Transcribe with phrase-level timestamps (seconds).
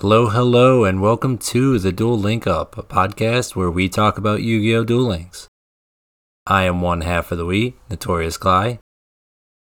[0.00, 4.42] Hello, hello, and welcome to the Duel Link Up, a podcast where we talk about
[4.42, 4.84] Yu Gi Oh!
[4.84, 5.48] Duel Links.
[6.46, 8.78] I am one half of the we, Notorious Cly,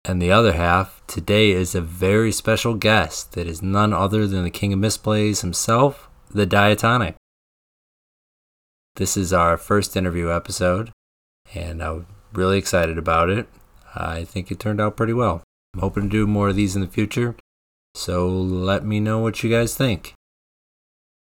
[0.05, 4.45] and the other half today is a very special guest that is none other than
[4.45, 7.17] the King of Misplays himself, the Diatonic.
[8.95, 10.93] This is our first interview episode,
[11.57, 13.49] and I'm really excited about it.
[13.97, 15.43] I think it turned out pretty well.
[15.75, 17.35] I'm hoping to do more of these in the future,
[17.97, 20.15] so let me know what you guys think.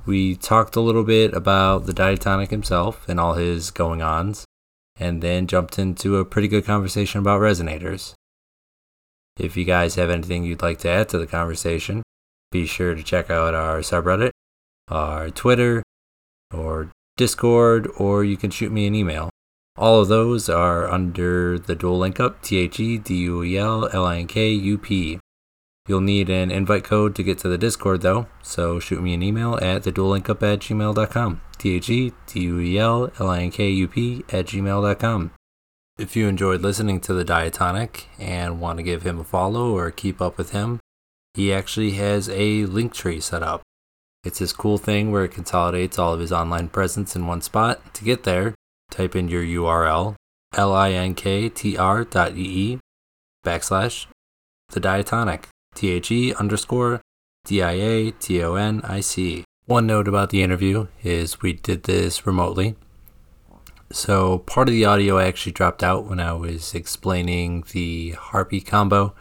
[0.05, 4.45] We talked a little bit about the diatonic himself and all his going ons,
[4.97, 8.13] and then jumped into a pretty good conversation about resonators.
[9.37, 12.03] If you guys have anything you'd like to add to the conversation,
[12.51, 14.31] be sure to check out our subreddit,
[14.89, 15.83] our Twitter,
[16.53, 19.29] or Discord, or you can shoot me an email.
[19.75, 23.57] All of those are under the Duel Link Up T H E D U E
[23.57, 25.19] L L I N K U P.
[25.87, 29.21] You'll need an invite code to get to the Discord though, so shoot me an
[29.21, 31.41] email at theduellinkup at gmail.com.
[31.57, 35.31] T H E D U E L L I N K U P at gmail.com.
[35.97, 39.91] If you enjoyed listening to the Diatonic and want to give him a follow or
[39.91, 40.79] keep up with him,
[41.33, 43.61] he actually has a Linktree set up.
[44.23, 47.93] It's this cool thing where it consolidates all of his online presence in one spot.
[47.95, 48.55] To get there,
[48.89, 50.15] type in your URL,
[50.55, 52.33] linktr dot
[53.45, 54.05] backslash
[54.69, 57.01] the diatonic, T-H-E underscore
[57.45, 59.43] D-I-A-T-O-N-I-C.
[59.65, 62.75] One note about the interview is we did this remotely.
[63.91, 68.59] So part of the audio I actually dropped out when I was explaining the Harpy
[68.59, 69.13] combo.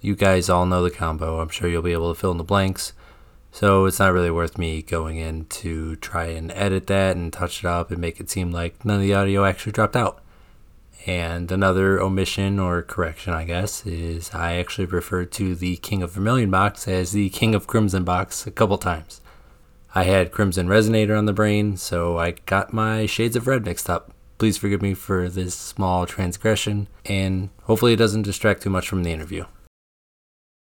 [0.00, 1.40] You guys all know the combo.
[1.40, 2.92] I'm sure you'll be able to fill in the blanks.
[3.52, 7.60] So it's not really worth me going in to try and edit that and touch
[7.60, 10.20] it up and make it seem like none of the audio actually dropped out.
[11.06, 16.10] And another omission or correction, I guess, is I actually referred to the King of
[16.10, 19.20] Vermilion box as the King of Crimson box a couple times.
[19.94, 23.88] I had Crimson Resonator on the brain, so I got my Shades of Red mixed
[23.88, 24.12] up.
[24.38, 29.04] Please forgive me for this small transgression, and hopefully it doesn't distract too much from
[29.04, 29.44] the interview.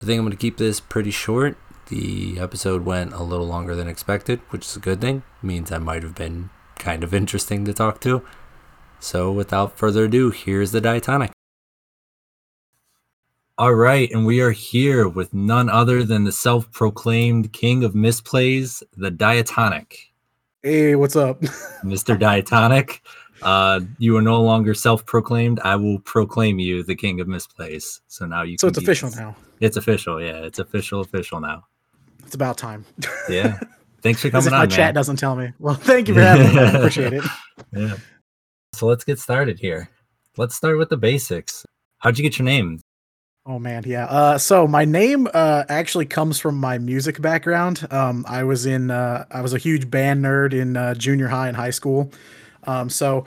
[0.01, 1.57] I think I'm going to keep this pretty short.
[1.87, 5.23] The episode went a little longer than expected, which is a good thing.
[5.41, 8.23] It means I might have been kind of interesting to talk to.
[9.05, 11.29] So, without further ado, here's the Diatonic.
[13.55, 17.93] All right, and we are here with none other than the self proclaimed king of
[17.93, 20.11] misplays, the Diatonic.
[20.63, 21.39] Hey, what's up?
[21.83, 22.17] Mr.
[22.17, 23.03] Diatonic,
[23.43, 25.59] uh, you are no longer self proclaimed.
[25.63, 27.99] I will proclaim you the king of misplays.
[28.07, 29.35] So now you So can it's official now.
[29.59, 30.37] It's official, yeah.
[30.37, 31.67] It's official, official now.
[32.25, 32.83] It's about time.
[33.29, 33.59] Yeah.
[34.01, 34.69] Thanks for As coming if on, my man.
[34.69, 35.51] chat doesn't tell me.
[35.59, 36.59] Well, thank you for having me.
[36.59, 37.23] I appreciate it.
[37.71, 37.95] Yeah.
[38.75, 39.89] So let's get started here.
[40.37, 41.65] Let's start with the basics.
[41.99, 42.81] How'd you get your name?
[43.45, 44.05] Oh man, yeah.
[44.05, 47.87] Uh, so my name uh, actually comes from my music background.
[47.91, 51.47] Um, I was in uh, I was a huge band nerd in uh, junior high
[51.47, 52.11] and high school.
[52.63, 53.25] Um, so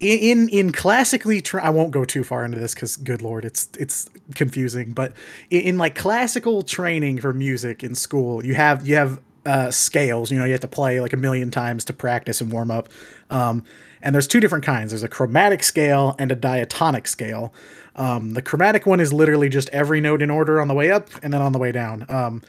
[0.00, 3.68] in in, classically, tra- I won't go too far into this because good lord, it's
[3.78, 4.92] it's confusing.
[4.92, 5.12] But
[5.50, 10.30] in, in like classical training for music in school, you have you have uh, scales.
[10.30, 12.88] You know, you have to play like a million times to practice and warm up.
[13.30, 13.64] Um,
[14.02, 14.92] and there's two different kinds.
[14.92, 17.52] There's a chromatic scale and a diatonic scale.
[17.96, 21.08] Um, the chromatic one is literally just every note in order on the way up
[21.22, 22.06] and then on the way down.
[22.08, 22.42] Um,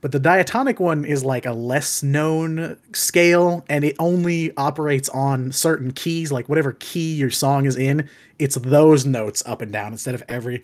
[0.00, 5.52] but the diatonic one is like a less known scale and it only operates on
[5.52, 8.08] certain keys, like whatever key your song is in,
[8.38, 10.62] it's those notes up and down instead of every.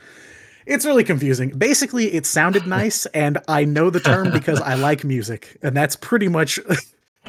[0.66, 1.50] It's really confusing.
[1.50, 5.96] Basically, it sounded nice, and I know the term because I like music, and that's
[5.96, 6.60] pretty much.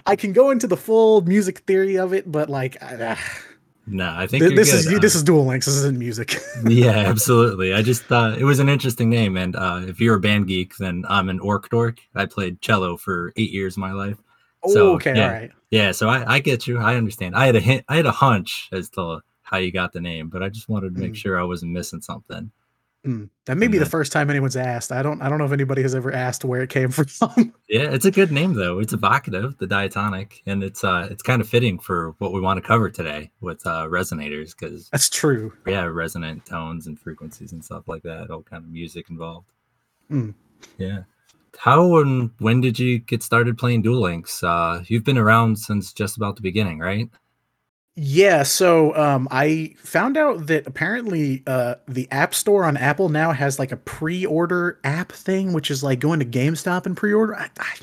[0.06, 3.16] I can go into the full music theory of it, but like, uh,
[3.86, 4.80] No, I think th- this good.
[4.80, 5.66] is Uh, this is Duel Links.
[5.66, 6.38] This isn't music.
[6.66, 7.74] yeah, absolutely.
[7.74, 9.36] I just thought it was an interesting name.
[9.38, 12.00] And uh, if you're a band geek, then I'm an orc dork.
[12.16, 14.18] I played cello for eight years of my life.
[14.64, 15.26] oh, So, okay, yeah.
[15.28, 15.52] all right.
[15.72, 16.80] Yeah, so I, I get you.
[16.80, 17.36] I understand.
[17.36, 20.30] I had a hint, I had a hunch as to how you got the name,
[20.30, 21.18] but I just wanted to make Mm.
[21.18, 22.52] sure I wasn't missing something.
[23.06, 24.92] Mm, That may be the first time anyone's asked.
[24.94, 25.22] I don't.
[25.22, 27.54] I don't know if anybody has ever asked where it came from.
[27.68, 28.80] Yeah, it's a good name though.
[28.80, 32.62] It's evocative, the diatonic, and it's uh it's kind of fitting for what we want
[32.62, 35.52] to cover today with uh resonators because That's true.
[35.68, 39.48] yeah, resonant tones and frequencies and stuff like that, all kind of music involved.
[40.10, 40.34] Mm.
[40.78, 41.00] Yeah.
[41.58, 44.42] How and when did you get started playing Duel Links?
[44.44, 47.10] Uh you've been around since just about the beginning, right?
[47.96, 53.32] Yeah, so um, I found out that apparently uh, the App Store on Apple now
[53.32, 57.36] has like a pre-order app thing, which is like going to GameStop and pre-order.
[57.36, 57.76] I, I,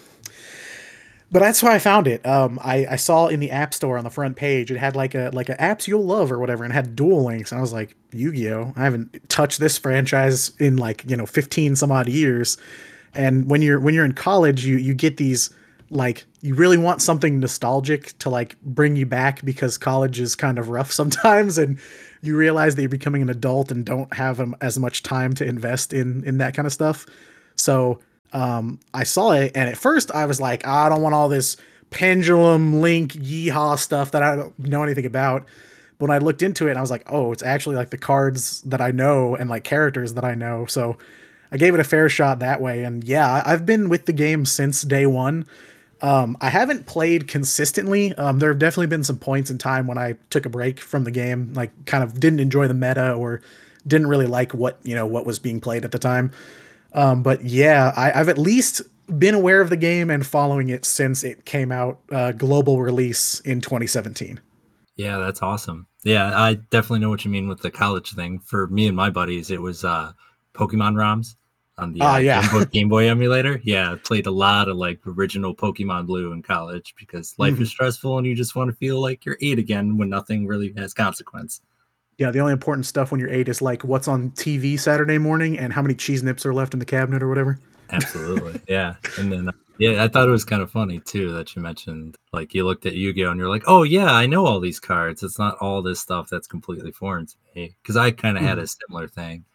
[1.30, 2.26] but that's why I found it.
[2.26, 5.14] Um, I, I saw in the App Store on the front page it had like
[5.14, 7.72] a like a apps you'll love or whatever, and had Duel Links, and I was
[7.72, 8.72] like, Yu-Gi-Oh!
[8.74, 12.58] I haven't touched this franchise in like you know fifteen some odd years.
[13.14, 15.50] And when you're when you're in college, you you get these
[15.90, 20.58] like you really want something nostalgic to like bring you back because college is kind
[20.58, 21.78] of rough sometimes and
[22.22, 25.44] you realize that you're becoming an adult and don't have um, as much time to
[25.44, 27.06] invest in in that kind of stuff.
[27.56, 28.00] So
[28.32, 31.56] um i saw it and at first i was like i don't want all this
[31.90, 35.44] pendulum link yeehaw stuff that i don't know anything about.
[35.98, 38.62] But when i looked into it i was like oh it's actually like the cards
[38.62, 40.66] that i know and like characters that i know.
[40.66, 40.96] So
[41.50, 44.46] i gave it a fair shot that way and yeah i've been with the game
[44.46, 45.44] since day one
[46.02, 48.14] um, I haven't played consistently.
[48.14, 51.04] Um, there have definitely been some points in time when I took a break from
[51.04, 53.42] the game, like kind of didn't enjoy the meta or
[53.86, 56.30] didn't really like what you know what was being played at the time.
[56.92, 58.82] Um, but yeah, I, have at least
[59.18, 63.40] been aware of the game and following it since it came out uh, global release
[63.40, 64.40] in 2017.
[64.96, 65.86] Yeah, that's awesome.
[66.04, 68.40] Yeah, I definitely know what you mean with the college thing.
[68.40, 70.12] For me and my buddies, it was uh,
[70.54, 71.36] Pokemon ROMs
[71.80, 72.42] on the uh, yeah.
[72.42, 73.60] Game, Boy, Game, Boy, emulator.
[73.64, 77.62] Yeah, played a lot of like original Pokemon Blue in college because life mm-hmm.
[77.62, 80.72] is stressful and you just want to feel like you're eight again when nothing really
[80.76, 81.60] has consequence.
[82.18, 85.58] Yeah, the only important stuff when you're eight is like what's on TV Saturday morning
[85.58, 87.58] and how many cheese nips are left in the cabinet or whatever.
[87.90, 88.96] Absolutely, yeah.
[89.18, 92.52] And then yeah, I thought it was kind of funny too that you mentioned like
[92.52, 95.22] you looked at Yu-Gi-Oh and you're like, oh yeah, I know all these cards.
[95.22, 98.48] It's not all this stuff that's completely foreign to me because I kind of mm-hmm.
[98.48, 99.46] had a similar thing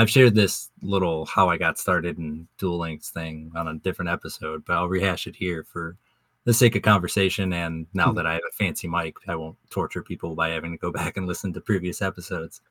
[0.00, 4.10] I've shared this little how I got started in Duel Links thing on a different
[4.10, 5.98] episode, but I'll rehash it here for
[6.44, 7.52] the sake of conversation.
[7.52, 8.16] And now mm-hmm.
[8.16, 11.18] that I have a fancy mic, I won't torture people by having to go back
[11.18, 12.62] and listen to previous episodes.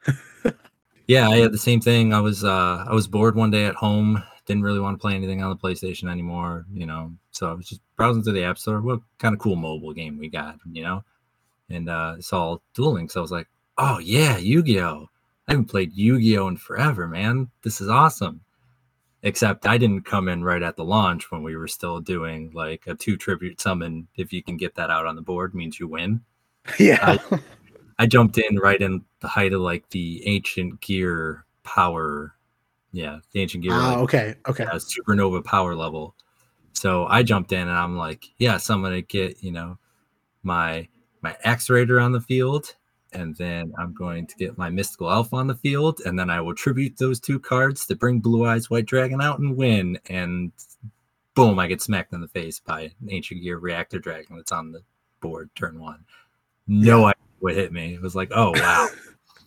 [1.08, 2.16] yeah, I had the same thing.
[2.16, 5.14] I was uh, I was bored one day at home, didn't really want to play
[5.14, 7.14] anything on the PlayStation anymore, you know.
[7.30, 8.82] So I was just browsing through the App Store.
[8.82, 11.04] What kind of cool mobile game we got, you know?
[11.70, 13.16] And uh, saw Duel Links.
[13.16, 13.48] I was like,
[13.78, 15.10] oh yeah, Yu-Gi-Oh!
[15.50, 17.50] I haven't played Yu-Gi-Oh in forever, man.
[17.64, 18.42] This is awesome.
[19.24, 22.86] Except I didn't come in right at the launch when we were still doing like
[22.86, 24.08] a two tribute summon.
[24.16, 26.22] If you can get that out on the board, means you win.
[26.78, 27.00] Yeah.
[27.02, 27.40] I,
[27.98, 32.36] I jumped in right in the height of like the ancient gear power.
[32.92, 33.74] Yeah, the ancient gear.
[33.74, 34.36] Ah, like, okay.
[34.48, 34.66] Okay.
[34.66, 36.16] Yeah, supernova power level.
[36.74, 39.80] So I jumped in and I'm like, yes, I'm gonna get, you know,
[40.44, 40.88] my
[41.22, 42.76] my Axe Raider on the field
[43.14, 46.42] and then I'm going to get my mystical elf on the field, and then I
[46.42, 50.00] will tribute those two cards to bring Blue Eyes White Dragon out and win.
[50.10, 50.52] And
[51.34, 54.72] boom, I get smacked in the face by an ancient gear reactor dragon that's on
[54.72, 54.82] the
[55.22, 56.04] board turn one.
[56.68, 57.94] No idea what hit me.
[57.94, 58.90] It was like, oh wow.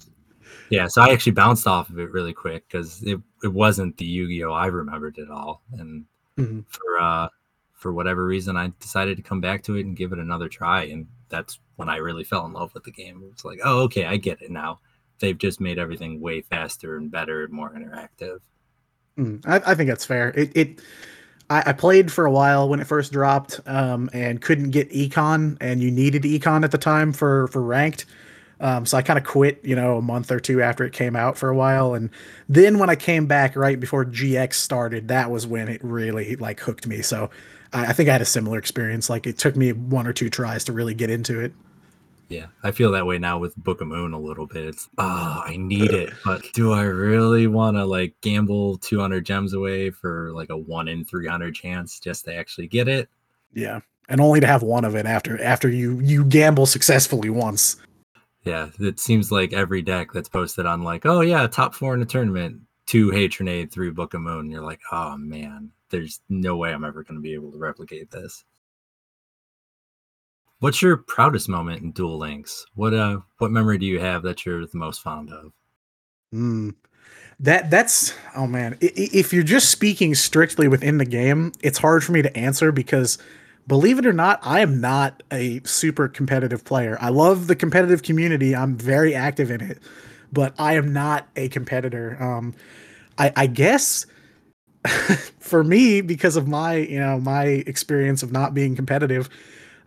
[0.70, 4.06] yeah, so I actually bounced off of it really quick because it, it wasn't the
[4.06, 4.52] Yu-Gi-Oh!
[4.52, 5.62] I remembered at all.
[5.72, 6.04] And
[6.38, 6.60] mm-hmm.
[6.68, 7.28] for uh
[7.74, 10.84] for whatever reason I decided to come back to it and give it another try.
[10.84, 13.24] And that's when I really fell in love with the game.
[13.32, 14.78] It's like, oh, okay, I get it now.
[15.18, 18.38] They've just made everything way faster and better and more interactive.
[19.18, 20.28] Mm, I, I, think that's fair.
[20.28, 20.80] It, it
[21.50, 25.56] I, I, played for a while when it first dropped, um, and couldn't get econ,
[25.60, 28.06] and you needed econ at the time for for ranked.
[28.60, 31.16] Um, so I kind of quit, you know, a month or two after it came
[31.16, 32.10] out for a while, and
[32.48, 36.60] then when I came back right before GX started, that was when it really like
[36.60, 37.02] hooked me.
[37.02, 37.28] So
[37.72, 39.10] I, I think I had a similar experience.
[39.10, 41.52] Like it took me one or two tries to really get into it.
[42.28, 44.64] Yeah, I feel that way now with Book of Moon a little bit.
[44.64, 49.24] It's oh, I need uh, it, but do I really want to like gamble 200
[49.26, 53.08] gems away for like a one in 300 chance just to actually get it?
[53.52, 57.76] Yeah, and only to have one of it after after you you gamble successfully once.
[58.44, 62.00] Yeah, it seems like every deck that's posted on like, oh yeah, top four in
[62.00, 64.50] the tournament, two Hey, Trunade, three Book of Moon.
[64.50, 68.10] You're like, oh man, there's no way I'm ever going to be able to replicate
[68.10, 68.44] this.
[70.62, 72.66] What's your proudest moment in Duel Links?
[72.76, 75.52] What uh, what memory do you have that you're the most fond of?
[76.30, 76.70] Hmm.
[77.40, 78.78] That that's oh man.
[78.80, 83.18] If you're just speaking strictly within the game, it's hard for me to answer because
[83.66, 86.96] believe it or not, I am not a super competitive player.
[87.00, 88.54] I love the competitive community.
[88.54, 89.80] I'm very active in it,
[90.32, 92.16] but I am not a competitor.
[92.22, 92.54] Um,
[93.18, 94.06] I, I guess
[95.40, 99.28] for me, because of my you know my experience of not being competitive,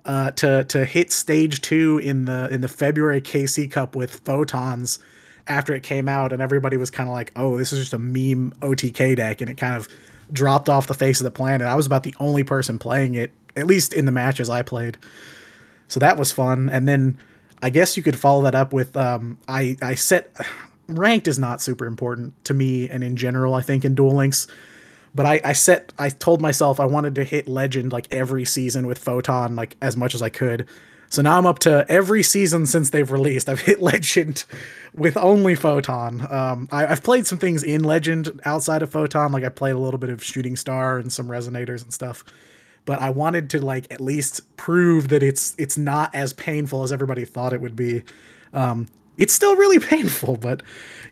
[0.05, 4.99] uh, to to hit stage two in the in the February KC Cup with photons
[5.47, 7.99] after it came out, and everybody was kind of like, "Oh, this is just a
[7.99, 9.87] meme OTK deck," and it kind of
[10.31, 11.67] dropped off the face of the planet.
[11.67, 14.97] I was about the only person playing it, at least in the matches I played.
[15.87, 16.69] So that was fun.
[16.69, 17.17] And then
[17.61, 20.35] I guess you could follow that up with um, I I set
[20.87, 23.53] ranked is not super important to me and in general.
[23.53, 24.47] I think in Duel Links
[25.15, 28.85] but I, I set I told myself I wanted to hit legend like every season
[28.85, 30.67] with photon like as much as I could.
[31.09, 33.47] So now I'm up to every season since they've released.
[33.47, 34.43] I've hit legend
[34.93, 36.27] with only photon.
[36.31, 39.79] Um, I, have played some things in legend outside of photon, like I played a
[39.79, 42.23] little bit of shooting star and some resonators and stuff.
[42.85, 46.91] but I wanted to like at least prove that it's it's not as painful as
[46.91, 48.03] everybody thought it would be.
[48.53, 50.61] Um, it's still really painful, but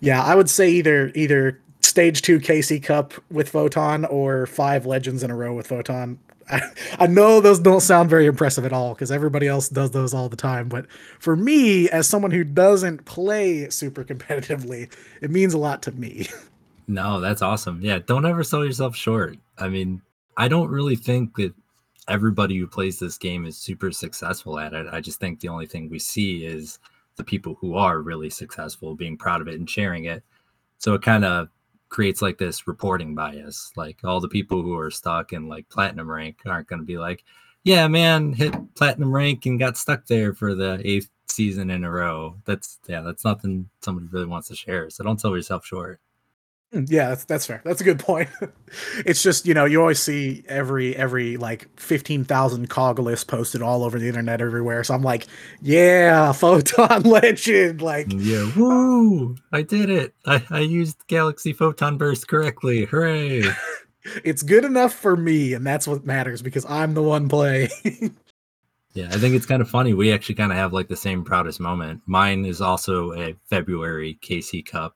[0.02, 5.24] yeah, I would say either either stage two KC Cup with Photon or five legends
[5.24, 6.20] in a row with Photon.
[6.50, 6.62] I,
[7.00, 10.30] I know those don't sound very impressive at all because everybody else does those all
[10.30, 10.70] the time.
[10.70, 10.88] But
[11.20, 16.28] for me, as someone who doesn't play super competitively, it means a lot to me.
[16.88, 17.80] No, that's awesome.
[17.82, 19.38] Yeah, don't ever sell yourself short.
[19.58, 20.02] I mean,
[20.36, 21.54] I don't really think that
[22.08, 24.88] everybody who plays this game is super successful at it.
[24.92, 26.80] I just think the only thing we see is
[27.16, 30.24] the people who are really successful being proud of it and sharing it.
[30.80, 31.48] So it kind of
[31.94, 33.72] creates like this reporting bias.
[33.76, 36.98] Like all the people who are stuck in like platinum rank aren't going to be
[36.98, 37.24] like,
[37.64, 41.92] yeah, man, hit platinum rank and got stuck there for the eighth season in a
[41.92, 42.36] row.
[42.46, 44.90] That's yeah, that's nothing somebody really wants to share.
[44.90, 46.02] So don't sell yourself short.
[46.74, 47.62] Mm, yeah, that's that's fair.
[47.64, 48.30] That's a good point.
[49.06, 53.62] it's just you know you always see every every like fifteen thousand KOG list posted
[53.62, 54.84] all over the internet everywhere.
[54.84, 55.28] So I'm like,
[55.62, 57.82] yeah, photon legend.
[57.82, 59.36] Like, yeah, woo!
[59.52, 60.14] I did it.
[60.26, 62.86] I I used Galaxy Photon Burst correctly.
[62.86, 63.44] Hooray!
[64.24, 67.70] it's good enough for me, and that's what matters because I'm the one playing.
[68.94, 69.94] yeah, I think it's kind of funny.
[69.94, 72.02] We actually kind of have like the same proudest moment.
[72.08, 74.96] Mine is also a February KC Cup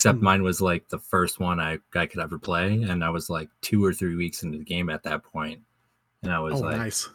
[0.00, 0.22] except mm.
[0.22, 3.50] mine was like the first one I, I could ever play and i was like
[3.60, 5.60] two or three weeks into the game at that point.
[6.22, 7.06] And i was oh, like nice.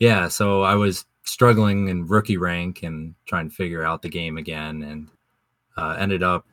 [0.00, 4.38] Yeah so i was struggling in rookie rank and trying to figure out the game
[4.38, 5.08] again and
[5.76, 6.44] uh, ended up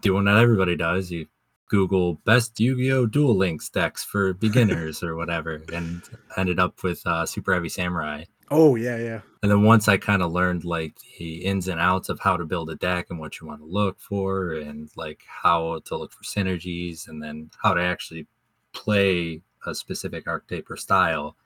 [0.00, 1.12] doing what everybody does.
[1.12, 1.26] You
[1.68, 3.06] google best yu-gi-oh!
[3.06, 6.02] Duel links decks for beginners or whatever and
[6.36, 9.20] ended up with uh, super heavy samurai Oh yeah, yeah.
[9.42, 12.44] And then once I kind of learned like the ins and outs of how to
[12.44, 16.12] build a deck and what you want to look for and like how to look
[16.12, 18.26] for synergies and then how to actually
[18.72, 21.36] play a specific archetype or style,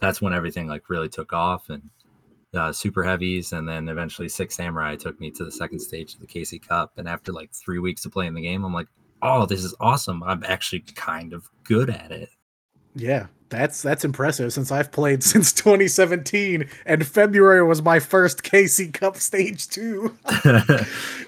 [0.00, 1.82] that's when everything like really took off and
[2.54, 6.20] uh, super heavies and then eventually six samurai took me to the second stage of
[6.20, 6.92] the KC Cup.
[6.96, 8.88] And after like three weeks of playing the game, I'm like,
[9.20, 10.22] oh, this is awesome.
[10.22, 12.30] I'm actually kind of good at it.
[12.96, 18.92] Yeah, that's that's impressive since I've played since 2017 and February was my first KC
[18.92, 20.16] Cup stage 2.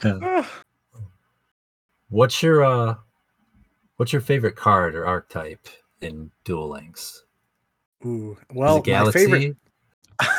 [2.09, 2.95] what's your uh
[3.97, 5.69] what's your favorite card or archetype
[6.01, 7.25] in Duel Links?
[8.05, 9.57] Ooh, well, my favorite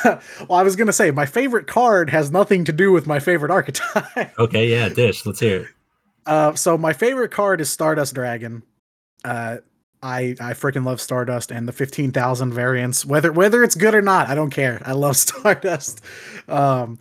[0.04, 3.52] well, I was gonna say my favorite card has nothing to do with my favorite
[3.52, 4.38] archetype.
[4.40, 5.26] okay, yeah, dish.
[5.26, 5.68] Let's hear it.
[6.26, 8.64] Uh, so my favorite card is Stardust Dragon.
[9.24, 9.58] Uh,
[10.02, 13.06] I I freaking love Stardust and the fifteen thousand variants.
[13.06, 14.82] Whether whether it's good or not, I don't care.
[14.86, 16.02] I love Stardust.
[16.48, 16.98] Um,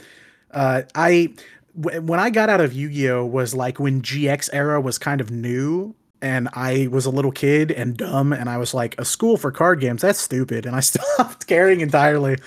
[0.50, 1.34] uh, I
[1.80, 4.98] w- when I got out of Yu Gi Oh was like when GX era was
[4.98, 8.98] kind of new, and I was a little kid and dumb, and I was like,
[8.98, 12.38] a school for card games that's stupid, and I stopped caring entirely.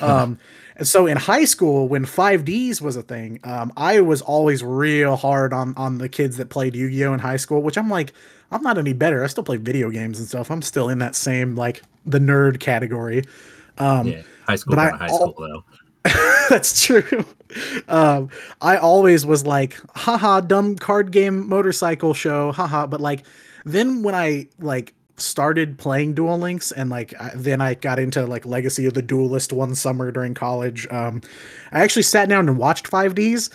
[0.00, 0.38] Um,
[0.76, 5.16] and so in high school, when 5Ds was a thing, um, I was always real
[5.16, 7.90] hard on on the kids that played Yu Gi Oh in high school, which I'm
[7.90, 8.12] like
[8.50, 9.22] I'm not any better.
[9.22, 10.50] I still play video games and stuff.
[10.50, 13.24] I'm still in that same like the nerd category.
[13.78, 15.64] Um, yeah, high school, but I, high school though.
[16.48, 17.24] that's true.
[17.88, 18.30] Um,
[18.60, 22.86] I always was like, haha, dumb card game motorcycle show, haha.
[22.86, 23.24] But like,
[23.64, 28.24] then when I like started playing Duel Links and like I, then I got into
[28.26, 30.86] like Legacy of the Duelist one summer during college.
[30.90, 31.20] Um,
[31.72, 33.50] I actually sat down and watched 5Ds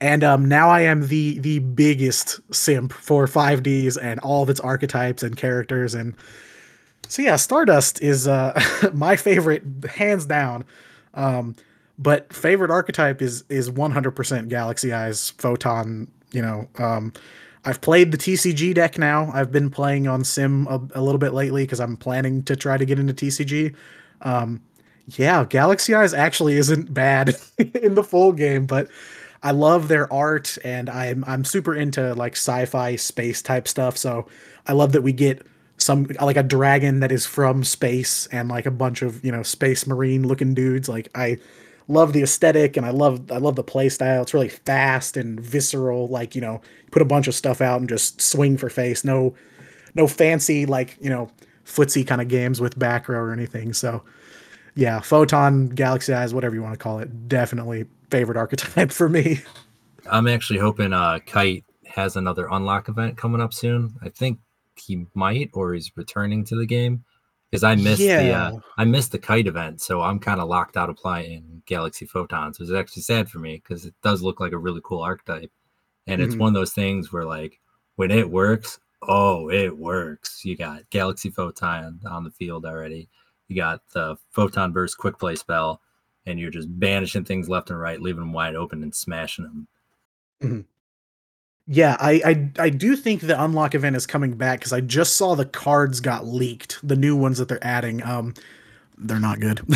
[0.00, 4.60] and um, now I am the the biggest simp for 5Ds and all of its
[4.60, 6.14] archetypes and characters and
[7.10, 8.58] so yeah, Stardust is uh,
[8.92, 10.64] my favorite hands down.
[11.14, 11.56] Um,
[11.98, 16.06] but favorite archetype is is 100% Galaxy Eyes Photon.
[16.30, 17.12] You know, um,
[17.64, 19.30] I've played the TCG deck now.
[19.34, 22.78] I've been playing on Sim a, a little bit lately because I'm planning to try
[22.78, 23.74] to get into TCG.
[24.22, 24.62] Um,
[25.16, 28.88] yeah, Galaxy Eyes actually isn't bad in the full game, but
[29.42, 33.96] I love their art and I'm I'm super into like sci-fi space type stuff.
[33.96, 34.26] So
[34.66, 35.46] I love that we get
[35.78, 39.42] some like a dragon that is from space and like a bunch of, you know,
[39.42, 40.88] space marine looking dudes.
[40.88, 41.38] Like I
[41.88, 44.22] love the aesthetic and I love I love the play style.
[44.22, 47.88] It's really fast and visceral, like, you know, put a bunch of stuff out and
[47.88, 49.04] just swing for face.
[49.04, 49.34] No
[49.94, 51.30] no fancy like, you know,
[51.64, 53.72] footsie kind of games with back row or anything.
[53.72, 54.02] So
[54.80, 59.40] yeah, Photon, Galaxy Eyes, whatever you want to call it, definitely favorite archetype for me.
[60.10, 63.92] I'm actually hoping uh, Kite has another unlock event coming up soon.
[64.02, 64.38] I think
[64.76, 67.04] he might, or he's returning to the game
[67.50, 68.22] because I missed yeah.
[68.22, 71.62] the uh, I missed the Kite event, so I'm kind of locked out of playing
[71.66, 74.80] Galaxy Photons, which is actually sad for me because it does look like a really
[74.82, 75.52] cool archetype,
[76.06, 76.30] and mm-hmm.
[76.30, 77.60] it's one of those things where like
[77.96, 80.42] when it works, oh, it works.
[80.42, 83.10] You got Galaxy Photon on the field already.
[83.50, 85.80] You got the photon burst quick play spell,
[86.24, 89.68] and you're just banishing things left and right, leaving them wide open and smashing them.
[90.42, 90.64] Mhm.
[91.66, 92.22] Yeah, I,
[92.58, 95.44] I I do think the unlock event is coming back because I just saw the
[95.44, 98.02] cards got leaked, the new ones that they're adding.
[98.02, 98.34] Um,
[98.98, 99.60] they're not good,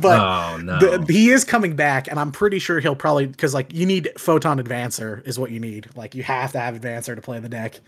[0.00, 3.52] but oh no, the, he is coming back, and I'm pretty sure he'll probably because
[3.52, 5.88] like you need photon advancer is what you need.
[5.96, 7.80] Like you have to have advancer to play the deck,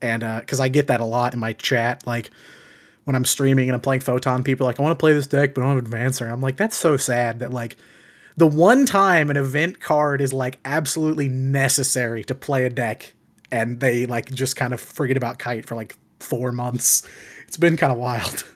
[0.00, 2.30] and uh, because I get that a lot in my chat, like
[3.08, 5.26] when I'm streaming and I'm playing photon, people are like I want to play this
[5.26, 6.30] deck, but I don't have advancer.
[6.30, 7.76] I'm like that's so sad that like
[8.36, 13.14] the one time an event card is like absolutely necessary to play a deck
[13.50, 17.02] and they like just kind of forget about kite for like four months
[17.46, 18.44] it's been kind of wild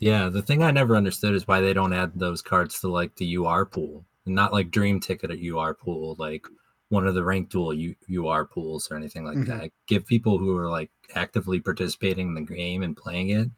[0.00, 3.14] Yeah, the thing I never understood is why they don't add those cards to like
[3.14, 6.44] the UR pool, and not like Dream Ticket at UR pool, like
[6.88, 9.46] one of the ranked duel U- UR pools or anything like Mhm.
[9.46, 9.70] that.
[9.86, 13.48] Give people who are like actively participating in the game and playing it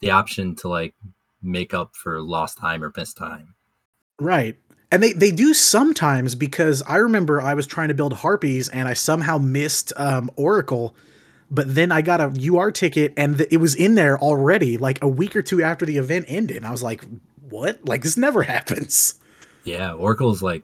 [0.00, 0.94] the option to like
[1.42, 3.54] make up for lost time or missed time.
[4.20, 4.56] right
[4.90, 8.88] and they they do sometimes because i remember i was trying to build harpies and
[8.88, 10.94] i somehow missed um oracle
[11.50, 15.00] but then i got a ur ticket and th- it was in there already like
[15.02, 17.04] a week or two after the event ended and i was like
[17.48, 19.14] what like this never happens
[19.64, 20.62] Yeah, Oracle is like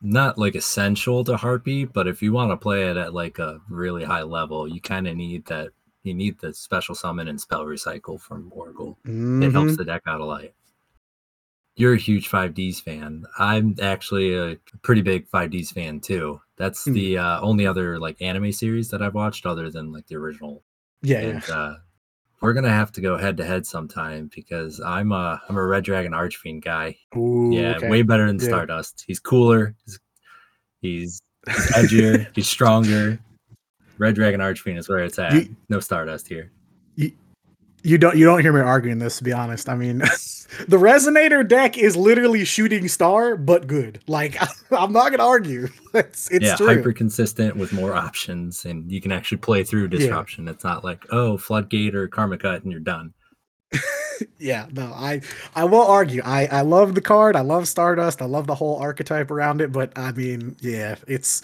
[0.00, 3.60] not like essential to Harpy, but if you want to play it at like a
[3.68, 5.70] really high level, you kind of need that.
[6.04, 8.98] You need the special summon and spell recycle from Oracle.
[9.04, 9.52] It Mhm.
[9.52, 10.44] helps the deck out a lot.
[11.76, 13.24] You're a huge 5Ds fan.
[13.38, 16.40] I'm actually a pretty big 5Ds fan too.
[16.56, 16.92] That's Hmm.
[16.92, 20.62] the uh, only other like anime series that I've watched other than like the original.
[21.02, 21.54] yeah, yeah.
[21.54, 21.76] Uh,
[22.40, 25.84] we're gonna have to go head to head sometime because I'm a I'm a Red
[25.84, 26.96] Dragon Archfiend guy.
[27.16, 27.88] Ooh, yeah, okay.
[27.88, 28.46] way better than Yeah.
[28.46, 29.04] Stardust.
[29.06, 29.74] He's cooler.
[29.84, 29.98] He's
[30.80, 32.26] he's, he's edgier.
[32.34, 33.18] he's stronger.
[33.98, 35.32] Red Dragon Archfiend is where it's at.
[35.34, 36.50] You- no Stardust here.
[37.86, 39.68] You don't you don't hear me arguing this to be honest.
[39.68, 39.98] I mean,
[40.68, 44.00] the resonator deck is literally shooting star, but good.
[44.06, 44.38] Like
[44.72, 45.68] I'm not gonna argue.
[45.94, 46.66] It's it's yeah, true.
[46.66, 50.48] hyper consistent with more options, and you can actually play through disruption.
[50.48, 53.14] It's not like oh floodgate or karma cut and you're done.
[54.40, 55.20] yeah, no, I
[55.54, 56.20] I will argue.
[56.24, 57.36] I I love the card.
[57.36, 58.22] I love Stardust.
[58.22, 59.70] I love the whole archetype around it.
[59.70, 61.42] But I mean, yeah, it's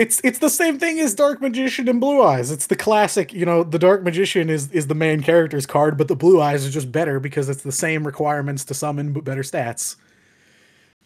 [0.00, 2.50] it's it's the same thing as Dark Magician and Blue Eyes.
[2.50, 3.34] It's the classic.
[3.34, 6.64] You know, the Dark Magician is is the main character's card, but the Blue Eyes
[6.64, 9.96] is just better because it's the same requirements to summon but better stats.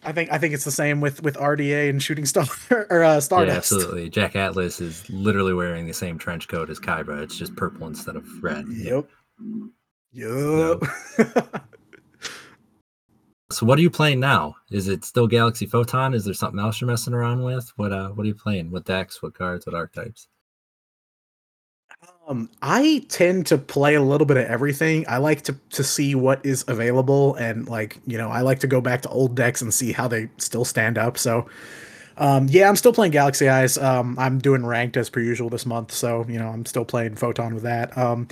[0.04, 2.46] I think I think it's the same with with RDA and Shooting Star
[2.88, 3.52] or uh, Stardust.
[3.52, 4.10] Yeah, absolutely.
[4.10, 7.20] Jack Atlas is literally wearing the same trench coat as Kaiba.
[7.20, 8.66] It's just purple instead of red.
[8.68, 9.08] Yep.
[10.12, 10.82] Yep.
[13.54, 14.56] So what are you playing now?
[14.70, 16.14] Is it still Galaxy Photon?
[16.14, 17.72] Is there something else you're messing around with?
[17.76, 18.70] What uh what are you playing?
[18.70, 19.22] What decks?
[19.22, 19.66] What cards?
[19.66, 20.28] What archetypes?
[22.26, 25.04] Um, I tend to play a little bit of everything.
[25.08, 28.66] I like to to see what is available, and like you know, I like to
[28.66, 31.18] go back to old decks and see how they still stand up.
[31.18, 31.46] So,
[32.16, 33.76] um, yeah, I'm still playing Galaxy Eyes.
[33.76, 37.16] Um, I'm doing ranked as per usual this month, so you know, I'm still playing
[37.16, 37.96] Photon with that.
[37.98, 38.28] Um,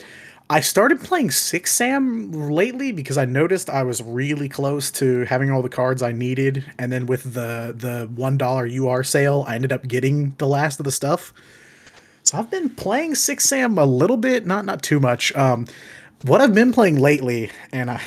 [0.52, 5.50] I started playing Six Sam lately because I noticed I was really close to having
[5.50, 9.54] all the cards I needed, and then with the the one dollar UR sale, I
[9.54, 11.32] ended up getting the last of the stuff.
[12.22, 15.34] So I've been playing Six Sam a little bit, not not too much.
[15.34, 15.66] Um,
[16.26, 18.02] what I've been playing lately, and I,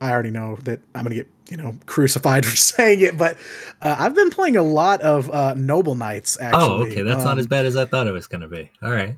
[0.00, 3.36] I already know that I'm gonna get you know crucified for saying it, but
[3.82, 6.38] uh, I've been playing a lot of uh, Noble Knights.
[6.40, 7.02] Actually, oh, okay.
[7.02, 8.70] That's not Um, as bad as I thought it was gonna be.
[8.80, 9.16] All right.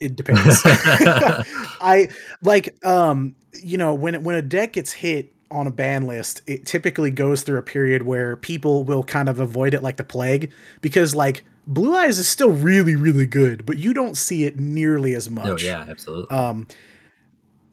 [0.00, 0.60] It depends.
[0.64, 2.08] I
[2.42, 6.66] like um you know when when a deck gets hit on a ban list, it
[6.66, 10.52] typically goes through a period where people will kind of avoid it like the plague
[10.80, 15.14] because like Blue Eyes is still really really good, but you don't see it nearly
[15.14, 15.46] as much.
[15.46, 16.34] Oh yeah, absolutely.
[16.36, 16.66] Um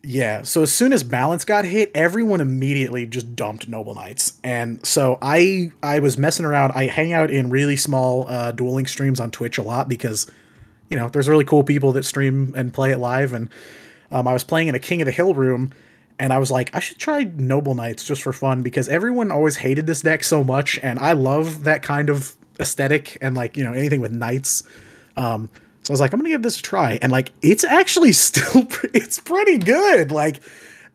[0.04, 4.34] yeah, so as soon as balance got hit, everyone immediately just dumped Noble Knights.
[4.44, 6.72] And so I I was messing around.
[6.74, 10.30] I hang out in really small uh dueling streams on Twitch a lot because
[10.92, 13.50] you know, there's really cool people that stream and play it live and
[14.12, 15.72] um, I was playing in a King of the Hill room
[16.20, 19.56] and I was like, I should try Noble Knights just for fun because everyone always
[19.56, 23.64] hated this deck so much and I love that kind of aesthetic and like, you
[23.64, 24.64] know, anything with knights.
[25.18, 25.50] Um
[25.84, 28.68] so I was like, I'm gonna give this a try, and like, it's actually still
[28.94, 30.12] it's pretty good.
[30.12, 30.42] Like,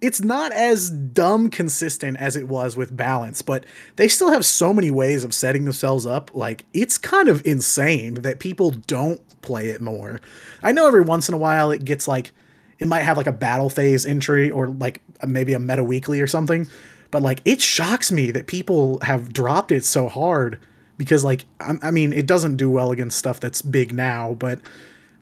[0.06, 3.66] it's not as dumb consistent as it was with balance, but
[3.96, 6.30] they still have so many ways of setting themselves up.
[6.32, 10.20] Like, it's kind of insane that people don't play it more.
[10.62, 12.30] I know every once in a while it gets like,
[12.78, 16.28] it might have like a battle phase entry or like maybe a meta weekly or
[16.28, 16.68] something,
[17.10, 20.60] but like, it shocks me that people have dropped it so hard
[20.98, 24.60] because like I, I mean it doesn't do well against stuff that's big now but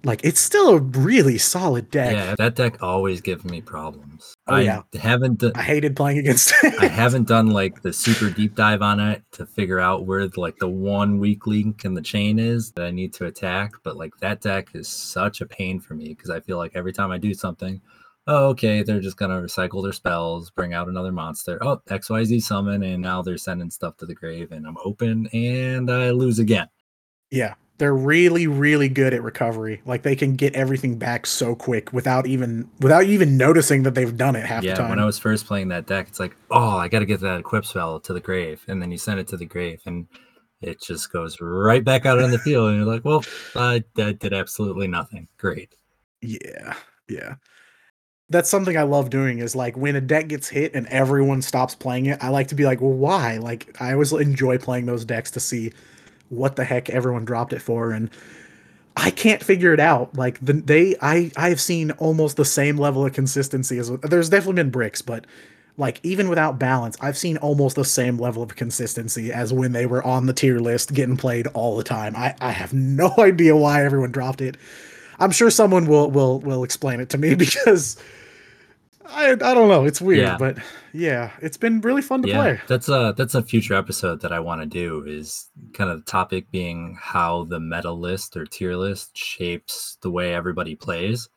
[0.04, 2.14] like it's still a really solid deck.
[2.14, 4.34] Yeah, that deck always gives me problems.
[4.46, 4.82] Oh, I yeah.
[5.00, 6.74] haven't I hated playing against it.
[6.80, 10.58] I haven't done like the super deep dive on it to figure out where like
[10.58, 13.72] the one weak link in the chain is that I need to attack.
[13.82, 16.92] But like that deck is such a pain for me because I feel like every
[16.92, 17.80] time I do something,
[18.26, 21.58] oh okay, they're just gonna recycle their spells, bring out another monster.
[21.62, 25.90] Oh, XYZ summon, and now they're sending stuff to the grave, and I'm open and
[25.90, 26.68] I lose again.
[27.30, 29.82] Yeah, they're really, really good at recovery.
[29.84, 34.16] Like they can get everything back so quick without even without even noticing that they've
[34.16, 34.86] done it half yeah, the time.
[34.86, 37.20] Yeah, when I was first playing that deck, it's like, oh, I got to get
[37.20, 40.06] that equip spell to the grave, and then you send it to the grave, and
[40.60, 43.24] it just goes right back out on the field, and you're like, well,
[43.56, 45.28] I, that did absolutely nothing.
[45.36, 45.74] Great.
[46.22, 46.74] yeah,
[47.08, 47.34] yeah.
[48.30, 51.74] That's something I love doing is like when a deck gets hit and everyone stops
[51.74, 53.36] playing it, I like to be like, well, why?
[53.36, 55.72] Like I always enjoy playing those decks to see
[56.34, 58.10] what the heck everyone dropped it for and
[58.96, 60.16] I can't figure it out.
[60.16, 64.30] Like the, they, I, I have seen almost the same level of consistency as there's
[64.30, 65.26] definitely been bricks, but
[65.76, 69.86] like even without balance, I've seen almost the same level of consistency as when they
[69.86, 72.14] were on the tier list getting played all the time.
[72.14, 74.56] I, I have no idea why everyone dropped it.
[75.18, 77.96] I'm sure someone will will will explain it to me because
[79.06, 79.84] I I don't know.
[79.84, 80.36] It's weird, Yeah.
[80.38, 80.58] but
[80.92, 82.60] yeah, it's been really fun to yeah, play.
[82.66, 85.04] that's a that's a future episode that I want to do.
[85.06, 90.10] Is kind of the topic being how the meta list or tier list shapes the
[90.10, 91.28] way everybody plays.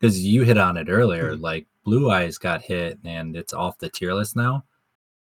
[0.00, 1.42] Because you hit on it earlier, hmm.
[1.42, 4.64] like Blue Eyes got hit and it's off the tier list now,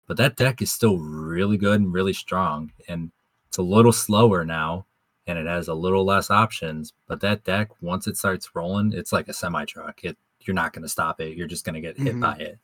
[0.07, 3.11] but that deck is still really good and really strong, and
[3.49, 4.87] it's a little slower now,
[5.27, 6.93] and it has a little less options.
[7.09, 10.05] But that deck, once it starts rolling, it's like a semi truck.
[10.05, 10.17] It
[10.49, 11.37] you're not going to stop it.
[11.37, 12.21] You're just going to get hit Mhm.
[12.23, 12.59] by it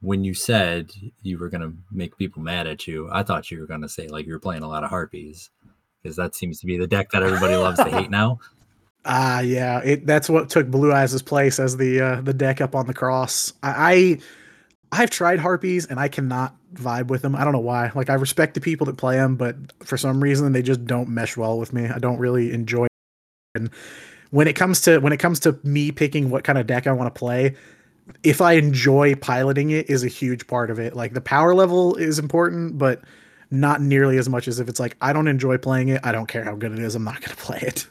[0.00, 0.90] when you said
[1.22, 3.88] you were going to make people mad at you, I thought you were going to
[3.88, 5.50] say like you were playing a lot of harpies
[6.02, 8.40] because that seems to be the deck that everybody loves to hate now.
[9.04, 12.74] Ah, yeah, it that's what took Blue Eyes' place as the uh, the deck up
[12.74, 13.52] on the cross.
[13.62, 14.18] I,
[14.92, 17.36] I I've tried harpies and I cannot vibe with them.
[17.36, 17.92] I don't know why.
[17.94, 21.08] Like I respect the people that play them, but for some reason they just don't
[21.10, 21.86] mesh well with me.
[21.86, 22.84] I don't really enjoy.
[22.84, 22.90] It.
[23.54, 23.70] And
[24.30, 26.92] when it comes to when it comes to me picking what kind of deck I
[26.92, 27.54] want to play,
[28.22, 30.94] if I enjoy piloting it is a huge part of it.
[30.96, 33.02] Like the power level is important, but
[33.50, 36.00] not nearly as much as if it's like I don't enjoy playing it.
[36.04, 36.94] I don't care how good it is.
[36.94, 37.86] I'm not going to play it.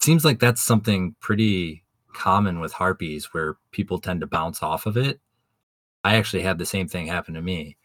[0.00, 1.84] Seems like that's something pretty
[2.14, 5.20] common with harpies where people tend to bounce off of it.
[6.04, 7.76] I actually had the same thing happen to me.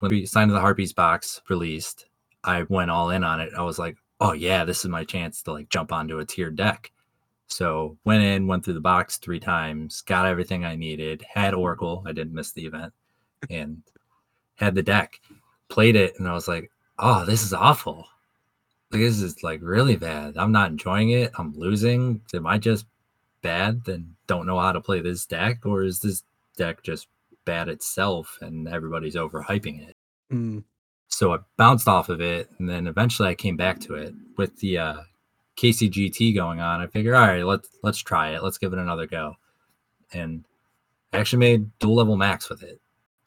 [0.00, 2.06] When we signed the harpies box released,
[2.44, 3.52] I went all in on it.
[3.56, 6.56] I was like, oh yeah, this is my chance to like jump onto a tiered
[6.56, 6.92] deck.
[7.48, 12.04] So went in, went through the box three times, got everything I needed, had Oracle.
[12.06, 12.92] I didn't miss the event,
[13.48, 13.82] and
[14.54, 15.20] had the deck.
[15.68, 18.06] Played it, and I was like, "Oh, this is awful.
[18.90, 20.36] Like, this is like really bad.
[20.36, 21.32] I'm not enjoying it.
[21.38, 22.22] I'm losing.
[22.34, 22.86] Am I just
[23.42, 23.84] bad?
[23.84, 26.24] Then don't know how to play this deck, or is this
[26.56, 27.08] deck just
[27.44, 29.96] bad itself and everybody's overhyping it?"
[30.32, 30.64] Mm.
[31.10, 34.56] So I bounced off of it, and then eventually I came back to it with
[34.60, 34.94] the uh,
[35.56, 36.80] KCGT going on.
[36.80, 38.42] I figured, all right, let's let's try it.
[38.42, 39.36] Let's give it another go,
[40.12, 40.44] and
[41.12, 42.80] I actually made duel level max with it.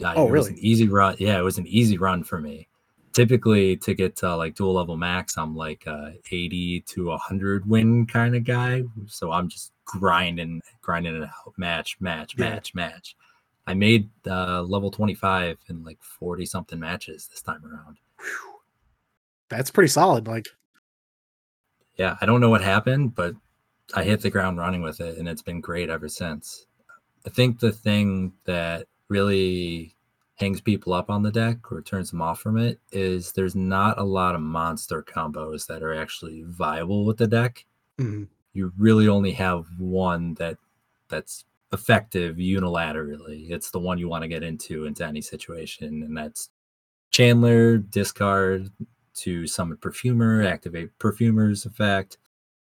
[0.04, 1.16] Uh, Oh, it was an easy run.
[1.20, 2.68] Yeah, it was an easy run for me.
[3.12, 8.08] Typically, to get to like duel level max, I'm like a 80 to 100 win
[8.08, 8.84] kind of guy.
[9.06, 12.50] So I'm just grinding, grinding it out, match, match, Yeah.
[12.50, 13.16] match, match.
[13.66, 17.98] I made uh, level 25 in like 40 something matches this time around.
[19.50, 20.28] That's pretty solid.
[20.28, 20.48] Like,
[21.98, 23.36] Yeah, I don't know what happened, but
[23.94, 26.66] I hit the ground running with it and it's been great ever since.
[27.26, 29.96] I think the thing that really
[30.36, 34.00] hangs people up on the deck or turns them off from it is there's not
[34.00, 37.64] a lot of monster combos that are actually viable with the deck.
[38.00, 40.58] mm, You really only have one that
[41.08, 43.50] that's effective unilaterally.
[43.50, 46.50] It's the one you want to get into into any situation, and that's
[47.12, 48.70] Channeler discard
[49.16, 52.18] to summon Perfumer, activate Perfumer's effect,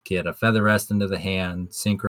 [0.05, 2.07] get a Feather Rest into the hand, synchro.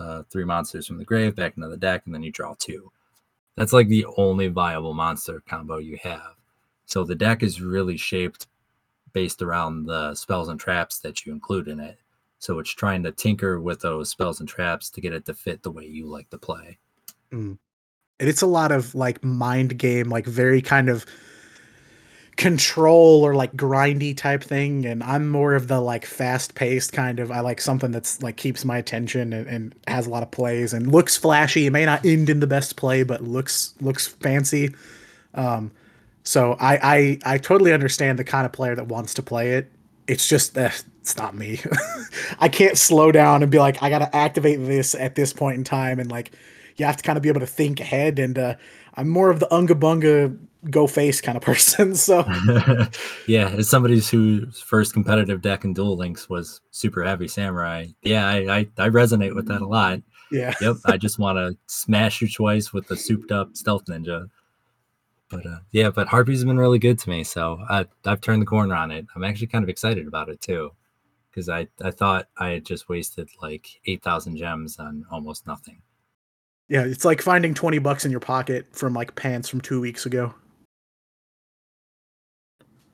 [0.00, 2.90] Uh, three monsters from the grave back into the deck, and then you draw two.
[3.56, 6.34] That's like the only viable monster combo you have.
[6.86, 8.46] So the deck is really shaped
[9.16, 11.98] based around the spells and traps that you include in it.
[12.38, 15.62] So it's trying to tinker with those spells and traps to get it to fit
[15.62, 16.76] the way you like to play.
[17.32, 17.56] mm.
[18.20, 21.06] And it's a lot of like mind game, like very kind of
[22.36, 24.84] control or like grindy type thing.
[24.84, 27.30] And I'm more of the like fast paced kind of.
[27.30, 30.74] I like something that's like keeps my attention and, and has a lot of plays
[30.74, 31.64] and looks flashy.
[31.64, 34.74] It may not end in the best play, but looks looks fancy.
[35.32, 35.70] Um,
[36.26, 39.70] So I, I I totally understand the kind of player that wants to play it.
[40.08, 41.60] It's just uh, it's not me.
[42.40, 45.62] I can't slow down and be like, I gotta activate this at this point in
[45.62, 46.32] time, and like
[46.76, 48.18] you have to kind of be able to think ahead.
[48.18, 48.56] And uh,
[48.94, 50.36] I'm more of the unga bunga
[50.68, 51.94] go face kind of person.
[51.94, 52.24] So
[53.28, 58.26] yeah, as somebody whose first competitive deck in Duel Links was Super Heavy Samurai, yeah,
[58.26, 60.00] I, I, I resonate with that a lot.
[60.32, 60.54] Yeah.
[60.60, 60.76] Yep.
[60.86, 64.28] I just want to smash you twice with the souped up stealth ninja.
[65.28, 68.46] But uh, yeah, but Harpy's been really good to me, so I, I've turned the
[68.46, 69.06] corner on it.
[69.14, 70.70] I'm actually kind of excited about it too,
[71.30, 75.82] because I I thought I had just wasted like eight thousand gems on almost nothing.
[76.68, 80.06] Yeah, it's like finding twenty bucks in your pocket from like pants from two weeks
[80.06, 80.34] ago.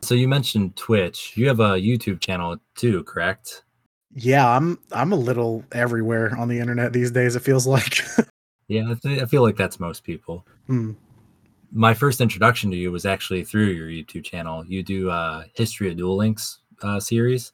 [0.03, 1.37] So you mentioned Twitch.
[1.37, 3.62] You have a YouTube channel too, correct?
[4.14, 7.37] Yeah, I'm I'm a little everywhere on the internet these days.
[7.37, 8.01] It feels like.
[8.68, 10.47] yeah, I, th- I, feel like that's most people.
[10.66, 10.92] Hmm.
[11.73, 14.65] My first introduction to you was actually through your YouTube channel.
[14.67, 17.53] You do a history of Duel Links uh, series.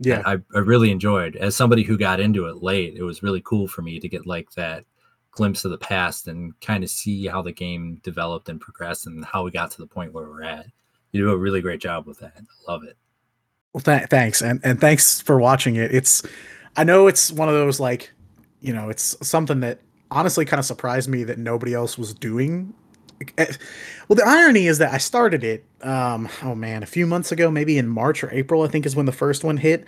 [0.00, 1.36] yeah, I, I really enjoyed.
[1.36, 4.26] As somebody who got into it late, it was really cool for me to get
[4.26, 4.84] like that
[5.30, 9.24] glimpse of the past and kind of see how the game developed and progressed and
[9.24, 10.66] how we got to the point where we're at.
[11.12, 12.32] You do a really great job with that.
[12.36, 12.96] I love it.
[13.72, 15.94] Well, th- thanks, and and thanks for watching it.
[15.94, 16.22] It's,
[16.76, 18.12] I know it's one of those like,
[18.60, 19.80] you know, it's something that
[20.10, 22.74] honestly kind of surprised me that nobody else was doing.
[24.08, 27.50] Well, the irony is that I started it, um, oh man, a few months ago,
[27.50, 29.84] maybe in March or April, I think is when the first one hit.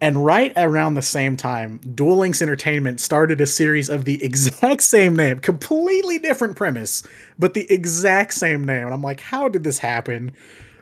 [0.00, 4.82] And right around the same time, Duel Links Entertainment started a series of the exact
[4.82, 7.02] same name, completely different premise,
[7.38, 8.84] but the exact same name.
[8.84, 10.32] And I'm like, how did this happen?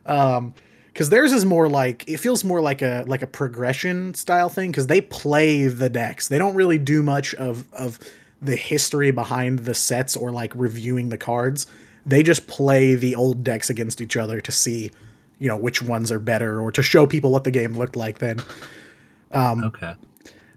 [0.06, 0.54] Um,
[0.92, 4.70] because theirs is more like it feels more like a like a progression style thing
[4.70, 6.28] because they play the decks.
[6.28, 7.98] They don't really do much of of
[8.44, 11.66] the history behind the sets or like reviewing the cards.
[12.06, 14.90] They just play the old decks against each other to see,
[15.38, 18.18] you know, which ones are better or to show people what the game looked like
[18.18, 18.42] then.
[19.32, 19.94] Um, okay.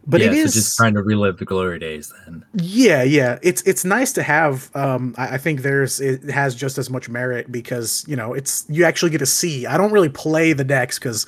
[0.09, 2.45] But yeah, it is so just trying to relive the glory days then.
[2.53, 3.39] Yeah, yeah.
[3.41, 4.73] It's it's nice to have.
[4.73, 8.65] Um, I, I think there's it has just as much merit because you know it's
[8.69, 9.65] you actually get to see.
[9.65, 11.27] I don't really play the decks because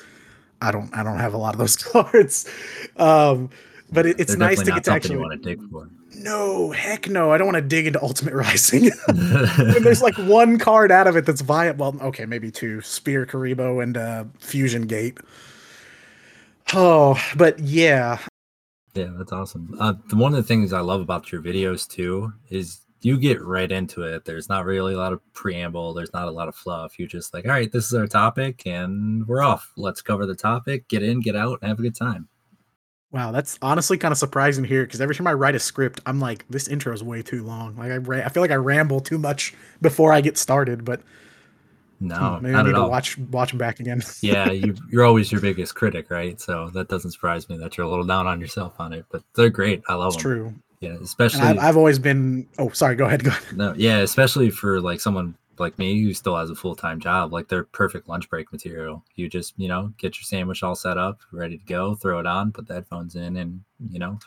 [0.62, 2.48] I don't I don't have a lot of those cards.
[2.96, 3.50] Um,
[3.92, 5.90] but it, it's They're nice to get to actually want to dig for.
[6.22, 7.32] No, heck no.
[7.32, 8.90] I don't want to dig into Ultimate Rising.
[9.08, 11.92] there's like one card out of it that's viable.
[11.92, 12.80] Well, okay, maybe two.
[12.82, 15.18] Sphere Kuriboh and uh, Fusion Gate.
[16.74, 18.18] Oh, but yeah,
[18.94, 19.76] yeah, that's awesome.
[19.78, 23.70] Uh, one of the things I love about your videos too is you get right
[23.70, 24.24] into it.
[24.24, 25.94] There's not really a lot of preamble.
[25.94, 26.98] There's not a lot of fluff.
[26.98, 29.72] You're just like, all right, this is our topic, and we're off.
[29.76, 32.28] Let's cover the topic, get in, get out, and have a good time.
[33.12, 36.20] Wow, that's honestly kind of surprising here because every time I write a script, I'm
[36.20, 37.76] like, this intro is way too long.
[37.76, 40.84] Like I, ra- I feel like I ramble too much before I get started.
[40.84, 41.02] But
[41.98, 44.02] no, hmm, maybe I need to watch watch them back again.
[44.20, 46.40] yeah, you, you're always your biggest critic, right?
[46.40, 49.04] So that doesn't surprise me that you're a little down on yourself on it.
[49.10, 49.82] But they're great.
[49.88, 50.32] I love it's them.
[50.32, 50.54] True.
[50.78, 52.48] Yeah, especially I've, I've, always been.
[52.58, 52.94] Oh, sorry.
[52.94, 53.22] Go ahead.
[53.22, 53.56] Go ahead.
[53.56, 57.32] No, yeah, especially for like someone like me who still has a full time job.
[57.32, 59.04] Like they're perfect lunch break material.
[59.14, 62.26] You just you know get your sandwich all set up, ready to go, throw it
[62.26, 64.18] on, put the headphones in, and you know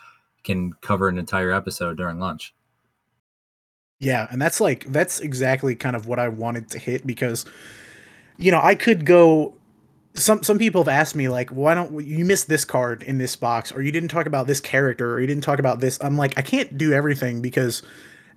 [0.44, 2.54] can cover an entire episode during lunch.
[3.98, 7.44] Yeah, and that's like that's exactly kind of what I wanted to hit because
[8.36, 9.54] you know, I could go
[10.14, 13.34] some some people have asked me like why don't you miss this card in this
[13.34, 16.16] box or you didn't talk about this character or you didn't talk about this i'm
[16.16, 17.82] like i can't do everything because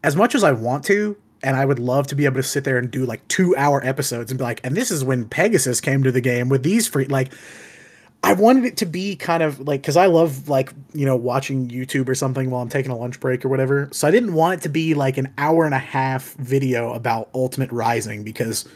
[0.03, 2.63] as much as i want to and i would love to be able to sit
[2.63, 5.81] there and do like two hour episodes and be like and this is when pegasus
[5.81, 7.33] came to the game with these free like
[8.23, 11.67] i wanted it to be kind of like because i love like you know watching
[11.69, 14.59] youtube or something while i'm taking a lunch break or whatever so i didn't want
[14.59, 18.67] it to be like an hour and a half video about ultimate rising because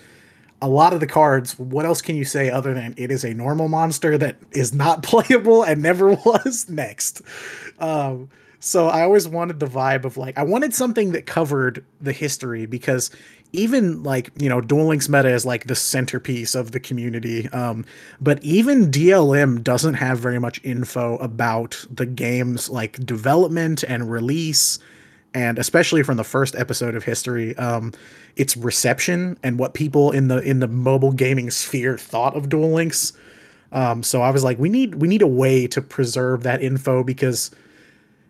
[0.61, 3.33] a lot of the cards, what else can you say other than it is a
[3.33, 7.21] normal monster that is not playable and never was next?
[7.79, 8.29] Um,
[8.61, 12.67] so I always wanted the vibe of like I wanted something that covered the history
[12.67, 13.09] because
[13.53, 17.49] even like you know Duel Links meta is like the centerpiece of the community.
[17.49, 17.85] Um,
[18.21, 24.77] but even DLM doesn't have very much info about the game's like development and release
[25.33, 27.91] and especially from the first episode of history um,
[28.35, 32.71] its reception and what people in the in the mobile gaming sphere thought of duel
[32.71, 33.13] links
[33.71, 37.03] um, so i was like we need we need a way to preserve that info
[37.03, 37.49] because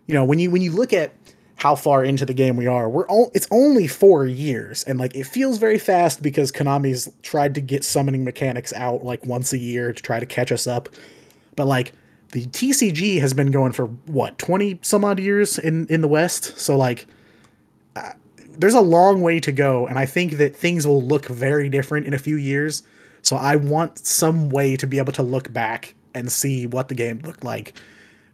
[0.06, 1.12] you know when you when you look at
[1.56, 5.14] how far into the game we are we're all it's only four years and like
[5.14, 9.58] it feels very fast because konami's tried to get summoning mechanics out like once a
[9.58, 10.88] year to try to catch us up
[11.54, 11.92] but like
[12.32, 16.58] the TCG has been going for what 20 some odd years in in the West.
[16.58, 17.06] So like
[18.58, 22.06] there's a long way to go, and I think that things will look very different
[22.06, 22.82] in a few years.
[23.22, 26.94] So I want some way to be able to look back and see what the
[26.94, 27.74] game looked like,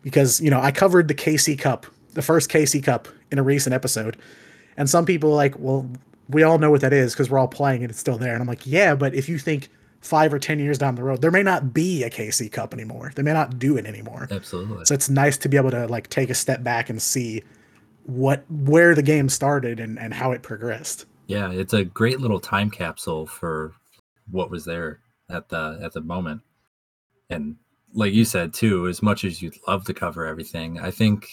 [0.03, 3.75] because you know I covered the KC Cup, the first KC Cup, in a recent
[3.75, 4.17] episode,
[4.77, 5.91] and some people are like, well,
[6.29, 8.33] we all know what that is because we're all playing and it's still there.
[8.33, 9.69] And I'm like, yeah, but if you think
[10.01, 13.13] five or ten years down the road, there may not be a KC Cup anymore.
[13.15, 14.29] They may not do it anymore.
[14.31, 14.85] Absolutely.
[14.85, 17.43] So it's nice to be able to like take a step back and see
[18.05, 21.07] what where the game started and, and how it progressed.
[21.27, 23.75] Yeah, it's a great little time capsule for
[24.31, 26.41] what was there at the at the moment.
[27.31, 27.57] And
[27.95, 31.29] like you said too, as much as you'd love to cover everything, I think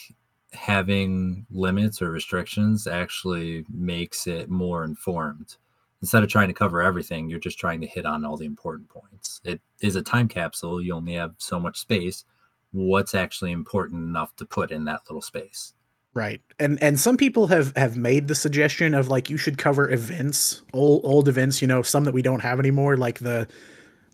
[0.53, 5.57] having limits or restrictions actually makes it more informed.
[6.01, 8.89] Instead of trying to cover everything, you're just trying to hit on all the important
[8.89, 9.41] points.
[9.43, 10.81] It is a time capsule.
[10.81, 12.25] You only have so much space.
[12.71, 15.73] What's actually important enough to put in that little space?
[16.13, 16.41] Right.
[16.59, 20.61] And and some people have have made the suggestion of like you should cover events,
[20.73, 23.47] old old events, you know, some that we don't have anymore like the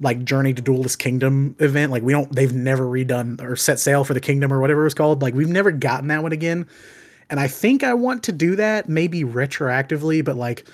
[0.01, 1.91] like Journey to Duelist Kingdom event.
[1.91, 4.85] Like we don't they've never redone or set sail for the kingdom or whatever it
[4.85, 5.21] was called.
[5.21, 6.67] Like we've never gotten that one again.
[7.29, 10.65] And I think I want to do that maybe retroactively, but like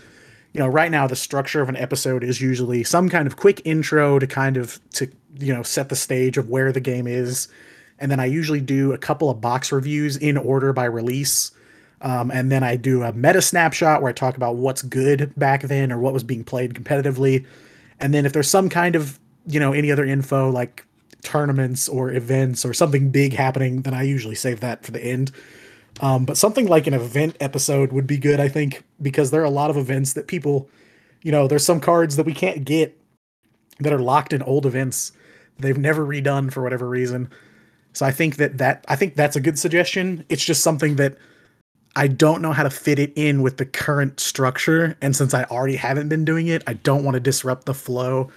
[0.54, 3.62] you know, right now the structure of an episode is usually some kind of quick
[3.64, 7.48] intro to kind of to you know set the stage of where the game is,
[8.00, 11.52] and then I usually do a couple of box reviews in order by release,
[12.02, 15.64] um, and then I do a meta snapshot where I talk about what's good back
[15.64, 17.46] then or what was being played competitively,
[18.00, 20.86] and then if there's some kind of you know any other info like
[21.24, 25.32] tournaments or events or something big happening, then I usually save that for the end.
[26.00, 29.46] Um, but something like an event episode would be good, I think, because there are
[29.46, 30.70] a lot of events that people,
[31.24, 32.96] you know, there's some cards that we can't get
[33.80, 35.12] that are locked in old events
[35.60, 37.30] they've never redone for whatever reason.
[37.94, 40.24] So I think that that I think that's a good suggestion.
[40.30, 41.18] It's just something that
[41.96, 45.44] I don't know how to fit it in with the current structure, and since I
[45.46, 48.30] already haven't been doing it, I don't want to disrupt the flow.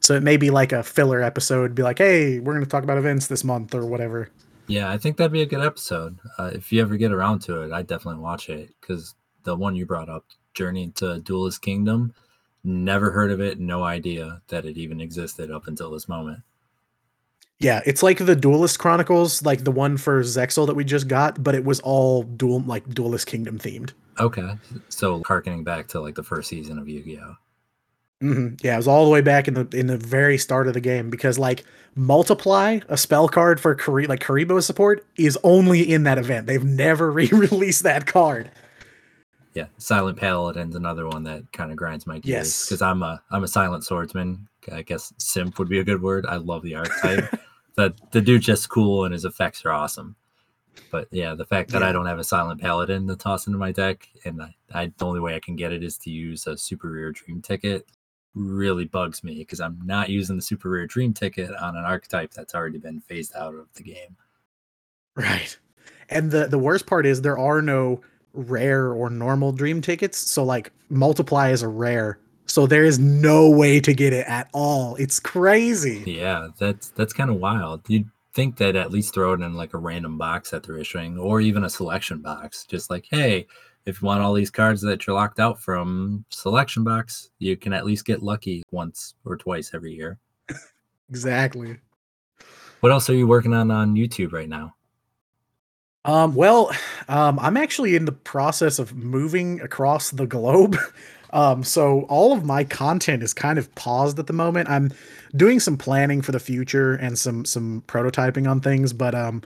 [0.00, 2.84] So it may be like a filler episode, be like, "Hey, we're going to talk
[2.84, 4.28] about events this month or whatever."
[4.66, 6.18] Yeah, I think that'd be a good episode.
[6.38, 9.74] Uh, if you ever get around to it, I'd definitely watch it because the one
[9.74, 10.24] you brought up,
[10.54, 12.14] Journey to Duelist Kingdom,
[12.64, 16.40] never heard of it, no idea that it even existed up until this moment.
[17.62, 21.42] Yeah, it's like the Duelist Chronicles, like the one for Zexal that we just got,
[21.42, 23.92] but it was all dual like Duelist Kingdom themed.
[24.20, 24.56] Okay,
[24.88, 27.34] so harkening back to like the first season of Yu-Gi-Oh.
[28.22, 28.54] Mm-hmm.
[28.62, 30.80] Yeah, it was all the way back in the in the very start of the
[30.80, 31.64] game because like
[31.96, 36.46] multiply a spell card for Kari- like Kuriboh support is only in that event.
[36.46, 38.50] They've never re-released that card.
[39.54, 42.64] Yeah, Silent Paladin's another one that kind of grinds my gears Yes.
[42.66, 44.46] because I'm a I'm a silent swordsman.
[44.70, 46.24] I guess simp would be a good word.
[46.26, 47.38] I love the archetype.
[47.74, 50.16] the the dude's just cool and his effects are awesome.
[50.90, 53.72] But yeah, the fact that I don't have a silent paladin to toss into my
[53.72, 56.56] deck, and I, I the only way I can get it is to use a
[56.56, 57.86] super rare dream ticket,
[58.34, 62.32] really bugs me because I'm not using the super rare dream ticket on an archetype
[62.32, 64.16] that's already been phased out of the game.
[65.14, 65.56] Right.
[66.08, 68.00] And the the worst part is there are no
[68.34, 70.18] rare or normal dream tickets.
[70.18, 72.18] So like multiply is a rare.
[72.46, 74.96] So there is no way to get it at all.
[74.96, 76.02] It's crazy.
[76.06, 77.82] Yeah, that's that's kind of wild.
[77.88, 81.18] You'd think that at least throw it in like a random box that they're issuing,
[81.18, 82.64] or even a selection box.
[82.66, 83.46] Just like, hey,
[83.86, 87.72] if you want all these cards that you're locked out from selection box, you can
[87.72, 90.18] at least get lucky once or twice every year.
[91.08, 91.78] Exactly.
[92.80, 94.74] What else are you working on on YouTube right now?
[96.04, 96.70] Um, well,
[97.08, 100.76] um, I'm actually in the process of moving across the globe.
[101.32, 104.68] Um, so all of my content is kind of paused at the moment.
[104.68, 104.92] I'm
[105.34, 109.42] doing some planning for the future and some some prototyping on things, but um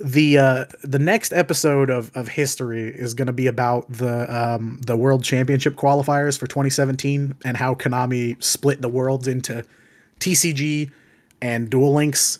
[0.00, 4.80] the uh the next episode of of history is going to be about the um
[4.86, 9.64] the world championship qualifiers for 2017 and how Konami split the worlds into
[10.20, 10.90] TCG
[11.40, 12.38] and Duel Links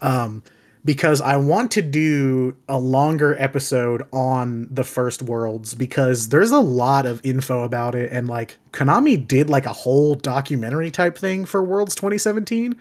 [0.00, 0.42] um
[0.84, 6.60] because I want to do a longer episode on the first worlds because there's a
[6.60, 8.12] lot of info about it.
[8.12, 12.76] And like Konami did like a whole documentary type thing for Worlds 2017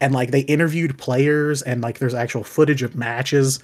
[0.00, 3.60] and like they interviewed players and like there's actual footage of matches.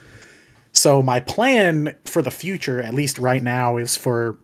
[0.72, 4.38] So my plan for the future at least right now is for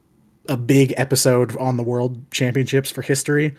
[0.49, 3.55] a big episode on the World Championships for history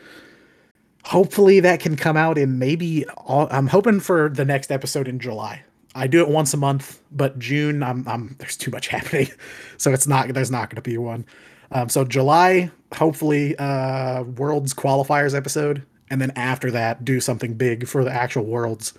[1.06, 5.20] hopefully that can come out in maybe all, I'm hoping for the next episode in
[5.20, 5.64] July.
[5.93, 9.30] I do it once a month, but June I'm I'm there's too much happening.
[9.78, 11.26] So it's not there's not going to be one.
[11.72, 17.88] Um, so July hopefully uh worlds qualifiers episode and then after that do something big
[17.88, 18.93] for the actual worlds.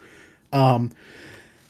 [0.52, 0.92] Um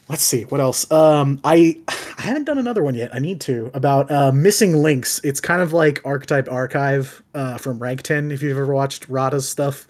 [0.09, 0.89] let's see what else.
[0.91, 1.77] Um, I
[2.17, 3.13] I haven't done another one yet.
[3.13, 5.19] I need to about uh, missing links.
[5.23, 8.31] It's kind of like Archetype Archive uh, from Rank Ten.
[8.31, 9.87] If you've ever watched Rada's stuff,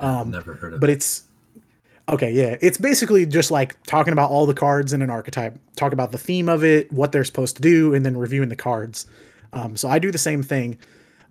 [0.00, 0.80] um, never heard of.
[0.80, 1.24] But it's
[2.08, 2.32] okay.
[2.32, 6.12] Yeah, it's basically just like talking about all the cards in an archetype, talk about
[6.12, 9.06] the theme of it, what they're supposed to do, and then reviewing the cards.
[9.52, 10.78] Um, so I do the same thing,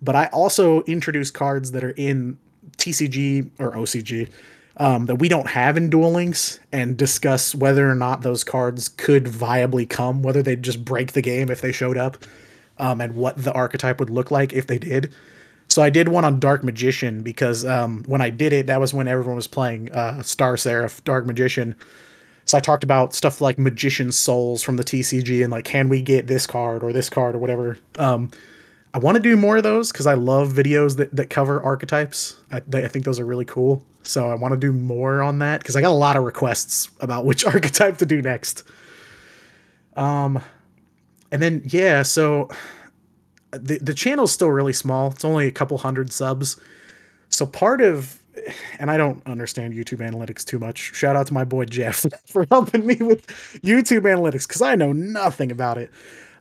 [0.02, 2.38] but I also introduce cards that are in
[2.78, 4.28] TCG or OCG
[4.78, 8.88] um, that we don't have in Duel Links and discuss whether or not those cards
[8.88, 12.18] could viably come, whether they'd just break the game if they showed up,
[12.78, 15.12] um, and what the archetype would look like if they did.
[15.68, 18.94] So I did one on Dark Magician because um, when I did it, that was
[18.94, 21.74] when everyone was playing uh, Star Seraph, Dark Magician.
[22.44, 26.00] So I talked about stuff like Magician Souls from the TCG and like, can we
[26.00, 27.78] get this card or this card or whatever.
[27.98, 28.30] Um,
[28.94, 32.36] I want to do more of those because I love videos that, that cover archetypes.
[32.52, 33.84] I, I think those are really cool.
[34.04, 36.88] So I want to do more on that because I got a lot of requests
[37.00, 38.62] about which archetype to do next.
[39.96, 40.42] Um,
[41.32, 42.48] and then yeah, so
[43.50, 45.10] the the channel's still really small.
[45.10, 46.60] It's only a couple hundred subs.
[47.28, 48.20] So part of
[48.78, 50.94] and I don't understand YouTube analytics too much.
[50.94, 53.26] Shout out to my boy Jeff for helping me with
[53.62, 55.90] YouTube analytics because I know nothing about it.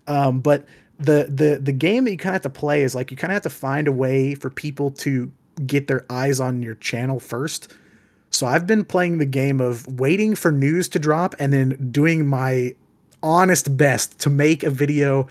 [0.08, 0.66] Um, but
[1.00, 3.32] the the the game that you kind of have to play is like you kind
[3.32, 5.32] of have to find a way for people to
[5.66, 7.74] get their eyes on your channel first.
[8.32, 12.28] So I've been playing the game of waiting for news to drop and then doing
[12.28, 12.76] my
[13.24, 15.28] honest best to make a video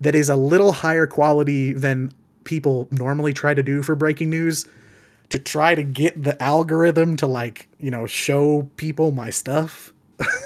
[0.00, 2.12] that is a little higher quality than
[2.44, 4.66] people normally try to do for breaking news
[5.28, 9.92] to try to get the algorithm to like, you know, show people my stuff.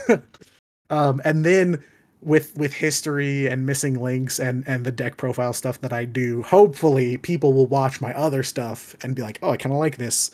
[0.91, 1.83] um, and then
[2.21, 6.43] with with history and missing links and and the deck profile stuff that I do,
[6.43, 9.97] hopefully people will watch my other stuff and be like, "Oh, I kind of like
[9.97, 10.31] this."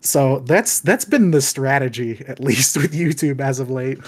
[0.00, 3.98] So that's that's been the strategy at least with YouTube as of late.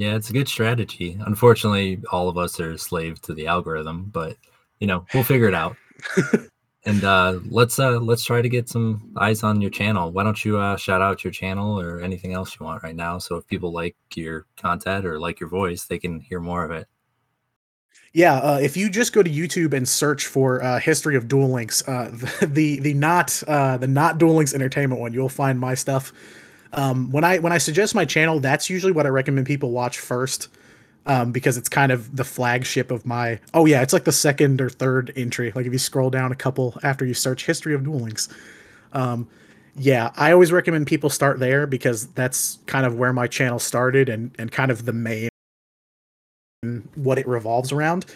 [0.00, 1.18] Yeah, it's a good strategy.
[1.26, 4.38] Unfortunately, all of us are slave to the algorithm, but
[4.78, 5.76] you know, we'll figure it out.
[6.86, 10.10] and uh, let's uh, let's try to get some eyes on your channel.
[10.10, 13.18] Why don't you uh, shout out your channel or anything else you want right now?
[13.18, 16.70] So if people like your content or like your voice, they can hear more of
[16.70, 16.88] it.
[18.14, 21.50] Yeah, uh, if you just go to YouTube and search for uh, "History of Duel
[21.50, 25.74] Links," uh, the, the not uh, the not Duel Links Entertainment one, you'll find my
[25.74, 26.10] stuff.
[26.72, 29.98] Um, when I when I suggest my channel, that's usually what I recommend people watch
[29.98, 30.48] first
[31.06, 33.40] um, because it's kind of the flagship of my.
[33.54, 35.52] Oh yeah, it's like the second or third entry.
[35.54, 38.28] Like if you scroll down a couple after you search history of Duel Links.
[38.92, 39.28] Um,
[39.76, 44.08] yeah, I always recommend people start there because that's kind of where my channel started
[44.08, 45.30] and and kind of the main
[46.94, 48.06] what it revolves around.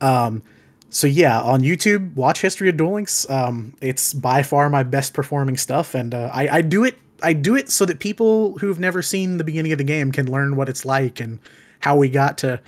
[0.00, 0.42] Um,
[0.88, 3.28] so yeah, on YouTube, watch History of Duel Links.
[3.28, 6.96] Um, it's by far my best performing stuff, and uh, I, I do it.
[7.22, 10.30] I do it so that people who've never seen the beginning of the game can
[10.30, 11.38] learn what it's like and
[11.80, 12.60] how we got to,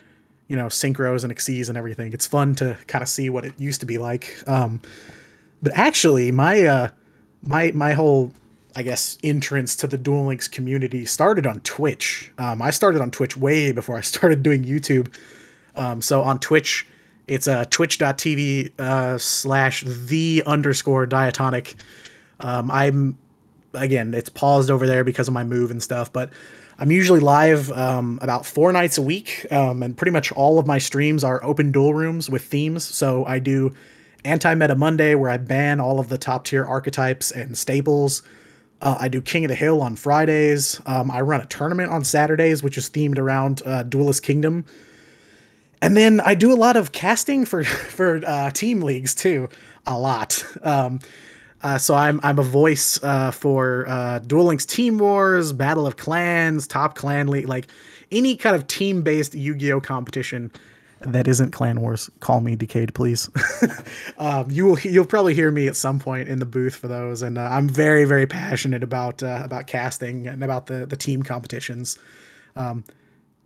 [0.48, 2.12] you know, synchros and Xyz and everything.
[2.12, 4.36] It's fun to kind of see what it used to be like.
[4.46, 4.80] Um,
[5.62, 6.88] but actually, my uh,
[7.42, 8.32] my my whole
[8.76, 12.30] I guess entrance to the Duel Links community started on Twitch.
[12.38, 15.12] Um, I started on Twitch way before I started doing YouTube.
[15.74, 16.86] Um, so on Twitch,
[17.26, 21.74] it's uh, twitch.tv uh, slash the underscore diatonic.
[22.40, 23.18] Um, I'm
[23.74, 26.30] again, it's paused over there because of my move and stuff, but
[26.78, 30.66] I'm usually live um, about four nights a week, um, and pretty much all of
[30.66, 32.84] my streams are open duel rooms with themes.
[32.84, 33.74] So I do
[34.24, 38.22] Anti Meta Monday, where I ban all of the top tier archetypes and staples.
[38.80, 40.80] Uh, I do King of the Hill on Fridays.
[40.86, 44.64] Um, I run a tournament on Saturdays, which is themed around uh, Duelist Kingdom.
[45.82, 49.48] And then I do a lot of casting for for uh, team leagues too,
[49.84, 50.44] a lot.
[51.62, 55.96] Uh, so I'm I'm a voice uh, for uh, Duel Links Team Wars, Battle of
[55.96, 57.66] Clans, Top Clan League, like
[58.12, 60.52] any kind of team based Yu Gi Oh competition
[61.00, 62.10] that isn't Clan Wars.
[62.20, 63.30] Call me Decayed, please.
[64.18, 67.22] um, you will you'll probably hear me at some point in the booth for those,
[67.22, 71.22] and uh, I'm very very passionate about uh, about casting and about the the team
[71.22, 71.98] competitions.
[72.56, 72.84] Um,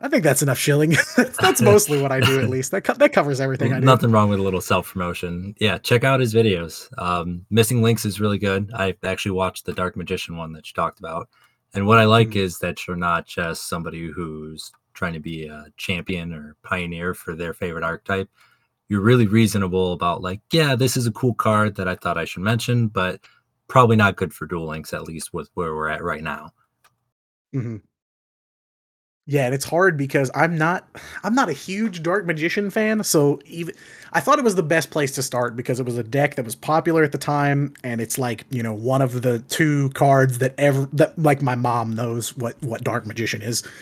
[0.03, 0.97] I think that's enough shilling.
[1.17, 2.73] that's mostly what I do, at least.
[2.73, 3.87] That co- that covers everything I do.
[3.87, 5.55] Nothing wrong with a little self promotion.
[5.59, 6.89] Yeah, check out his videos.
[7.01, 8.71] Um, Missing Links is really good.
[8.75, 11.29] I actually watched the Dark Magician one that you talked about,
[11.73, 12.41] and what I like mm-hmm.
[12.41, 17.35] is that you're not just somebody who's trying to be a champion or pioneer for
[17.35, 18.29] their favorite archetype.
[18.89, 22.27] You're really reasonable about like, yeah, this is a cool card that I thought I
[22.27, 23.21] should mention, but
[23.69, 26.51] probably not good for Duel Links, at least with where we're at right now.
[27.55, 27.77] Mm-hmm.
[29.25, 30.89] Yeah, and it's hard because I'm not
[31.23, 33.73] I'm not a huge Dark Magician fan, so even
[34.13, 36.45] I thought it was the best place to start because it was a deck that
[36.45, 40.39] was popular at the time and it's like, you know, one of the two cards
[40.39, 43.63] that ever that like my mom knows what what Dark Magician is.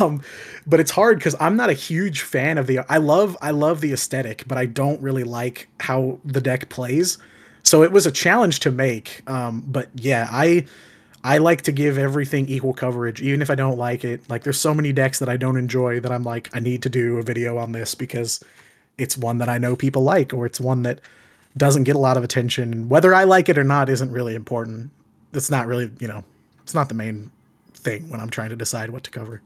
[0.00, 0.22] Um,
[0.66, 2.80] but it's hard because I'm not a huge fan of the.
[2.88, 7.16] I love I love the aesthetic, but I don't really like how the deck plays.
[7.62, 9.22] So it was a challenge to make.
[9.28, 10.66] Um, but yeah, I
[11.28, 14.22] I like to give everything equal coverage, even if I don't like it.
[14.30, 16.88] Like there's so many decks that I don't enjoy that I'm like I need to
[16.88, 18.42] do a video on this because
[18.96, 21.02] it's one that I know people like, or it's one that
[21.58, 22.88] doesn't get a lot of attention.
[22.88, 24.90] Whether I like it or not isn't really important.
[25.34, 26.24] It's not really you know
[26.62, 27.30] it's not the main
[27.74, 29.42] thing when I'm trying to decide what to cover.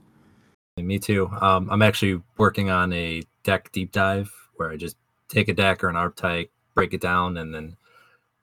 [0.77, 1.29] Me too.
[1.41, 4.97] Um, I'm actually working on a deck deep dive where I just
[5.29, 7.77] take a deck or an archetype, break it down, and then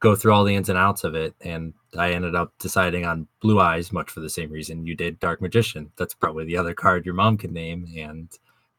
[0.02, 1.36] go through all the ins and outs of it.
[1.40, 5.20] And I ended up deciding on Blue Eyes, much for the same reason you did
[5.20, 5.92] Dark Magician.
[5.98, 8.30] That's probably the other card your mom can name, and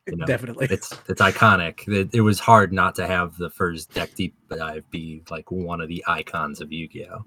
[0.06, 1.86] you know, definitely it's it's iconic.
[1.88, 5.80] It, it was hard not to have the first deck deep dive be like one
[5.80, 7.24] of the icons of Yu-Gi-Oh.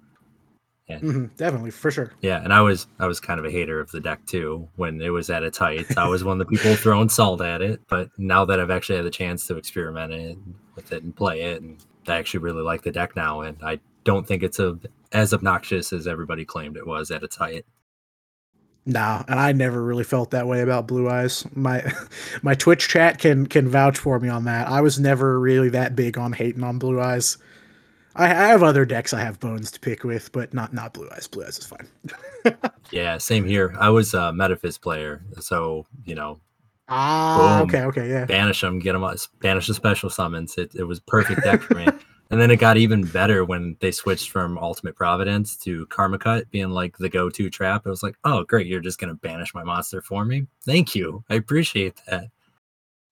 [0.90, 2.12] And, mm-hmm, definitely for sure.
[2.22, 5.02] Yeah, and I was I was kind of a hater of the deck too when
[5.02, 5.98] it was at its height.
[5.98, 8.98] I was one of the people throwing salt at it, but now that I've actually
[8.98, 10.38] had the chance to experiment it
[10.76, 11.78] with it and play it, and
[12.08, 14.78] I actually really like the deck now, and I don't think it's a,
[15.14, 17.66] as obnoxious as everybody claimed it was at its height.
[18.86, 21.46] Nah, and I never really felt that way about Blue Eyes.
[21.56, 21.90] My
[22.42, 24.68] my Twitch chat can can vouch for me on that.
[24.68, 27.38] I was never really that big on hating on Blue Eyes.
[28.16, 31.10] I, I have other decks I have bones to pick with, but not not Blue
[31.12, 31.28] Eyes.
[31.28, 31.88] Blue Eyes is fine.
[32.92, 33.74] yeah, same here.
[33.80, 36.42] I was a Metaphys player, so you know.
[36.90, 38.26] Ah, boom, okay, okay, yeah.
[38.26, 39.10] Banish them, get them,
[39.40, 40.58] banish the special summons.
[40.58, 41.88] It, it was perfect deck for me.
[42.30, 46.50] And then it got even better when they switched from Ultimate Providence to Karma Cut
[46.50, 47.86] being like the go-to trap.
[47.86, 50.48] It was like, oh great, you're just gonna banish my monster for me.
[50.66, 51.24] Thank you.
[51.30, 52.30] I appreciate that.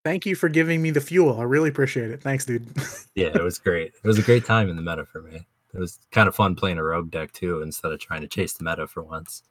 [0.03, 1.39] Thank you for giving me the fuel.
[1.39, 2.21] I really appreciate it.
[2.21, 2.67] Thanks, dude.
[3.15, 3.93] yeah, it was great.
[4.03, 5.45] It was a great time in the meta for me.
[5.73, 8.53] It was kind of fun playing a rogue deck too, instead of trying to chase
[8.53, 9.43] the meta for once.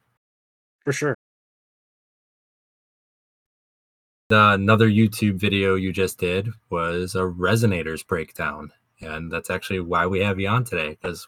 [0.84, 1.14] For sure.
[4.30, 8.72] Uh, another YouTube video you just did was a resonators breakdown.
[9.00, 11.26] And that's actually why we have you on today, because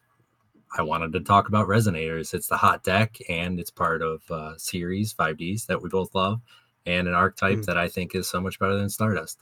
[0.77, 2.35] I wanted to talk about resonators.
[2.35, 6.41] It's the hot deck and it's part of uh, series 5Ds that we both love
[6.87, 7.65] and an archetype mm.
[7.67, 9.39] that I think is so much better than Stardust.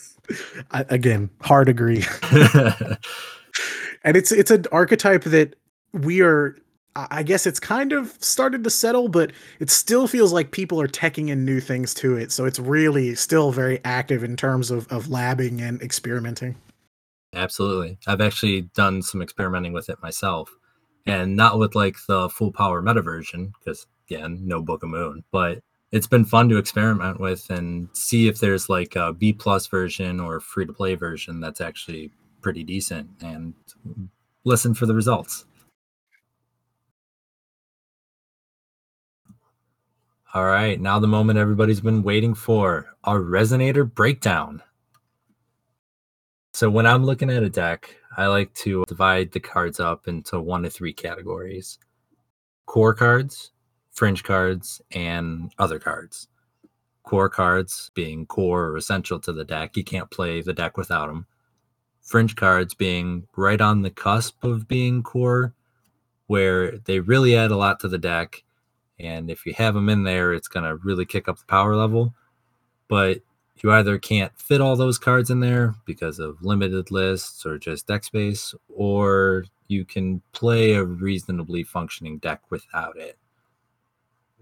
[0.70, 2.04] I, again, hard agree.
[4.04, 5.54] and it's it's an archetype that
[5.92, 6.56] we are
[6.96, 10.88] I guess it's kind of started to settle, but it still feels like people are
[10.88, 12.32] teching in new things to it.
[12.32, 16.56] So it's really still very active in terms of, of labbing and experimenting.
[17.36, 17.98] Absolutely.
[18.06, 20.50] I've actually done some experimenting with it myself.
[21.06, 25.22] And not with like the full power meta version, because again, no Book of Moon,
[25.30, 25.60] but
[25.92, 30.18] it's been fun to experiment with and see if there's like a B plus version
[30.18, 32.10] or free to play version that's actually
[32.40, 33.54] pretty decent and
[34.44, 35.44] listen for the results.
[40.34, 44.62] All right, now the moment everybody's been waiting for our resonator breakdown.
[46.56, 50.40] So when I'm looking at a deck, I like to divide the cards up into
[50.40, 51.78] one to three categories.
[52.64, 53.50] Core cards,
[53.92, 56.28] fringe cards, and other cards.
[57.02, 59.76] Core cards being core or essential to the deck.
[59.76, 61.26] You can't play the deck without them.
[62.00, 65.52] Fringe cards being right on the cusp of being core,
[66.26, 68.44] where they really add a lot to the deck.
[68.98, 71.76] And if you have them in there, it's going to really kick up the power
[71.76, 72.14] level.
[72.88, 73.20] But
[73.62, 77.86] you either can't fit all those cards in there because of limited lists or just
[77.86, 83.18] deck space, or you can play a reasonably functioning deck without it.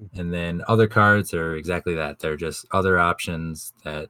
[0.03, 0.21] Mm-hmm.
[0.21, 2.19] And then other cards are exactly that.
[2.19, 4.09] They're just other options that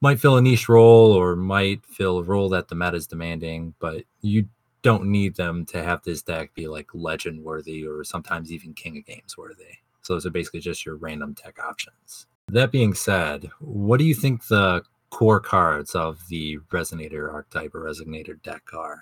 [0.00, 3.74] might fill a niche role or might fill a role that the meta is demanding,
[3.80, 4.48] but you
[4.82, 8.96] don't need them to have this deck be like legend worthy or sometimes even king
[8.96, 9.64] of games worthy.
[10.02, 12.26] So those are basically just your random tech options.
[12.48, 17.80] That being said, what do you think the core cards of the Resonator archetype or
[17.80, 19.00] Resonator deck are?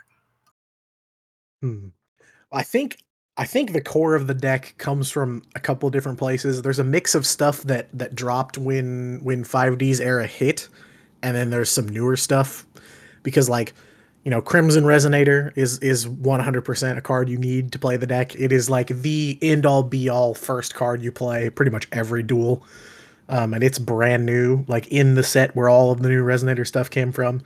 [1.60, 1.88] Hmm.
[2.52, 2.98] I think
[3.38, 6.62] I think the core of the deck comes from a couple different places.
[6.62, 10.68] There's a mix of stuff that that dropped when when 5D's era hit,
[11.22, 12.66] and then there's some newer stuff
[13.22, 13.74] because like
[14.24, 18.34] you know Crimson Resonator is is 100% a card you need to play the deck.
[18.36, 22.22] It is like the end all be all first card you play pretty much every
[22.22, 22.64] duel.
[23.28, 26.66] Um, and it's brand new, like in the set where all of the new Resonator
[26.66, 27.42] stuff came from.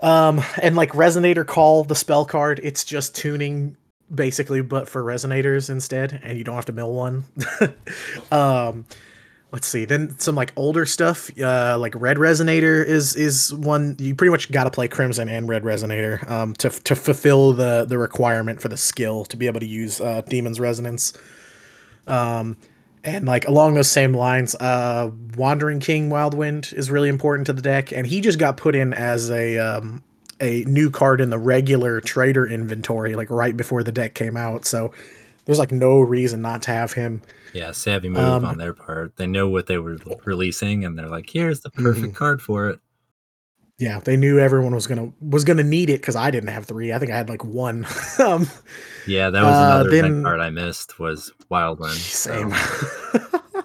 [0.00, 3.76] Um, and like Resonator Call, the spell card, it's just tuning
[4.14, 7.24] basically, but for resonators instead, and you don't have to mill one.
[8.32, 8.84] um,
[9.52, 9.84] let's see.
[9.84, 14.50] Then some like older stuff, uh, like Red Resonator is is one you pretty much
[14.50, 18.68] got to play Crimson and Red Resonator um, to to fulfill the the requirement for
[18.68, 21.12] the skill to be able to use uh, Demon's Resonance.
[22.06, 22.56] Um,
[23.06, 27.62] and like along those same lines, uh, Wandering King Wildwind is really important to the
[27.62, 30.02] deck, and he just got put in as a um,
[30.40, 34.66] a new card in the regular trader inventory, like right before the deck came out.
[34.66, 34.92] So
[35.44, 37.22] there's like no reason not to have him.
[37.54, 39.16] Yeah, savvy move um, on their part.
[39.16, 42.16] They know what they were releasing, and they're like, "Here's the perfect mm-hmm.
[42.16, 42.80] card for it."
[43.78, 46.94] Yeah, they knew everyone was gonna was gonna need it because I didn't have three.
[46.94, 47.86] I think I had like one.
[48.18, 48.48] um,
[49.06, 51.94] yeah, that was uh, another uh, then, card I missed was Wildwind.
[51.94, 52.52] Same.
[52.52, 53.62] So.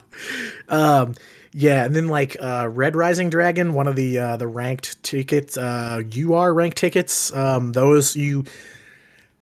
[0.70, 1.16] um,
[1.54, 5.58] yeah, and then like uh, Red Rising Dragon, one of the uh, the ranked tickets,
[5.58, 7.34] uh, UR ranked tickets.
[7.34, 8.44] Um, those you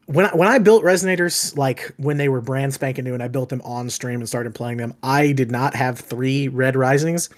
[0.07, 3.29] when I, when I built resonators, like when they were brand spanking new, and I
[3.29, 7.29] built them on stream and started playing them, I did not have three Red Risings,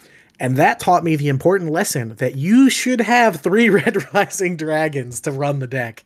[0.40, 5.20] and that taught me the important lesson that you should have three Red Rising dragons
[5.22, 6.04] to run the deck,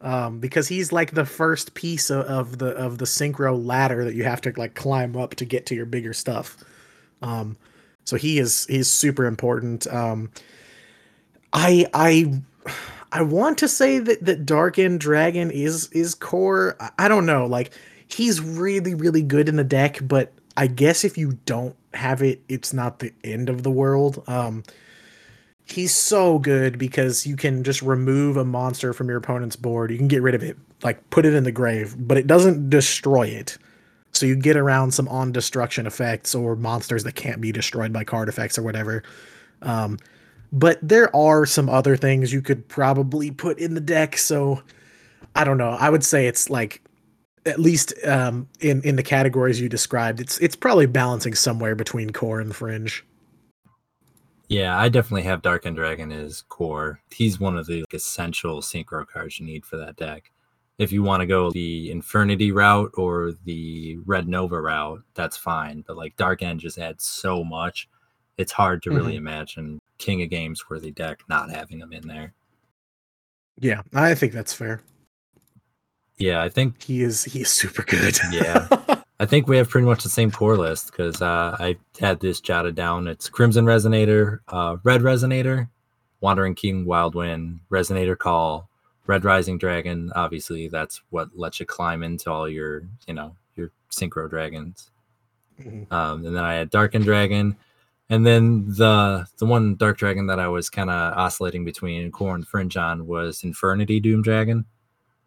[0.00, 4.14] um, because he's like the first piece of, of, the of the synchro ladder that
[4.14, 6.56] you have to like climb up to get to your bigger stuff.
[7.22, 7.56] Um,
[8.04, 9.86] so he is he's super important.
[9.86, 10.30] Um,
[11.52, 12.40] I I
[13.12, 16.76] I want to say that that Dark-End Dragon is is core.
[16.98, 17.46] I don't know.
[17.46, 17.72] Like
[18.08, 22.42] he's really really good in the deck, but I guess if you don't have it,
[22.46, 24.22] it's not the end of the world.
[24.26, 24.62] Um,
[25.64, 29.90] he's so good because you can just remove a monster from your opponent's board.
[29.90, 32.68] You can get rid of it, like put it in the grave, but it doesn't
[32.68, 33.56] destroy it.
[34.12, 38.04] So you get around some on destruction effects or monsters that can't be destroyed by
[38.04, 39.02] card effects or whatever.
[39.62, 39.96] Um,
[40.52, 44.18] but there are some other things you could probably put in the deck.
[44.18, 44.62] So
[45.34, 45.70] I don't know.
[45.70, 46.82] I would say it's like
[47.46, 52.10] at least um, in in the categories you described, it's it's probably balancing somewhere between
[52.10, 53.04] core and fringe.
[54.48, 57.00] Yeah, I definitely have Dark-End Dragon as core.
[57.12, 60.32] He's one of the like, essential synchro cards you need for that deck.
[60.76, 65.84] If you want to go the Infernity route or the Red Nova route, that's fine.
[65.86, 67.88] But like Dark End just adds so much,
[68.38, 69.28] it's hard to really mm-hmm.
[69.28, 72.32] imagine King of Games worthy deck not having him in there.
[73.60, 74.80] Yeah, I think that's fair.
[76.20, 78.18] Yeah, I think he is he is super good.
[78.30, 78.68] yeah.
[79.20, 82.40] I think we have pretty much the same core list because uh, I had this
[82.40, 83.06] jotted down.
[83.06, 85.68] It's Crimson Resonator, uh, Red Resonator,
[86.22, 88.70] Wandering King Wildwind, Resonator Call,
[89.06, 90.10] Red Rising Dragon.
[90.14, 94.90] Obviously, that's what lets you climb into all your, you know, your synchro dragons.
[95.60, 95.92] Mm-hmm.
[95.92, 97.56] Um, and then I had Dark-End Dragon,
[98.08, 102.34] and then the the one dark dragon that I was kind of oscillating between core
[102.34, 104.64] and fringe on was Infernity Doom Dragon.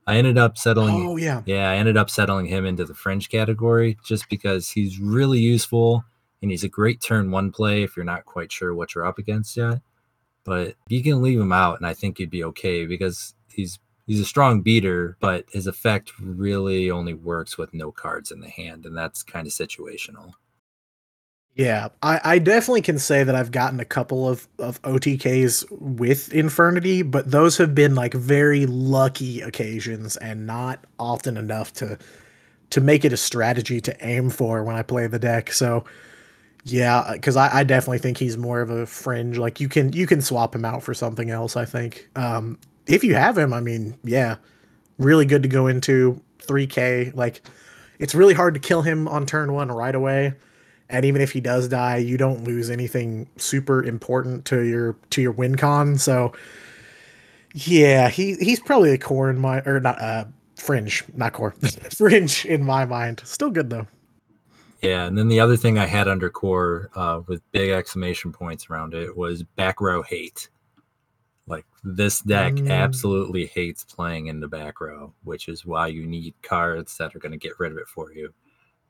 [0.06, 1.08] I ended up settling.
[1.08, 1.70] Oh yeah, yeah.
[1.70, 6.04] I ended up settling him into the fringe category just because he's really useful
[6.42, 9.18] and he's a great turn one play if you're not quite sure what you're up
[9.18, 9.82] against yet.
[10.44, 14.20] But you can leave him out, and I think you'd be okay because he's he's
[14.20, 18.86] a strong beater, but his effect really only works with no cards in the hand,
[18.86, 20.34] and that's kind of situational.
[21.56, 26.34] Yeah, I, I definitely can say that I've gotten a couple of, of OTKs with
[26.34, 31.98] Infernity, but those have been like very lucky occasions and not often enough to
[32.72, 35.52] to make it a strategy to aim for when I play the deck.
[35.52, 35.84] So
[36.64, 39.38] yeah, because I, I definitely think he's more of a fringe.
[39.38, 41.56] Like you can you can swap him out for something else.
[41.56, 44.38] I think um, if you have him, I mean, yeah,
[44.98, 47.16] really good to go into 3K.
[47.16, 47.44] Like
[48.00, 50.34] it's really hard to kill him on turn one right away
[50.90, 55.22] and even if he does die, you don't lose anything super important to your to
[55.22, 55.98] your win con.
[55.98, 56.34] So
[57.54, 60.26] yeah, he he's probably a core in my or not uh
[60.56, 61.52] fringe, not core.
[61.96, 63.22] fringe in my mind.
[63.26, 63.88] Still good though.
[64.82, 68.70] Yeah, and then the other thing I had under core uh, with big exclamation points
[68.70, 70.50] around it was back row hate.
[71.48, 72.70] Like this deck mm.
[72.70, 77.20] absolutely hates playing in the back row, which is why you need cards that are
[77.20, 78.34] going to get rid of it for you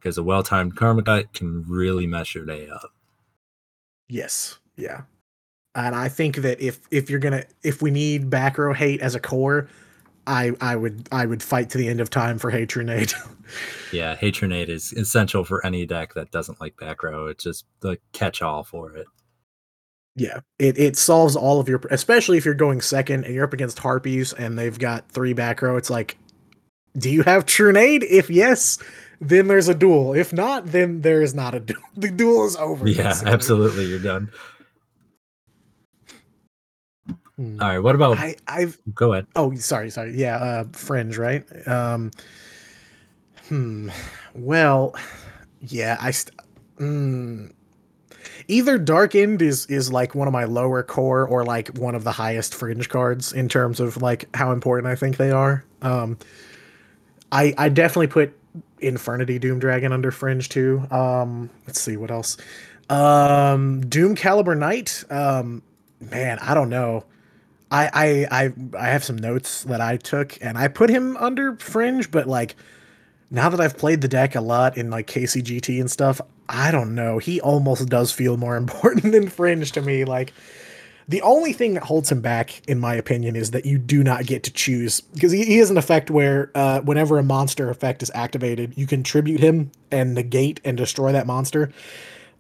[0.04, 2.92] because a well-timed karma cut can really mess your day up.
[4.10, 5.04] Yes, yeah,
[5.76, 9.16] and I think that if if you're gonna if we need back row hate as
[9.16, 9.70] a core,
[10.28, 13.14] I I would I would fight to the end of time for Trunade.
[13.92, 17.28] yeah, Trunade is essential for any deck that doesn't like back row.
[17.28, 19.08] It's just the catch-all for it.
[20.16, 23.54] Yeah, it, it solves all of your, especially if you're going second and you're up
[23.54, 25.76] against Harpies and they've got three back row.
[25.76, 26.18] It's like,
[26.96, 28.04] do you have Trunade?
[28.04, 28.78] If yes,
[29.28, 30.14] then there's a duel.
[30.14, 31.82] If not, then there is not a duel.
[31.96, 32.88] The duel is over.
[32.88, 33.32] Yeah, basically.
[33.32, 33.86] absolutely.
[33.86, 34.32] You're done.
[37.36, 37.62] Hmm.
[37.62, 37.80] All right.
[37.80, 38.18] What about?
[38.18, 39.28] I, I've go ahead.
[39.36, 40.16] Oh, sorry, sorry.
[40.16, 41.46] Yeah, uh, Fringe, right?
[41.68, 42.12] Um,
[43.50, 43.90] hmm.
[44.34, 44.96] Well,
[45.60, 45.98] yeah.
[46.00, 46.12] I.
[46.12, 46.36] St-
[46.78, 47.52] mm,
[48.48, 52.04] either Dark End is is like one of my lower core or like one of
[52.04, 55.64] the highest Fringe cards in terms of like how important I think they are.
[55.82, 56.18] Um,
[57.32, 58.38] I I definitely put
[58.84, 60.86] Infernity Doom Dragon under Fringe too.
[60.92, 62.38] Um, let's see what else.
[62.90, 65.04] Um, Doom Caliber Knight.
[65.10, 65.64] Um,
[66.00, 67.06] man, I don't know.
[67.72, 67.90] I,
[68.32, 72.12] I I I have some notes that I took, and I put him under Fringe,
[72.12, 72.56] but like
[73.32, 76.94] now that I've played the deck a lot in like KCGT and stuff, I don't
[76.94, 77.18] know.
[77.18, 80.06] He almost does feel more important than Fringe to me.
[80.06, 80.34] Like
[81.08, 84.26] the only thing that holds him back, in my opinion, is that you do not
[84.26, 88.02] get to choose because he, he has an effect where uh, whenever a monster effect
[88.04, 91.72] is activated, you can tribute him and negate and destroy that monster.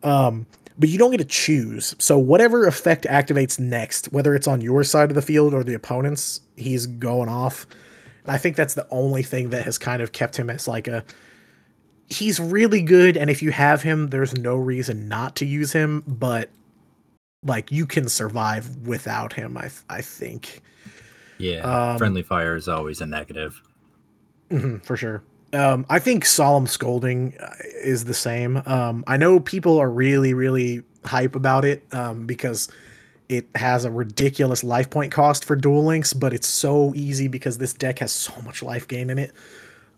[0.01, 0.45] Um,
[0.77, 1.95] but you don't get to choose.
[1.99, 5.75] So whatever effect activates next, whether it's on your side of the field or the
[5.75, 7.67] opponent's, he's going off.
[8.23, 10.87] And I think that's the only thing that has kind of kept him as like
[10.87, 11.03] a
[12.09, 16.03] he's really good and if you have him there's no reason not to use him,
[16.07, 16.49] but
[17.45, 20.61] like you can survive without him, I I think.
[21.37, 21.91] Yeah.
[21.91, 23.61] Um, friendly fire is always a negative.
[24.49, 25.23] Mm-hmm, for sure.
[25.51, 28.61] Um, I think solemn scolding uh, is the same.
[28.65, 32.69] Um, I know people are really, really hype about it um, because
[33.29, 37.57] it has a ridiculous life point cost for Duel Links, but it's so easy because
[37.57, 39.31] this deck has so much life gain in it.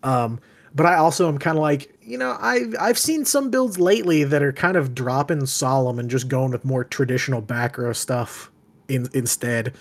[0.02, 0.40] Um,
[0.76, 4.24] but I also am kind of like, you know, I've I've seen some builds lately
[4.24, 8.50] that are kind of dropping solemn and just going with more traditional back row stuff
[8.86, 9.74] in instead.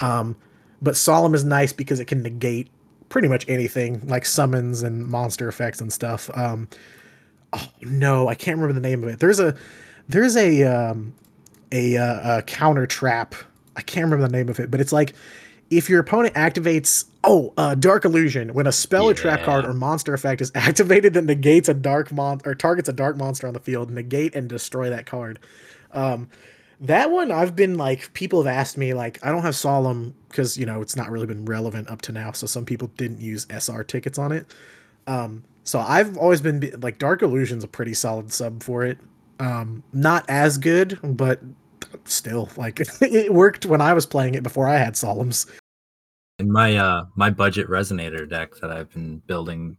[0.00, 0.36] Um,
[0.82, 2.68] but solemn is nice because it can negate
[3.08, 6.30] pretty much anything like summons and monster effects and stuff.
[6.36, 6.68] Um,
[7.54, 9.20] oh no, I can't remember the name of it.
[9.20, 9.56] There's a
[10.10, 11.14] there's a um,
[11.72, 13.34] a, uh, a counter trap.
[13.76, 15.14] I can't remember the name of it, but it's like
[15.70, 19.10] if your opponent activates oh uh, dark illusion when a spell yeah.
[19.10, 22.88] or trap card or monster effect is activated that negates a dark mon or targets
[22.88, 25.38] a dark monster on the field negate and destroy that card.
[25.92, 26.28] Um,
[26.80, 30.58] that one I've been like people have asked me like I don't have solemn because
[30.58, 33.46] you know it's not really been relevant up to now so some people didn't use
[33.50, 34.46] SR tickets on it.
[35.06, 38.98] Um, so I've always been like Dark Illusion's a pretty solid sub for it.
[39.40, 41.40] Um, not as good but
[42.04, 45.46] still like it worked when I was playing it before I had solemns
[46.38, 49.76] in my uh my budget resonator deck that I've been building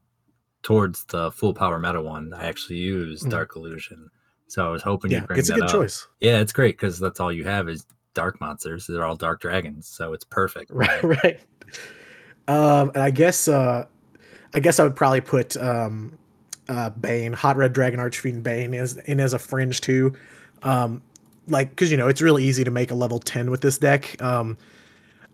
[0.64, 3.30] towards the full power meta one I actually use mm.
[3.30, 4.10] Dark Illusion
[4.48, 5.72] so I was hoping yeah, you bring it's a good up.
[5.72, 6.08] choice.
[6.20, 8.88] Yeah, it's great because that's all you have is dark monsters.
[8.88, 10.72] They're all dark dragons, so it's perfect.
[10.72, 11.40] Right, right.
[12.48, 13.86] Um, and I guess uh,
[14.54, 16.18] I guess I would probably put um,
[16.70, 20.14] uh, Bane, Hot Red Dragon Archfiend Bane, is in as a fringe too.
[20.64, 21.02] Um,
[21.48, 24.22] like because you know it's really easy to make a level ten with this deck.
[24.22, 24.58] Um,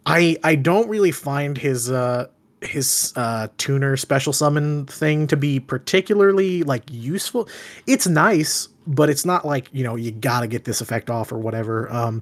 [0.05, 2.27] I I don't really find his uh
[2.61, 7.47] his uh tuner special summon thing to be particularly like useful.
[7.87, 11.31] It's nice, but it's not like you know you got to get this effect off
[11.31, 11.91] or whatever.
[11.91, 12.21] Um,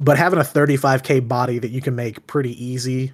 [0.00, 3.12] but having a 35k body that you can make pretty easy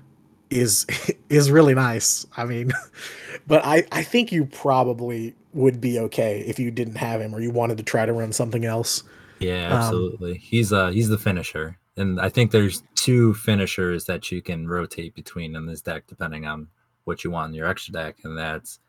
[0.50, 0.86] is
[1.28, 2.26] is really nice.
[2.36, 2.72] I mean,
[3.46, 7.40] but I I think you probably would be okay if you didn't have him or
[7.40, 9.02] you wanted to try to run something else.
[9.44, 10.32] Yeah, um, absolutely.
[10.32, 11.78] Um, he's uh he's the finisher.
[11.96, 16.44] And I think there's two finishers that you can rotate between in this deck depending
[16.44, 16.68] on
[17.04, 18.80] what you want in your extra deck, and that's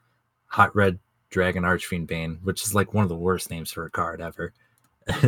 [0.47, 0.99] Hot Red
[1.29, 4.53] Dragon Archfiend Bane, which is like one of the worst names for a card ever.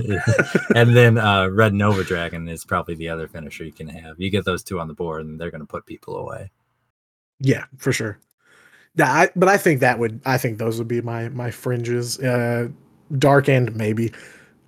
[0.75, 4.19] and then uh, Red Nova Dragon is probably the other finisher you can have.
[4.19, 6.49] You get those two on the board, and they're going to put people away.
[7.39, 8.19] Yeah, for sure.
[8.95, 10.19] Yeah, I, but I think that would.
[10.25, 12.19] I think those would be my my fringes.
[12.19, 12.69] Uh,
[13.19, 14.11] Dark End maybe.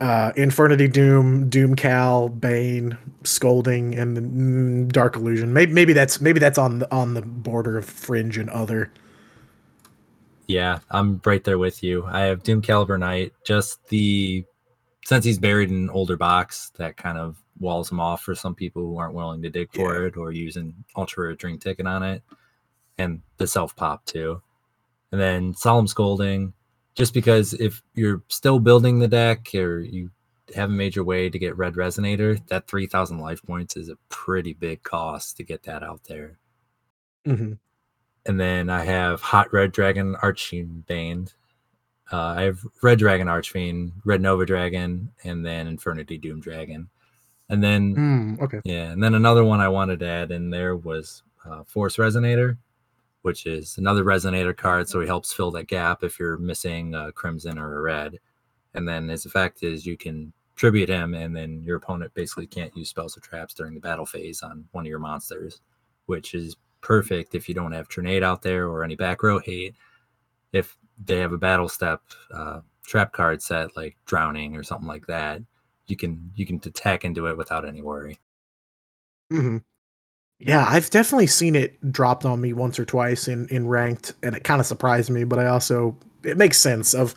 [0.02, 5.52] Uh, Infernity Doom, Doom Cal, Bane, Scolding, and mm, Dark Illusion.
[5.52, 8.92] Maybe maybe that's maybe that's on the on the border of fringe and other.
[10.48, 12.06] Yeah, I'm right there with you.
[12.06, 13.34] I have Doom Caliber Knight.
[13.44, 14.46] Just the
[15.06, 18.56] since he's buried in an older box, that kind of walls him off for some
[18.56, 20.08] people who aren't willing to dig for yeah.
[20.08, 22.24] it or using ultra rare drink ticket on it,
[22.98, 24.42] and the self pop too.
[25.12, 26.54] And then Solemn Scolding,
[27.00, 30.12] just because if you're still building the deck or you
[30.56, 34.54] haven't made your way to get Red Resonator, that 3,000 life points is a pretty
[34.54, 36.38] big cost to get that out there.
[37.26, 37.54] Mm-hmm
[38.26, 41.28] and then I have Hot Red Dragon Archfiend Bane.
[42.12, 46.90] Uh, I have Red Dragon Archfiend, Red Nova Dragon, and then Infernity Doom Dragon.
[47.50, 50.76] And then, mm, okay, yeah, and then another one I wanted to add in there
[50.76, 52.58] was uh, Force Resonator,
[53.22, 54.88] which is another Resonator card.
[54.90, 58.20] So he helps fill that gap if you're missing a Crimson or a Red.
[58.74, 62.76] And then his effect is you can tribute him, and then your opponent basically can't
[62.76, 65.62] use spells or traps during the battle phase on one of your monsters,
[66.06, 69.76] which is perfect if you don't have Trunade out there or any back row hate.
[70.52, 72.02] If they have a battle step
[72.34, 75.42] uh, trap card set like drowning or something like that,
[75.88, 78.20] you can you can attack into it without any worry.
[79.32, 79.58] Mm-hmm.
[80.40, 84.36] Yeah, I've definitely seen it dropped on me once or twice in in ranked, and
[84.36, 85.26] it kind of surprised me.
[85.26, 87.14] But I also it makes sense of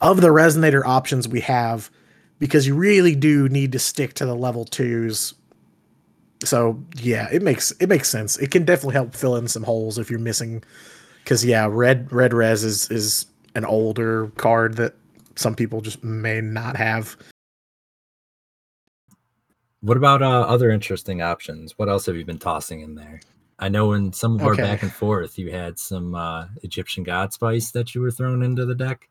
[0.00, 1.90] of the resonator options we have
[2.38, 5.34] because you really do need to stick to the level twos.
[6.44, 8.38] So yeah, it makes it makes sense.
[8.38, 10.64] It can definitely help fill in some holes if you're missing.
[11.22, 14.94] Because yeah, red red res is is an older card that
[15.36, 17.16] some people just may not have.
[19.82, 21.76] What about uh, other interesting options?
[21.78, 23.20] What else have you been tossing in there?
[23.58, 24.56] I know in some of our Okay.
[24.56, 28.64] back and forth, you had some uh, Egyptian God Spice that you were throwing into
[28.64, 29.08] the deck.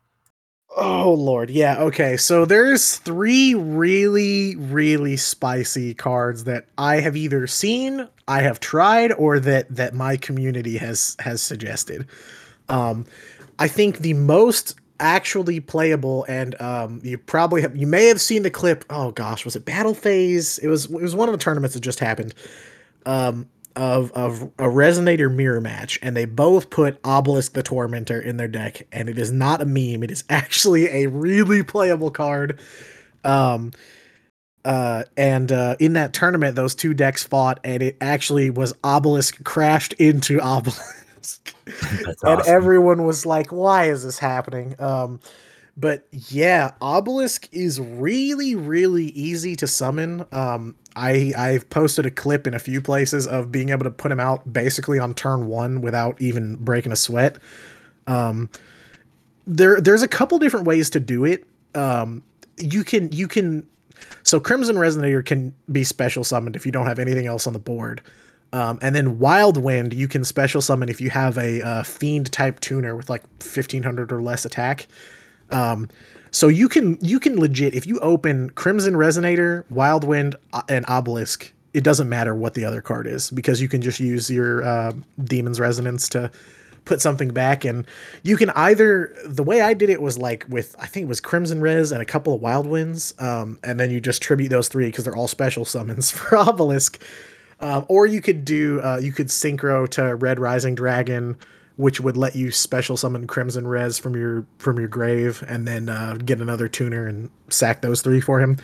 [0.74, 2.16] Oh lord, yeah, okay.
[2.16, 9.12] So there's three really really spicy cards that I have either seen, I have tried
[9.12, 12.06] or that that my community has has suggested.
[12.70, 13.04] Um
[13.58, 18.42] I think the most actually playable and um you probably have you may have seen
[18.42, 18.84] the clip.
[18.88, 20.58] Oh gosh, was it Battle Phase?
[20.58, 22.32] It was it was one of the tournaments that just happened.
[23.04, 28.36] Um of of a resonator mirror match and they both put obelisk the tormentor in
[28.36, 32.58] their deck and it is not a meme it is actually a really playable card
[33.24, 33.72] um
[34.64, 39.42] uh and uh in that tournament those two decks fought and it actually was obelisk
[39.44, 41.01] crashed into obelisk
[41.64, 42.54] That's and awesome.
[42.54, 44.74] everyone was like why is this happening?
[44.80, 45.20] Um
[45.76, 50.24] but yeah obelisk is really really easy to summon.
[50.32, 54.12] Um i i've posted a clip in a few places of being able to put
[54.12, 57.38] him out basically on turn one without even breaking a sweat.
[58.06, 58.50] Um
[59.46, 61.46] there there's a couple different ways to do it.
[61.74, 62.22] Um
[62.58, 63.66] you can you can
[64.24, 67.58] so crimson resonator can be special summoned if you don't have anything else on the
[67.58, 68.02] board
[68.52, 72.30] um, and then Wild Wind, you can special summon if you have a uh, fiend
[72.32, 74.86] type tuner with like 1500 or less attack.
[75.50, 75.88] Um,
[76.30, 80.84] so you can you can legit if you open Crimson Resonator, Wild Wind, uh, and
[80.86, 84.62] Obelisk, it doesn't matter what the other card is because you can just use your
[84.62, 84.92] uh,
[85.24, 86.30] Demon's Resonance to
[86.84, 87.86] put something back, and
[88.22, 91.20] you can either the way I did it was like with I think it was
[91.20, 94.68] Crimson Res and a couple of Wild Winds, um, and then you just tribute those
[94.68, 97.02] three because they're all special summons for Obelisk.
[97.62, 101.36] Um, or you could do uh, you could synchro to Red Rising Dragon,
[101.76, 105.88] which would let you special summon Crimson Res from your from your grave, and then
[105.88, 108.58] uh, get another tuner and sack those three for him.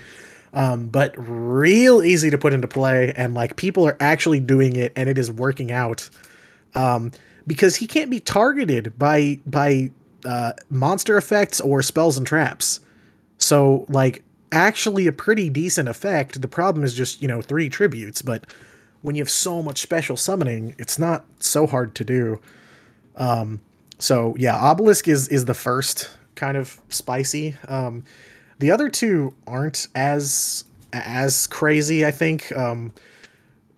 [0.52, 4.92] Um, but real easy to put into play, and like people are actually doing it,
[4.96, 6.08] and it is working out.
[6.74, 7.12] Um,
[7.46, 9.90] because he can't be targeted by by
[10.24, 12.80] uh, monster effects or spells and traps.
[13.38, 16.40] So like actually a pretty decent effect.
[16.40, 18.44] The problem is just you know three tributes, but
[19.02, 22.40] when you have so much special summoning, it's not so hard to do.
[23.16, 23.60] Um,
[23.98, 27.56] so yeah, obelisk is is the first kind of spicy.
[27.68, 28.04] Um,
[28.58, 32.04] the other two aren't as as crazy.
[32.06, 32.92] I think um,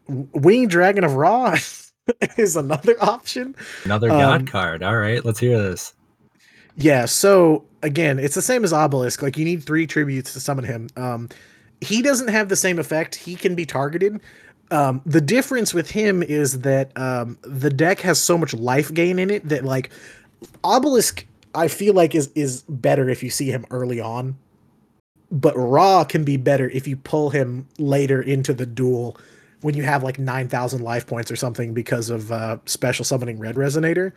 [0.09, 1.57] winged dragon of Ra
[2.37, 3.55] is another option.
[3.85, 4.83] Another God Um, card.
[4.83, 5.95] All right, let's hear this.
[6.77, 9.23] Yeah, so again, it's the same as Obelisk.
[9.23, 10.89] Like you need three tributes to summon him.
[10.97, 11.29] Um,
[11.81, 13.15] he doesn't have the same effect.
[13.15, 14.21] He can be targeted.
[14.71, 19.19] Um, the difference with him is that um, the deck has so much life gain
[19.19, 19.91] in it that like
[20.63, 24.37] Obelisk, I feel like is is better if you see him early on,
[25.31, 29.17] but Ra can be better if you pull him later into the duel
[29.63, 33.39] when you have like nine thousand life points or something because of uh, special summoning
[33.39, 34.13] Red Resonator.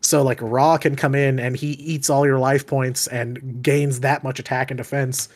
[0.00, 4.00] So like Ra can come in and he eats all your life points and gains
[4.00, 5.28] that much attack and defense.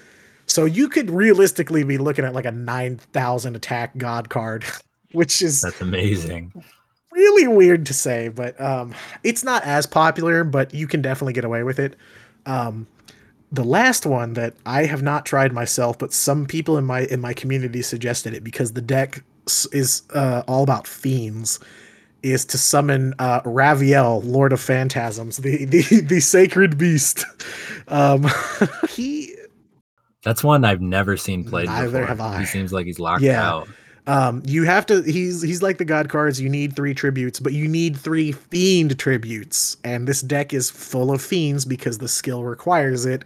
[0.48, 4.64] So you could realistically be looking at like a 9000 attack god card,
[5.12, 6.52] which is That's amazing.
[7.12, 8.94] really weird to say, but um
[9.24, 11.96] it's not as popular, but you can definitely get away with it.
[12.46, 12.86] Um
[13.50, 17.20] the last one that I have not tried myself, but some people in my in
[17.20, 19.22] my community suggested it because the deck
[19.72, 21.58] is uh, all about fiends
[22.22, 27.24] is to summon uh, Raviel, Lord of Phantasms, the the, the sacred beast.
[27.88, 28.26] Um,
[28.88, 29.34] he
[30.28, 32.06] That's one I've never seen played Neither before.
[32.06, 32.40] have I.
[32.40, 33.48] He seems like he's locked Yeah.
[33.50, 33.68] out.
[34.06, 36.38] um, you have to he's he's like the god cards.
[36.38, 41.10] You need three tributes, but you need three fiend tributes, and this deck is full
[41.12, 43.24] of fiends because the skill requires it.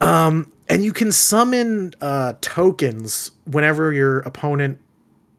[0.00, 4.78] Um, and you can summon uh tokens whenever your opponent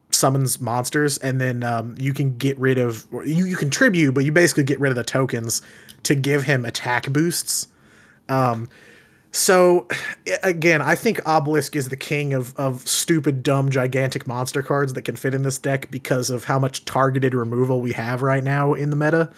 [0.09, 4.25] summons monsters, and then um, you can get rid of you you can tribute, but
[4.25, 5.61] you basically get rid of the tokens
[6.03, 7.69] to give him attack boosts.
[8.27, 8.67] Um,
[9.31, 9.87] so
[10.43, 15.03] again, I think Obelisk is the king of of stupid, dumb, gigantic monster cards that
[15.03, 18.73] can fit in this deck because of how much targeted removal we have right now
[18.73, 19.31] in the meta,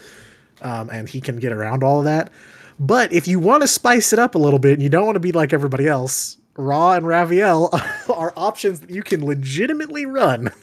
[0.61, 2.31] um, and he can get around all of that.
[2.79, 5.15] But if you want to spice it up a little bit and you don't want
[5.15, 7.69] to be like everybody else, Ra and Raviel
[8.09, 10.51] are options that you can legitimately run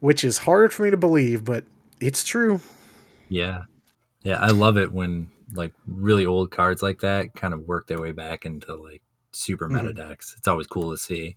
[0.00, 1.64] which is hard for me to believe, but
[2.00, 2.60] it's true.
[3.28, 3.62] Yeah.
[4.22, 8.00] Yeah, I love it when like really old cards like that kind of work their
[8.00, 9.96] way back into like super meta Mhm.
[9.96, 10.34] decks.
[10.38, 11.36] It's always cool to see.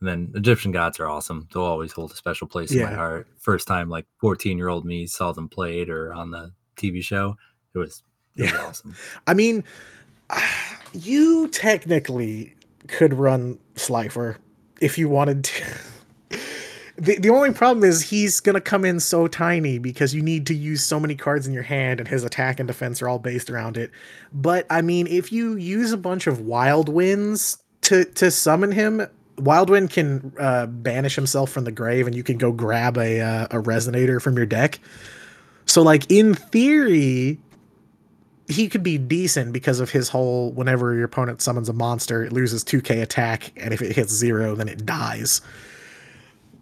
[0.00, 1.48] And then Egyptian gods are awesome.
[1.52, 3.28] They'll always hold a special place in my heart.
[3.38, 7.36] First time like 14 year old me saw them played or on the TV show,
[7.74, 8.02] it was
[8.36, 8.66] it was Yeah.
[8.66, 8.94] awesome.
[9.26, 9.64] I mean,
[10.92, 12.54] you technically
[12.88, 14.38] could run Slifer
[14.80, 15.64] if you wanted to.
[16.96, 20.54] The, the only problem is he's gonna come in so tiny because you need to
[20.54, 23.50] use so many cards in your hand and his attack and defense are all based
[23.50, 23.90] around it.
[24.32, 29.06] But I mean, if you use a bunch of wild winds to to summon him,
[29.38, 33.20] Wild Wind can uh, banish himself from the grave, and you can go grab a
[33.20, 34.78] uh, a resonator from your deck.
[35.66, 37.38] So, like in theory,
[38.48, 42.32] he could be decent because of his whole whenever your opponent summons a monster, it
[42.32, 45.40] loses 2k attack, and if it hits zero, then it dies.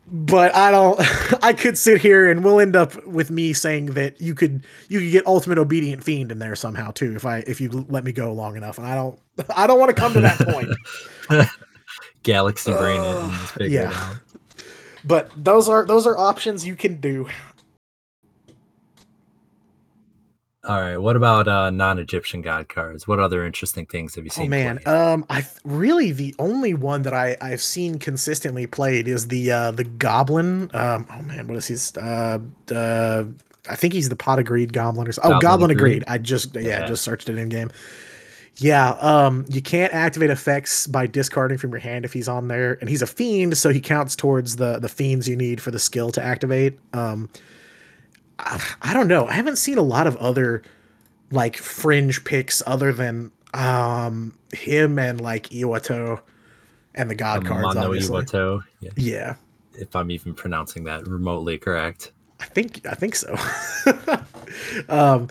[0.06, 1.00] But I don't
[1.42, 5.00] I could sit here and we'll end up with me saying that you could you
[5.00, 8.12] could get ultimate obedient fiend in there somehow too if I if you let me
[8.12, 8.78] go long enough.
[8.78, 9.18] And I don't
[9.56, 10.70] I don't want to come to that point.
[12.22, 14.14] Galaxy brain it and Ugh, just figure it yeah.
[15.04, 17.28] But those are those are options you can do.
[20.66, 20.96] All right.
[20.96, 23.06] What about uh non-Egyptian god cards?
[23.06, 24.46] What other interesting things have you seen?
[24.46, 24.94] Oh man, played?
[24.96, 29.70] um, I really the only one that I I've seen consistently played is the uh
[29.72, 30.70] the Goblin.
[30.74, 31.92] Um, oh man, what is his?
[31.96, 32.38] Uh,
[32.74, 33.24] uh,
[33.68, 35.32] I think he's the Pot of Greed Goblin or something.
[35.32, 35.92] Oh, Goblin Goblin of of Greed.
[35.92, 36.04] Greed?
[36.08, 36.86] I just yeah, Yeah.
[36.86, 37.70] just searched it in game.
[38.56, 42.78] Yeah, um, you can't activate effects by discarding from your hand if he's on there,
[42.80, 45.78] and he's a fiend, so he counts towards the the fiends you need for the
[45.78, 46.78] skill to activate.
[46.92, 47.28] Um,
[48.38, 49.26] I, I don't know.
[49.26, 50.62] I haven't seen a lot of other
[51.30, 56.20] like fringe picks other than um him and like Iwato
[56.94, 57.74] and the God cards.
[57.74, 58.22] Mono obviously.
[58.24, 58.62] Iwato.
[58.80, 58.90] Yeah.
[58.96, 59.34] Yeah,
[59.74, 62.12] If I'm even pronouncing that remotely correct.
[62.40, 63.36] I think I think so.
[64.88, 65.28] um,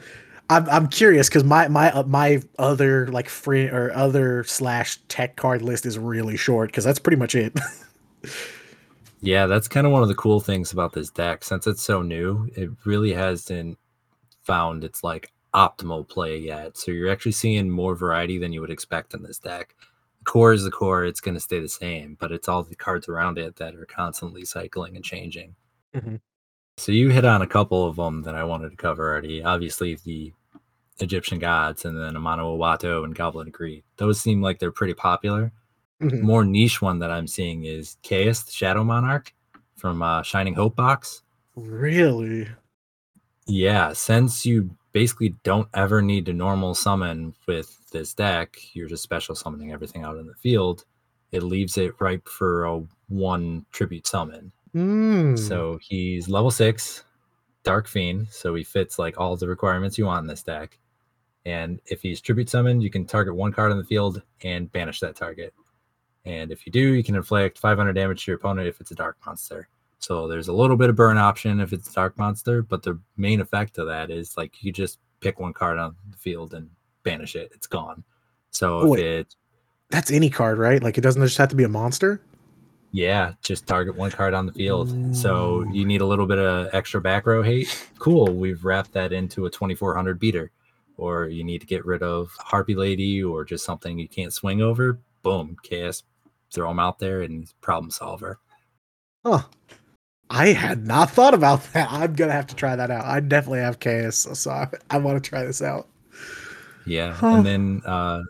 [0.50, 5.36] I'm I'm curious because my my uh, my other like free or other slash tech
[5.36, 7.58] card list is really short because that's pretty much it.
[9.24, 11.46] Yeah, that's kind of one of the cool things about this deck.
[11.46, 13.78] Since it's so new, it really hasn't
[14.42, 16.78] found its like optimal play yet.
[16.78, 19.76] So you're actually seeing more variety than you would expect in this deck.
[20.20, 22.76] The core is the core, it's going to stay the same, but it's all the
[22.76, 25.56] cards around it that are constantly cycling and changing.
[25.96, 26.20] Mhm.
[26.78, 29.42] So you hit on a couple of them that I wanted to cover already.
[29.42, 30.34] Obviously, the
[31.00, 33.86] Egyptian gods and then Amano Iwato and Goblin of Greed.
[33.96, 35.54] Those seem like they're pretty popular
[36.04, 36.22] Mhm.
[36.22, 39.34] more niche one that I'm seeing is Chaos, the Shadow Monarch
[39.76, 41.24] from uh, Shining Hope box.
[41.56, 42.48] Really?
[43.46, 49.04] Yeah, since you basically don't ever need to normal summon with this deck, you're just
[49.04, 50.86] special summoning everything out in the field.
[51.32, 54.52] It leaves it ripe for a one tribute summon.
[54.76, 55.38] Mm.
[55.38, 57.04] So he's level six,
[57.64, 58.28] Dark Fiend.
[58.30, 60.78] So he fits like all the requirements you want in this deck.
[61.46, 65.00] And if he's tribute summoned, you can target one card on the field and banish
[65.02, 65.54] that target.
[66.26, 68.96] And if you do, you can inflict 500 damage to your opponent if it's a
[68.96, 69.68] dark monster.
[70.00, 73.00] So there's a little bit of burn option if it's a dark monster, but the
[73.18, 76.70] main effect of that is like you just pick one card on the field and
[77.04, 77.52] banish it.
[77.54, 78.04] It's gone.
[78.52, 79.36] So Oh, if it
[79.90, 80.84] That's any card, right?
[80.84, 82.22] Like it doesn't just have to be a monster.
[82.92, 85.16] Yeah, just target one card on the field.
[85.16, 87.90] So you need a little bit of extra back row hate.
[87.98, 88.28] Cool.
[88.34, 90.52] We've wrapped that into a 2400 beater.
[90.98, 94.62] Or you need to get rid of Harpie Lady or just something you can't swing
[94.62, 95.00] over.
[95.24, 96.04] Boom, KS.
[96.54, 98.40] Throw him out there and he's problem solver.
[99.26, 99.44] Huh.
[100.30, 101.92] I had not thought about that.
[101.92, 103.06] I'm gonna have to try that out.
[103.06, 105.88] I definitely have chaos, so, I, I want to try this out.
[106.86, 107.14] Yeah.
[107.14, 107.36] Huh.
[107.38, 108.22] And then uh,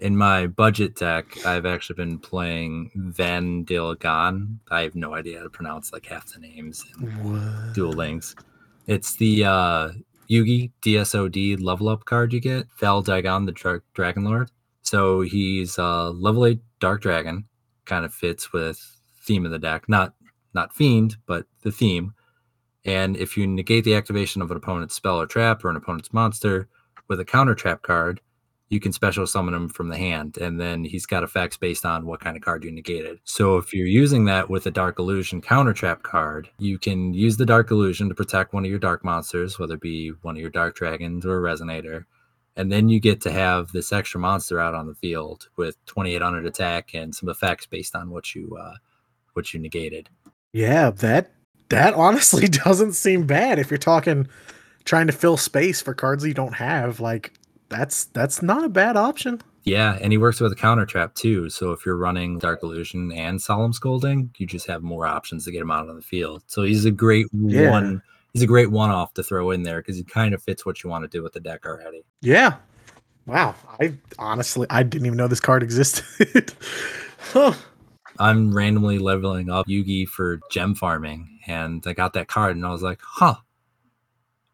[0.00, 4.58] in my budget deck, I've actually been playing Van Dilgan.
[4.70, 6.84] I have no idea how to pronounce like half the names.
[6.98, 7.74] And What?
[7.74, 8.34] Duel Links.
[8.86, 9.90] It's the uh,
[10.28, 12.66] Yugi DSOD level up card you get.
[12.78, 14.50] Val Dagon, the Dra- Dragon Lord.
[14.82, 17.44] So he's uh, level eight Dark Dragon.
[17.84, 18.80] Kind of fits with
[19.22, 19.88] theme of the deck.
[19.88, 20.14] Not
[20.54, 22.14] not fiend, but the theme.
[22.84, 26.12] And if you negate the activation of an opponent's spell or trap or an opponent's
[26.12, 26.68] monster
[27.08, 28.20] with a counter trap card,
[28.70, 32.06] you can special summon him from the hand, and then he's got effects based on
[32.06, 33.18] what kind of card you negated.
[33.24, 37.36] So if you're using that with a Dark Illusion counter trap card, you can use
[37.36, 40.40] the Dark Illusion to protect one of your dark monsters, whether it be one of
[40.40, 42.04] your Dark Dragons or a Resonator.
[42.56, 46.44] And then you get to have this extra monster out on the field with 2800
[46.46, 48.74] attack and some effects based on what you uh,
[49.34, 50.08] what you negated.
[50.52, 51.32] Yeah, that
[51.68, 54.28] that honestly doesn't seem bad if you're talking
[54.84, 57.00] trying to fill space for cards you don't have.
[57.00, 57.32] Like
[57.68, 59.40] that's that's not a bad option.
[59.62, 61.50] Yeah, and he works with a counter trap too.
[61.50, 65.52] So if you're running Dark Illusion and Solemn Scolding, you just have more options to
[65.52, 66.42] get him out on the field.
[66.46, 67.70] So he's a great Yeah.
[67.70, 68.02] one.
[68.32, 70.90] He's a great one-off to throw in there because he kind of fits what you
[70.90, 72.04] want to do with the deck already.
[72.20, 72.56] Yeah.
[73.26, 73.54] Wow.
[73.80, 76.52] I honestly I didn't even know this card existed.
[77.18, 77.54] huh.
[78.18, 82.70] I'm randomly leveling up Yugi for gem farming, and I got that card, and I
[82.70, 83.36] was like, huh.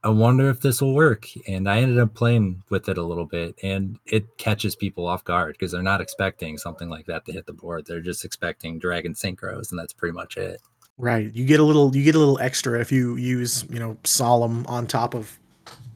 [0.04, 1.26] I wonder if this will work.
[1.48, 5.24] And I ended up playing with it a little bit, and it catches people off
[5.24, 7.86] guard because they're not expecting something like that to hit the board.
[7.86, 10.60] They're just expecting Dragon Synchros, and that's pretty much it.
[10.98, 11.32] Right.
[11.34, 14.66] You get a little you get a little extra if you use, you know, solemn
[14.66, 15.38] on top of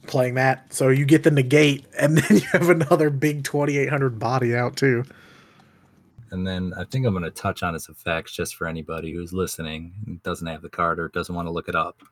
[0.07, 0.73] playing that.
[0.73, 5.05] So you get the negate and then you have another big 2800 body out too.
[6.33, 9.33] And then I think I'm going to touch on its effects just for anybody who's
[9.33, 12.03] listening and doesn't have the card or doesn't want to look it up.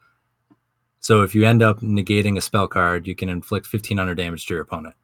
[1.01, 4.55] So if you end up negating a spell card, you can inflict 1500 damage to
[4.55, 4.97] your opponent.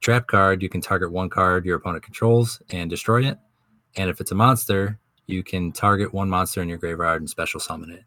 [0.00, 3.38] Trap card, you can target one card your opponent controls and destroy it.
[3.96, 7.60] And if it's a monster, you can target one monster in your graveyard and special
[7.60, 8.04] summon it.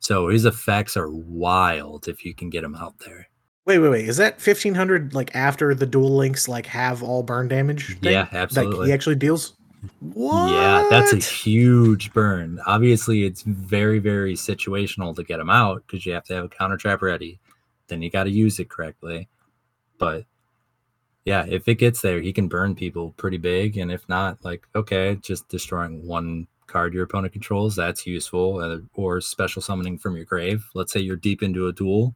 [0.00, 3.28] So his effects are wild if you can get him out there.
[3.66, 4.08] Wait, wait, wait.
[4.08, 7.98] Is that 1500 like after the Duel Links like have all burn damage?
[8.00, 8.12] thing?
[8.12, 8.88] Yeah, Like absolutely.
[8.88, 9.54] he actually deals?
[10.00, 10.50] What?
[10.52, 12.60] Yeah, that's a huge burn.
[12.66, 16.48] Obviously, it's very, very situational to get him out because you have to have a
[16.48, 17.38] counter trap ready.
[17.88, 19.28] Then you got to use it correctly.
[19.98, 20.24] But
[21.24, 23.76] yeah, if it gets there, he can burn people pretty big.
[23.76, 28.60] And if not, like, okay, just destroying one card your opponent controls, that's useful.
[28.60, 30.64] Uh, or special summoning from your grave.
[30.74, 32.14] Let's say you're deep into a duel,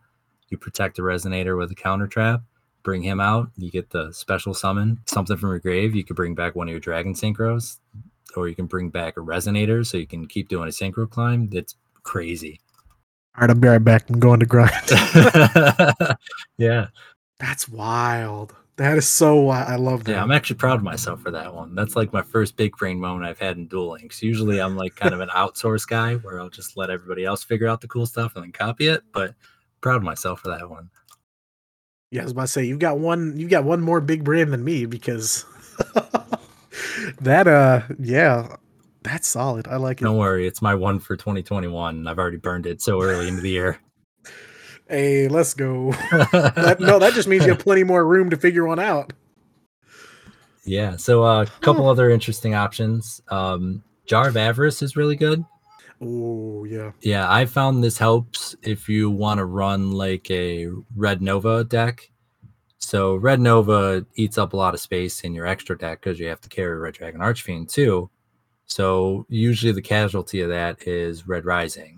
[0.49, 2.43] you protect the resonator with a counter trap
[2.85, 3.51] bring him out.
[3.57, 5.97] You get the special summon, something from your grave.
[5.97, 7.79] You could bring back one of your dragon synchros,
[8.37, 11.49] or you can bring back a resonator so you can keep doing a synchro climb.
[11.49, 11.75] That's
[12.05, 12.61] crazy.
[13.37, 14.09] All right, I'll be right back.
[14.09, 14.73] I'm going to grind.
[16.57, 16.87] yeah.
[17.41, 18.55] that's wild.
[18.77, 19.69] That is so wild.
[19.69, 20.13] I love that.
[20.13, 21.77] Yeah, I'm actually proud of myself for that one.
[21.77, 24.21] That's like my first big brain moment I've had in Duel Links.
[24.21, 27.69] Usually I'm like kind of an outsource guy where I'll just let everybody else figure
[27.69, 29.35] out the cool stuff and then copy it, but
[29.81, 30.91] proud of myself for that one.
[32.11, 34.53] Yeah, I was about to say you've got one you've got one more big brand
[34.53, 35.45] than me because
[37.21, 38.57] that uh yeah,
[39.03, 39.69] that's solid.
[39.69, 40.05] I like it.
[40.05, 42.09] Don't worry, it's my one for 2021.
[42.09, 43.79] I've already burned it so early into the year.
[44.89, 45.93] Hey, let's go.
[46.11, 49.13] That- no, that just means you have plenty more room to figure one out.
[50.65, 50.97] Yeah.
[50.97, 53.21] So a couple other interesting options.
[53.29, 55.45] Um, Jar of Avarice is really good.
[56.01, 56.93] Oh yeah.
[57.03, 62.11] Yeah, I found this helps if you want to run like a Red Nova deck.
[62.79, 66.27] So Red Nova eats up a lot of space in your extra deck because you
[66.29, 68.11] have to carry Red Dragon Archfiend too.
[68.67, 71.94] So usually the casualty of that is Red Rising.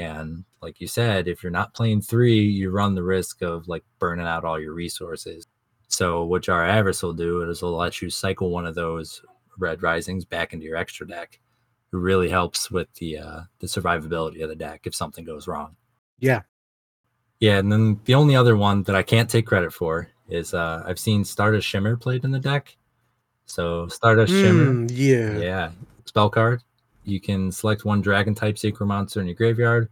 [0.00, 3.84] And like you said, if you're not playing three, you run the risk of like
[3.98, 5.46] burning out all your resources.
[5.88, 9.22] So what Avarice will do is it'll let you cycle one of those
[9.58, 11.38] Red Risings back into your extra deck.
[11.92, 15.76] It really helps with the uh, the survivability of the deck if something goes wrong.
[16.20, 16.42] Yeah.
[17.40, 20.82] Yeah, and then the only other one that I can't take credit for is uh,
[20.86, 22.76] I've seen Stardust Shimmer played in the deck.
[23.46, 25.38] So Stardust Shimmer, Mm, yeah.
[25.38, 25.70] yeah,
[26.04, 26.62] spell card.
[27.10, 29.88] You can select one dragon type synchro monster in your graveyard,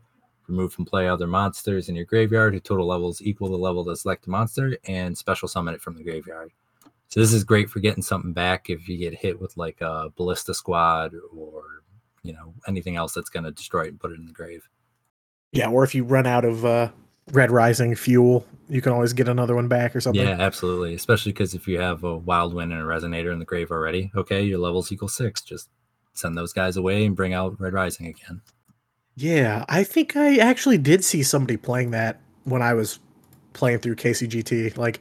[0.47, 3.89] remove from play other monsters in your graveyard whose total levels equal the level of
[3.89, 6.53] the selected monster, and special summon it from the graveyard.
[7.09, 10.13] So this is great for getting something back if you get hit with like a
[10.17, 11.63] ballista squad or
[12.23, 14.69] you know anything else that's going to destroy it and put it in the grave.
[15.53, 16.91] Yeah, or if you run out of uh
[17.33, 20.23] Red Rising fuel, you can always get another one back or something.
[20.23, 20.95] Yeah, absolutely.
[20.95, 24.11] Especially because if you have a wild wind and a resonator in the grave already,
[24.15, 25.43] okay, your levels equal six.
[25.43, 25.69] Just
[26.19, 28.43] send those guys away and bring out Red Rising again.
[29.17, 33.01] Yeah, I think I actually did see somebody playing that when I was
[33.53, 34.77] playing through KCGT.
[34.77, 35.01] Like,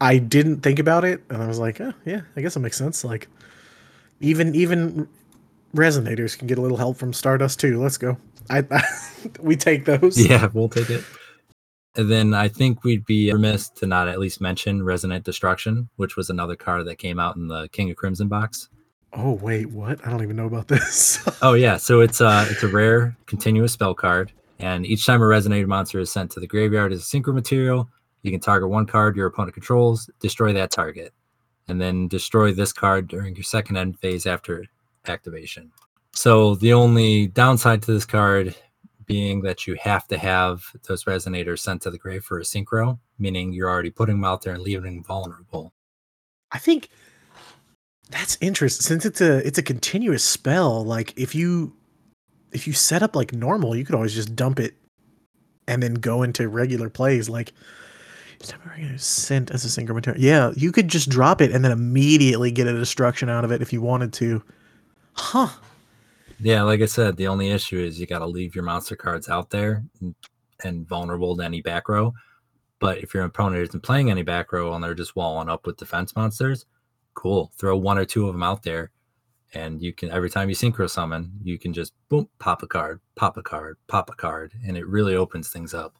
[0.00, 2.76] I didn't think about it, and I was like, oh, yeah, I guess it makes
[2.76, 3.04] sense.
[3.04, 3.28] Like,
[4.20, 5.08] even even
[5.74, 7.82] resonators can get a little help from Stardust too.
[7.82, 8.16] Let's go.
[8.50, 8.64] I,
[9.40, 10.18] we take those.
[10.18, 11.04] Yeah, we'll take it.
[11.96, 16.16] And then I think we'd be remiss to not at least mention Resonant Destruction, which
[16.16, 18.68] was another card that came out in the King of Crimson box.
[19.16, 20.04] Oh wait, what?
[20.06, 21.18] I don't even know about this.
[21.42, 25.26] Oh yeah, so it's a it's a rare continuous spell card, and each time a
[25.26, 27.88] Resonator monster is sent to the graveyard as a synchro material,
[28.22, 31.12] you can target one card your opponent controls, destroy that target,
[31.68, 34.64] and then destroy this card during your second end phase after
[35.06, 35.70] activation.
[36.12, 38.54] So the only downside to this card
[39.04, 42.98] being that you have to have those resonators sent to the grave for a synchro,
[43.18, 45.74] meaning you're already putting them out there and leaving them vulnerable.
[46.52, 46.88] I think
[48.10, 50.84] that's interesting since it's a it's a continuous spell.
[50.84, 51.74] Like if you
[52.52, 54.74] if you set up like normal, you could always just dump it
[55.66, 57.28] and then go into regular plays.
[57.28, 57.52] Like
[58.96, 60.22] sent as a single material.
[60.22, 63.62] Yeah, you could just drop it and then immediately get a destruction out of it
[63.62, 64.42] if you wanted to.
[65.14, 65.48] Huh.
[66.40, 69.28] Yeah, like I said, the only issue is you got to leave your monster cards
[69.28, 70.14] out there and,
[70.64, 72.12] and, vulnerable to any back row.
[72.80, 75.76] But if your opponent isn't playing any back row and they're just walling up with
[75.76, 76.66] defense monsters,
[77.14, 77.52] cool.
[77.56, 78.90] Throw one or two of them out there,
[79.54, 83.00] and you can every time you synchro summon, you can just boom, pop a card,
[83.14, 85.94] pop a card, pop a card, and it really opens things up.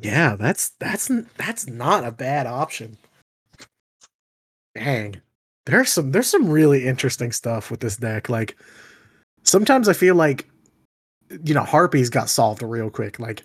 [0.00, 2.98] Yeah, that's that's that's not a bad option.
[4.74, 5.20] Dang.
[5.66, 8.28] There's some there's some really interesting stuff with this deck.
[8.28, 8.56] Like
[9.44, 10.48] sometimes I feel like
[11.44, 13.18] you know, Harpies got solved real quick.
[13.18, 13.42] Like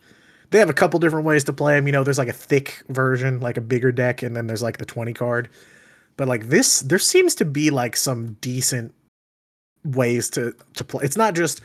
[0.52, 1.88] they have a couple different ways to play them.
[1.88, 4.78] You know, there's like a thick version, like a bigger deck, and then there's like
[4.78, 5.50] the 20 card.
[6.20, 8.94] But like this, there seems to be like some decent
[9.86, 11.06] ways to to play.
[11.06, 11.62] It's not just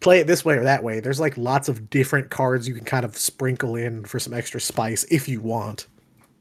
[0.00, 0.98] play it this way or that way.
[0.98, 4.60] There's like lots of different cards you can kind of sprinkle in for some extra
[4.60, 5.86] spice if you want.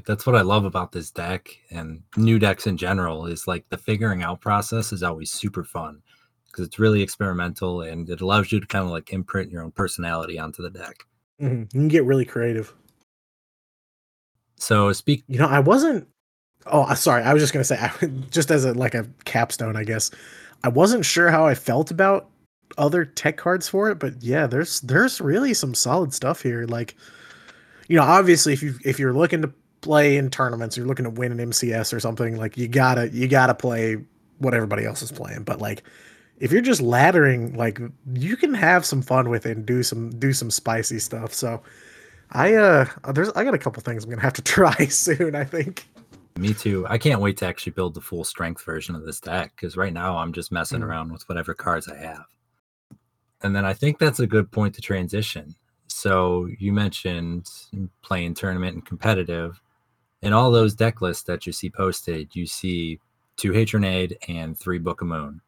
[0.08, 3.78] That's what I love about this deck and new decks in general is like the
[3.78, 6.02] figuring out process is always super fun
[6.48, 9.70] because it's really experimental and it allows you to kind of like imprint your own
[9.70, 11.06] personality onto the deck.
[11.40, 11.60] Mm-hmm.
[11.60, 12.74] You can get really creative.
[14.58, 15.24] So speak.
[15.28, 16.08] You know, I wasn't.
[16.68, 17.24] Oh, sorry.
[17.24, 17.92] I was just gonna say, I,
[18.30, 20.12] just as a like a capstone, I guess.
[20.64, 22.30] I wasn't sure how I felt about
[22.78, 26.66] other tech cards for it, but yeah, there's there's really some solid stuff here.
[26.68, 26.96] Like,
[27.88, 29.52] you know, obviously if you if you're looking to
[29.82, 33.28] play in tournaments, you're looking to win an MCS or something, like you gotta you
[33.28, 33.98] gotta play
[34.40, 35.44] what everybody else is playing.
[35.44, 35.84] But like
[36.40, 37.80] if you're just laddering, like
[38.14, 41.34] you can have some fun with it and do some do some spicy stuff.
[41.34, 41.62] So
[42.32, 45.44] I uh there's I got a couple things I'm gonna have to try soon, I
[45.44, 45.88] think.
[46.38, 46.86] Me too.
[46.88, 49.94] I can't wait to actually build the full strength version of this deck because right
[49.94, 50.86] now I'm just messing mm.
[50.86, 52.26] around with whatever cards I have.
[53.44, 55.56] And then I think that's a good point to transition.
[55.88, 57.50] So you mentioned
[58.02, 59.62] playing tournament and competitive.
[60.22, 63.00] In all those deck lists that you see posted, you see
[63.38, 65.42] two Trunade and three Book of Moon.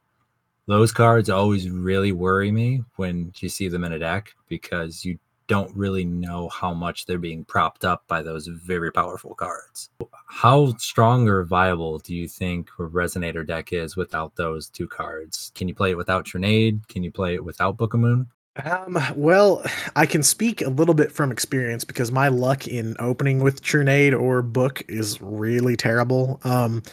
[0.66, 5.20] Those cards always really worry me when you see them in a deck because you
[5.48, 9.90] don't really know how much they're being propped up by those very powerful cards.
[10.28, 15.52] How strong or viable do you think a Resonator deck is without those two cards?
[15.56, 16.88] Can you play it without Trunade?
[16.88, 18.28] Can you play it without Book of Moon?
[18.64, 19.66] Um, well,
[19.96, 24.14] I can speak a little bit from experience because my luck in opening with Trunade
[24.14, 26.40] or Book is really terrible.
[26.44, 26.84] Um,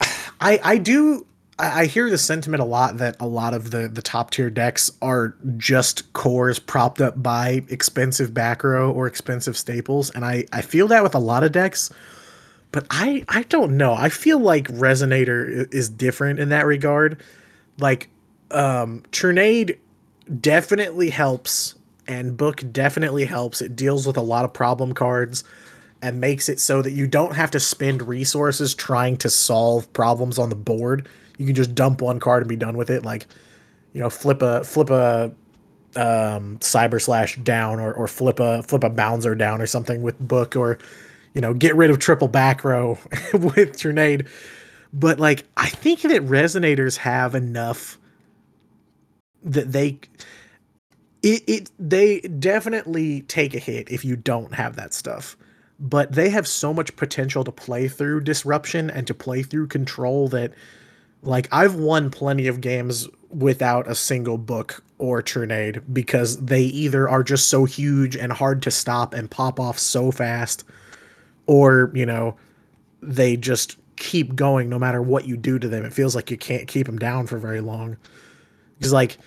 [0.40, 1.26] I I do
[1.62, 4.90] I, hear the sentiment a lot that a lot of the the top tier decks
[5.00, 10.62] are just cores propped up by expensive back row or expensive staples, and I I
[10.62, 11.90] feel that with a lot of decks.
[12.72, 13.94] But I I don't know.
[13.94, 17.22] I feel like Resonator is different in that regard.
[17.78, 18.08] Like
[18.50, 19.78] um Trunade
[20.40, 21.74] definitely helps
[22.08, 23.62] and Book definitely helps.
[23.62, 25.44] It deals with a lot of problem cards
[26.00, 30.38] and makes it so that you don't have to spend resources trying to solve problems
[30.38, 31.08] on the board
[31.42, 33.04] you can just dump one card and be done with it.
[33.04, 33.26] Like,
[33.92, 35.32] you know, flip a flip a
[35.96, 40.18] um, cyber slash down or, or flip a flip a bouncer down or something with
[40.18, 40.78] book or
[41.34, 42.98] you know get rid of triple back row
[43.34, 44.26] with Trunade.
[44.92, 47.98] But like I think that resonators have enough
[49.42, 49.98] that they
[51.22, 55.36] it, it they definitely take a hit if you don't have that stuff
[55.82, 60.28] but they have so much potential to play through disruption and to play through control
[60.28, 60.52] that
[61.22, 67.08] like I've won plenty of games without a single book or Trunade because they either
[67.08, 70.64] are just so huge and hard to stop and pop off so fast,
[71.46, 72.36] or you know,
[73.00, 75.84] they just keep going no matter what you do to them.
[75.84, 77.96] It feels like you can't keep them down for very long.
[78.78, 79.18] Because like,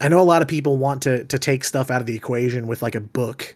[0.00, 2.66] I know a lot of people want to to take stuff out of the equation
[2.66, 3.54] with like a book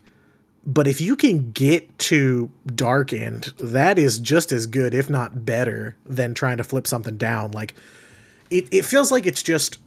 [0.65, 5.45] but if you can get to dark end, that is just as good, if not
[5.45, 7.51] better, than trying to flip something down.
[7.51, 7.75] Like
[8.51, 9.79] it, it feels like it's just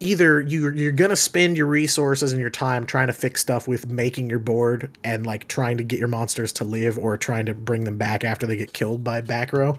[0.00, 3.88] either you you're gonna spend your resources and your time trying to fix stuff with
[3.88, 7.54] making your board and like trying to get your monsters to live or trying to
[7.54, 9.78] bring them back after they get killed by back row,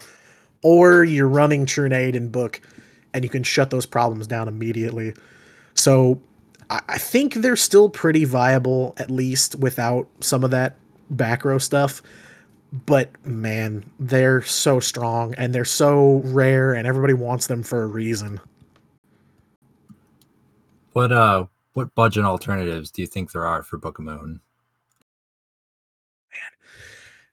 [0.64, 2.60] or you're running Trunade and Book
[3.14, 5.14] and you can shut those problems down immediately.
[5.76, 6.20] So
[6.72, 10.78] I think they're still pretty viable, at least without some of that
[11.10, 12.02] back row stuff.
[12.86, 17.88] But man, they're so strong and they're so rare, and everybody wants them for a
[17.88, 18.40] reason.
[20.94, 24.40] What uh, what budget alternatives do you think there are for Book of Moon?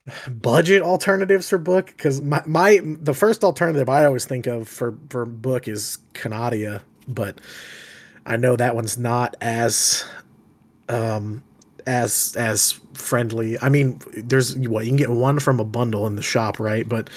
[0.06, 4.66] Man, budget alternatives for Book because my my the first alternative I always think of
[4.66, 7.40] for for Book is Canadia, but
[8.28, 10.04] I know that one's not as
[10.88, 11.42] um
[11.86, 13.58] as as friendly.
[13.60, 16.86] I mean, there's what you can get one from a bundle in the shop, right?
[16.86, 17.08] But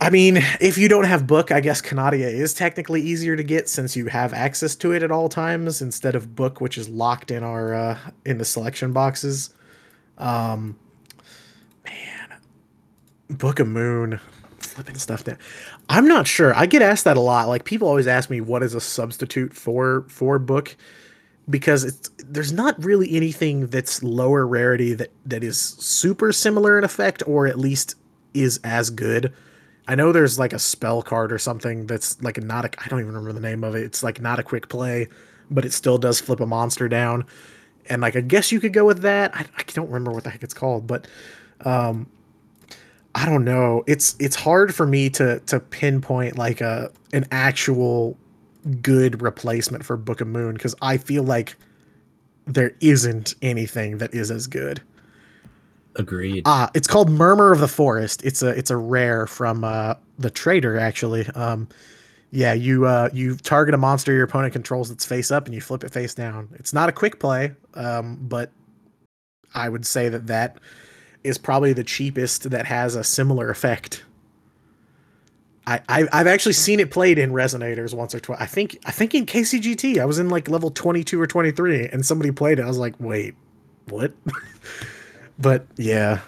[0.00, 3.68] I mean, if you don't have book, I guess Canadia is technically easier to get
[3.68, 7.32] since you have access to it at all times instead of book, which is locked
[7.32, 9.52] in our uh, in the selection boxes.
[10.18, 10.78] Um,
[11.84, 12.38] man,
[13.28, 14.20] Book of Moon,
[14.80, 15.36] flipping stuff down.
[15.88, 16.54] I'm not sure.
[16.54, 17.48] I get asked that a lot.
[17.48, 20.74] Like people always ask me what is a substitute for for book
[21.48, 26.84] because it's there's not really anything that's lower rarity that that is super similar in
[26.84, 27.94] effect or at least
[28.32, 29.32] is as good
[29.86, 33.00] I know there's like a spell card or something that's like not a I don't
[33.00, 33.82] even remember the name of it.
[33.82, 35.08] It's like not a quick play,
[35.50, 37.26] but it still does flip a monster down.
[37.88, 39.34] And like I guess you could go with that.
[39.34, 41.08] I, I don't remember what the heck it's called, but
[41.64, 42.08] um
[43.14, 43.82] I don't know.
[43.86, 48.16] It's it's hard for me to to pinpoint like a an actual
[48.82, 51.56] good replacement for Book of Moon because I feel like
[52.46, 54.80] there isn't anything that is as good.
[55.96, 56.42] Agreed.
[56.46, 58.24] Ah, uh, it's called Murmur of the Forest.
[58.24, 61.26] It's a it's a rare from uh, the trader actually.
[61.30, 61.68] Um,
[62.30, 65.60] yeah, you uh, you target a monster your opponent controls that's face up and you
[65.60, 66.48] flip it face down.
[66.54, 68.52] It's not a quick play, um, but
[69.52, 70.58] I would say that that
[71.24, 74.04] is probably the cheapest that has a similar effect.
[75.66, 78.40] I, I I've actually seen it played in resonators once or twice.
[78.40, 81.52] I think I think in KCGT I was in like level twenty two or twenty
[81.52, 82.62] three and somebody played it.
[82.62, 83.34] I was like, wait,
[83.88, 84.12] what?
[85.40, 86.20] But yeah.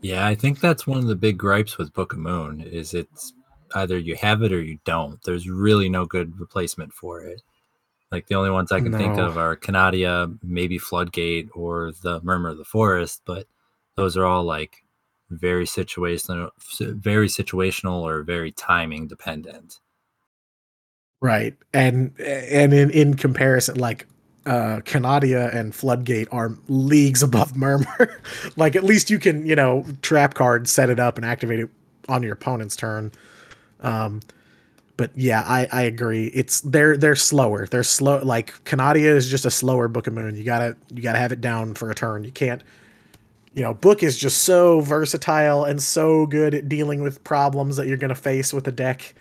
[0.00, 3.32] Yeah, I think that's one of the big gripes with Book of Moon is it's
[3.74, 5.22] either you have it or you don't.
[5.22, 7.40] There's really no good replacement for it.
[8.10, 8.98] Like the only ones I can no.
[8.98, 13.46] think of are Canadia, maybe Floodgate, or the Murmur of the Forest, but
[13.96, 14.84] those are all like
[15.30, 16.50] very situational,
[16.80, 19.78] very situational or very timing dependent.
[21.20, 24.06] Right, and and in in comparison, like
[24.46, 28.20] uh Canadia and Floodgate are leagues above Murmur.
[28.56, 31.70] like at least you can, you know, trap card, set it up and activate it
[32.08, 33.12] on your opponent's turn.
[33.80, 34.20] Um
[35.00, 36.26] but yeah, I, I agree.
[36.26, 37.66] It's they're they're slower.
[37.66, 40.36] They're slow like Canadia is just a slower Book of Moon.
[40.36, 42.22] You gotta you gotta have it down for a turn.
[42.22, 42.62] You can't
[43.54, 47.86] you know, Book is just so versatile and so good at dealing with problems that
[47.86, 49.14] you're gonna face with a deck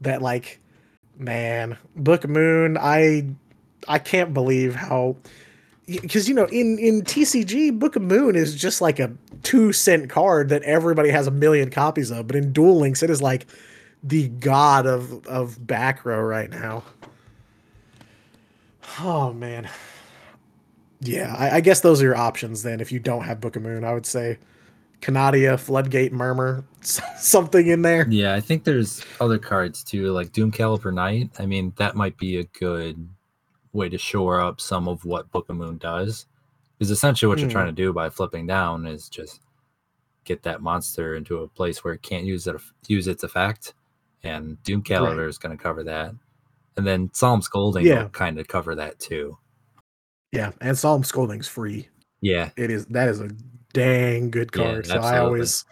[0.00, 0.60] that like
[1.18, 3.26] man, Book Moon, I
[3.86, 5.16] I can't believe how
[5.86, 9.12] because you know in in TCG Book of Moon is just like a
[9.42, 13.10] two cent card that everybody has a million copies of, but in Duel Links it
[13.10, 13.46] is like
[14.02, 16.82] the god of of back row right now.
[19.00, 19.68] Oh man,
[21.00, 22.80] yeah, I, I guess those are your options then.
[22.80, 24.38] If you don't have Book of Moon, I would say
[25.00, 28.06] Canadia, Floodgate, Murmur, something in there.
[28.08, 31.30] Yeah, I think there's other cards too, like Doom Caliber Knight.
[31.38, 33.08] I mean, that might be a good
[33.72, 36.26] way to shore up some of what Book of Moon does.
[36.78, 37.42] Because essentially what mm.
[37.42, 37.76] you're trying hmm.
[37.76, 39.40] to do by flipping down is just
[40.24, 42.56] get that monster into a place where it can't use it
[42.86, 43.74] use its effect.
[44.22, 45.28] And Doom Caliber right.
[45.28, 46.14] is going to cover that.
[46.76, 48.02] And then Solemn Scolding yeah.
[48.02, 49.36] will kind of cover that too.
[50.30, 51.88] Yeah, and Solemn Scolding's free.
[52.20, 52.50] Yeah.
[52.56, 53.30] It is that is a
[53.72, 54.86] dang good card.
[54.86, 55.64] Yeah, so I always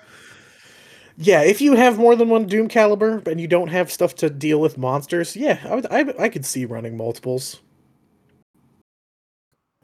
[1.16, 4.30] yeah, if you have more than one Doom Caliber and you don't have stuff to
[4.30, 7.60] deal with monsters, yeah, I would, I, I could see running multiples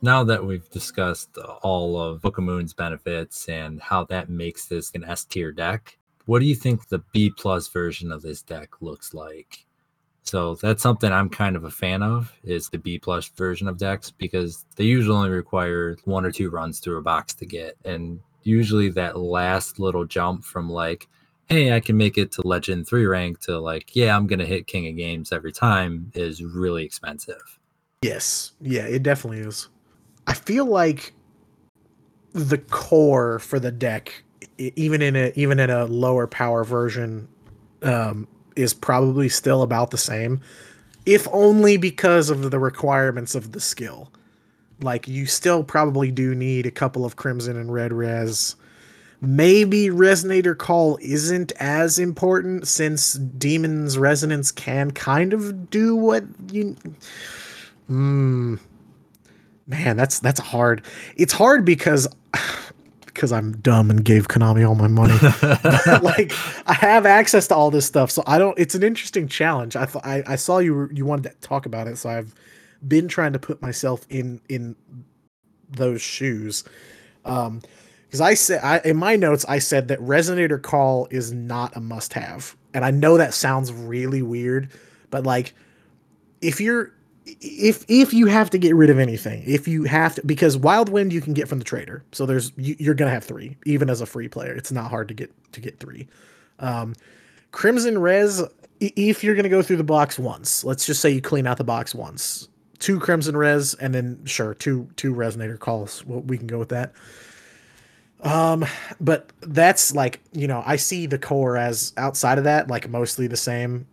[0.03, 4.93] now that we've discussed all of Book of Moon's benefits and how that makes this
[4.95, 8.81] an S tier deck, what do you think the B plus version of this deck
[8.81, 9.67] looks like?
[10.23, 13.79] So that's something I'm kind of a fan of is the B plus version of
[13.79, 17.77] decks because they usually only require one or two runs through a box to get.
[17.85, 21.07] And usually that last little jump from like,
[21.49, 24.67] hey, I can make it to legend three rank to like, yeah, I'm gonna hit
[24.67, 27.61] King of Games every time is really expensive.
[28.03, 28.53] Yes.
[28.61, 29.69] Yeah, it definitely is.
[30.27, 31.13] I feel like
[32.33, 34.25] the core for the deck,
[34.59, 37.29] even in a even in a lower power version,
[37.83, 40.41] um, is probably still about the same,
[41.05, 44.11] if only because of the requirements of the skill.
[44.81, 48.57] Like you still probably do need a couple of crimson and red res.
[49.23, 56.77] Maybe resonator call isn't as important since demon's resonance can kind of do what you.
[57.87, 58.57] Hmm
[59.67, 60.83] man, that's that's hard.
[61.17, 62.09] It's hard because
[63.17, 65.15] because I'm dumb and gave Konami all my money.
[66.03, 66.33] like
[66.67, 68.57] I have access to all this stuff, so I don't.
[68.59, 69.75] It's an interesting challenge.
[69.75, 72.35] I I, I saw you you wanted to talk about it, so I've
[72.87, 74.77] been trying to put myself in in
[75.69, 76.63] those shoes.
[77.25, 77.63] Um,
[78.07, 81.81] because I said I, in my notes I said that resonator call is not a
[81.81, 84.71] must have, and I know that sounds really weird,
[85.11, 85.55] but like
[86.41, 86.93] if you're
[87.27, 90.89] if if you have to get rid of anything, if you have to, because Wild
[90.89, 93.91] Wind you can get from the trader, so there's you, are gonna have three, even
[93.91, 94.55] as a free player.
[94.55, 96.07] It's not hard to get to get three.
[96.61, 96.95] Um,
[97.51, 98.43] Crimson Res,
[98.81, 101.65] if you're gonna go through the box once, let's just say you clean out the
[101.65, 102.49] box once,
[102.79, 106.05] two Crimson Res, and then sure two two Resonator calls.
[106.07, 106.93] Well, we can go with that.
[108.23, 108.65] Um,
[109.01, 113.27] but that's like you know I see the core as outside of that like mostly
[113.27, 113.87] the same.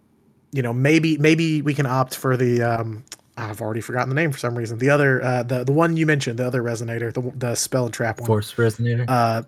[0.52, 3.04] You know maybe maybe we can opt for the um
[3.38, 4.78] I've already forgotten the name for some reason.
[4.78, 7.94] The other, uh, the the one you mentioned, the other resonator, the the spell and
[7.94, 8.28] trap one.
[8.28, 9.06] Force resonator.
[9.08, 9.44] Uh,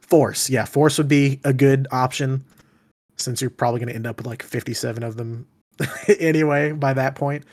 [0.00, 2.44] force, yeah, force would be a good option,
[3.16, 5.46] since you're probably going to end up with like 57 of them
[6.18, 7.44] anyway by that point.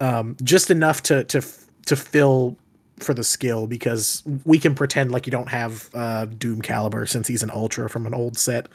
[0.00, 1.42] Um, just enough to to
[1.86, 2.56] to fill
[2.98, 7.28] for the skill because we can pretend like you don't have uh, Doom Caliber since
[7.28, 8.68] he's an ultra from an old set.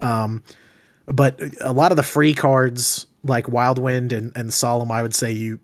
[0.00, 0.42] Um,
[1.06, 5.14] but a lot of the free cards like Wild Wind and, and Solemn, I would
[5.14, 5.60] say you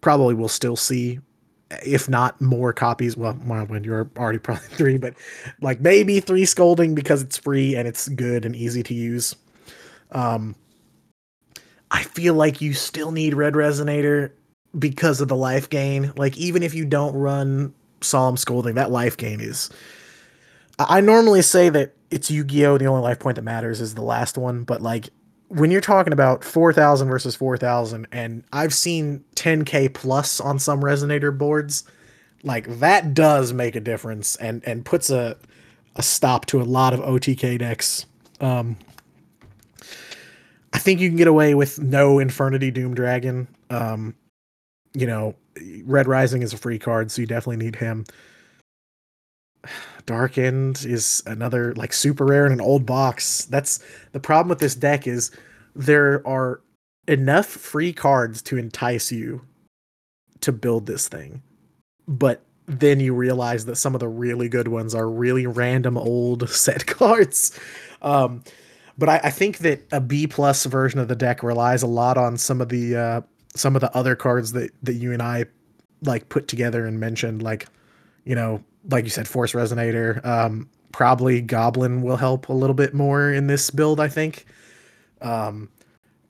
[0.00, 1.20] probably will still see,
[1.84, 3.16] if not more copies.
[3.16, 5.14] Well, Wild Wind, you're already probably three, but
[5.60, 9.34] like maybe three Scolding because it's free and it's good and easy to use.
[10.12, 10.56] Um,
[11.90, 14.32] I feel like you still need Red Resonator
[14.78, 16.12] because of the life gain.
[16.16, 19.70] Like even if you don't run Solemn Scolding, that life gain is.
[20.78, 22.78] I normally say that it's Yu-Gi-Oh!
[22.78, 25.08] The only life point that matters is the last one, but like
[25.48, 31.36] when you're talking about 4000 versus 4000 and I've seen 10k plus on some resonator
[31.36, 31.84] boards
[32.42, 35.36] like that does make a difference and and puts a
[35.96, 38.06] a stop to a lot of OTK decks.
[38.40, 38.76] Um
[40.72, 43.48] I think you can get away with no Infernity Doom Dragon.
[43.70, 44.14] Um
[44.94, 45.34] you know
[45.84, 48.04] Red Rising is a free card so you definitely need him
[50.08, 53.44] Dark End is another like super rare in an old box.
[53.44, 55.30] That's the problem with this deck is
[55.76, 56.62] there are
[57.06, 59.42] enough free cards to entice you
[60.40, 61.42] to build this thing.
[62.08, 66.48] But then you realize that some of the really good ones are really random old
[66.48, 67.60] set cards.
[68.00, 68.42] Um,
[68.96, 72.16] but I, I, think that a B plus version of the deck relies a lot
[72.16, 73.20] on some of the uh,
[73.54, 75.44] some of the other cards that that you and I
[76.00, 77.66] like put together and mentioned, like
[78.24, 80.24] you know like you said, Force Resonator.
[80.24, 84.00] Um, probably Goblin will help a little bit more in this build.
[84.00, 84.46] I think.
[85.20, 85.68] Um,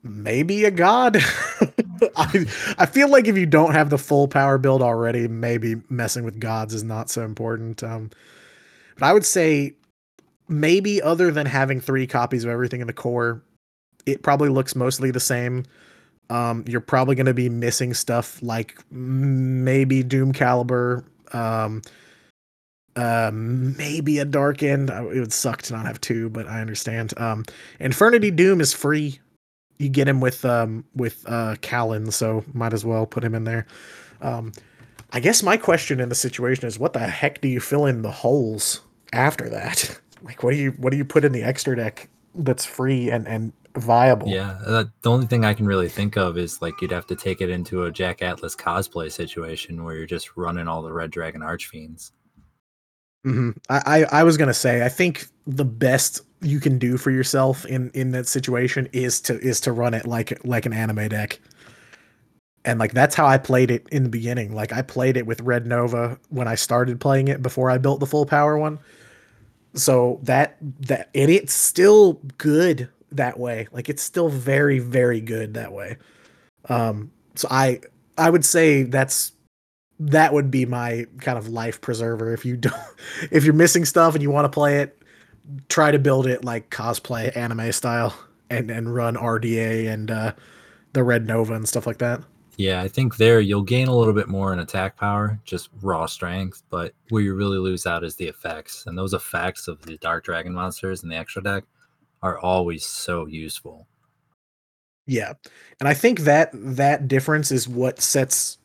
[0.03, 1.17] maybe a god.
[2.15, 2.45] I
[2.77, 6.39] I feel like if you don't have the full power build already, maybe messing with
[6.39, 7.83] gods is not so important.
[7.83, 8.09] Um,
[8.97, 9.73] but I would say
[10.47, 13.41] maybe other than having three copies of everything in the core,
[14.05, 15.63] it probably looks mostly the same.
[16.29, 21.03] Um, you're probably going to be missing stuff like maybe Doom Caliber,
[21.33, 21.81] um,
[22.95, 24.89] uh, maybe a dark end.
[24.89, 27.13] It would suck to not have two, but I understand.
[27.17, 27.45] Um,
[27.79, 29.19] Infernity Doom is free.
[29.77, 33.45] You get him with um with uh Callan, so might as well put him in
[33.45, 33.65] there.
[34.21, 34.51] Um,
[35.11, 38.01] I guess my question in the situation is, what the heck do you fill in
[38.01, 38.81] the holes
[39.13, 39.99] after that?
[40.21, 43.27] like, what do you what do you put in the extra deck that's free and
[43.27, 44.27] and viable?
[44.27, 47.15] Yeah, uh, the only thing I can really think of is like you'd have to
[47.15, 51.11] take it into a Jack Atlas cosplay situation where you're just running all the Red
[51.11, 52.11] Dragon Archfiends.
[53.25, 53.51] Mm-hmm.
[53.69, 57.65] I, I, I was gonna say I think the best you can do for yourself
[57.65, 61.39] in in that situation is to is to run it like like an anime deck.
[62.65, 64.53] And like that's how I played it in the beginning.
[64.53, 67.99] Like I played it with Red Nova when I started playing it before I built
[67.99, 68.79] the full power one.
[69.75, 73.67] So that that and it's still good that way.
[73.71, 75.97] Like it's still very very good that way.
[76.69, 77.81] Um so I
[78.17, 79.33] I would say that's
[79.99, 82.33] that would be my kind of life preserver.
[82.33, 82.75] If you don't,
[83.31, 85.01] if you're missing stuff and you want to play it,
[85.67, 88.17] try to build it like cosplay anime style
[88.49, 90.33] and and run RDA and uh,
[90.93, 92.21] the Red Nova and stuff like that.
[92.59, 96.05] Yeah, I think there you'll gain a little bit more in attack power, just raw
[96.05, 98.83] strength, but where you really lose out is the effects.
[98.85, 101.63] And those effects of the Dark Dragon monsters in the extra deck
[102.21, 103.87] are always so useful.
[105.07, 105.33] Yeah.
[105.79, 108.58] And I think that that difference is what sets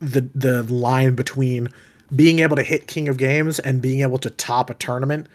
[0.00, 1.68] the the line between
[2.14, 5.26] being able to hit King of Games and being able to top a tournament.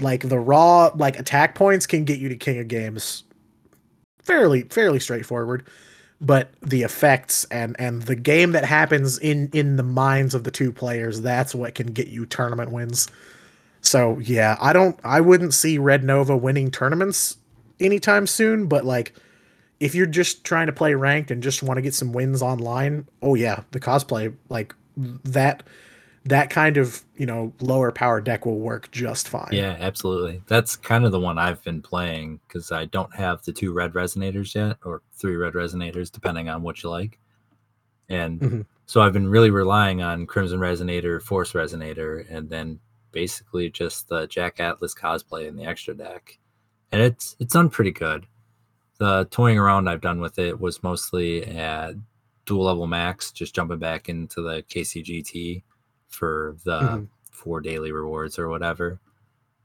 [0.00, 3.24] Like the raw like attack points can get you to King of Games
[4.22, 5.66] fairly fairly straightforward,
[6.20, 10.50] but the effects and and the game that happens in in the minds of the
[10.50, 13.08] two players, that's what can get you tournament wins.
[13.80, 17.36] So, yeah, I don't I wouldn't see Red Nova winning tournaments
[17.80, 19.14] anytime soon, but like
[19.80, 23.06] if you're just trying to play ranked and just want to get some wins online,
[23.22, 25.62] oh yeah, the cosplay like that
[26.24, 29.50] that kind of you know lower power deck will work just fine.
[29.52, 30.42] Yeah, absolutely.
[30.46, 33.92] That's kind of the one I've been playing because I don't have the two red
[33.92, 37.18] resonators yet, or three red resonators, depending on what you like.
[38.08, 38.60] And mm-hmm.
[38.86, 42.80] so I've been really relying on Crimson Resonator, Force Resonator, and then
[43.12, 46.38] basically just the Jack Atlas cosplay in the extra deck.
[46.92, 48.26] And it's it's done pretty good.
[48.98, 51.94] The toying around I've done with it was mostly at
[52.46, 55.62] duel level max, just jumping back into the KCGT
[56.08, 57.04] for the mm-hmm.
[57.30, 58.98] four daily rewards or whatever.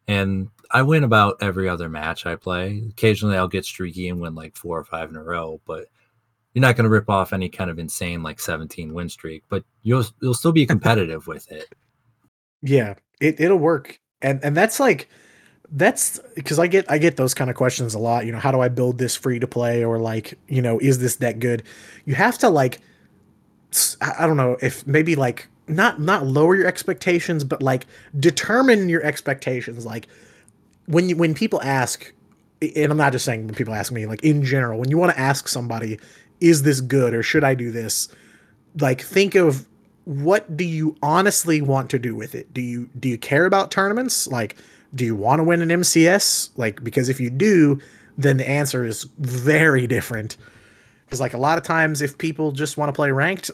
[0.08, 2.84] And I win about every other match I play.
[2.90, 5.86] Occasionally I'll get streaky and win like four or five in a row, but
[6.54, 9.64] you're not going to rip off any kind of insane like 17 win streak, but
[9.84, 11.74] you'll you'll still be competitive with it.
[12.62, 14.00] Yeah, it it'll work.
[14.22, 15.08] And and that's like
[15.72, 18.26] that's because I get I get those kind of questions a lot.
[18.26, 21.00] You know, how do I build this free to play or like, you know, is
[21.00, 21.64] this that good?
[22.06, 22.80] You have to like
[24.02, 27.86] I don't know if maybe like not not lower your expectations, but like
[28.20, 29.86] determine your expectations.
[29.86, 30.08] Like
[30.88, 32.12] when you when people ask,
[32.62, 35.14] and I'm not just saying when people ask me, like in general, when you want
[35.14, 36.00] to ask somebody,
[36.42, 38.10] is this good or should I do this?
[38.80, 39.66] Like think of
[40.04, 42.54] what do you honestly want to do with it?
[42.54, 44.28] Do you do you care about tournaments?
[44.28, 44.58] Like
[44.94, 46.50] do you want to win an MCS?
[46.58, 47.80] Like because if you do,
[48.18, 50.38] then the answer is very different.
[51.06, 53.52] Because like a lot of times if people just want to play ranked,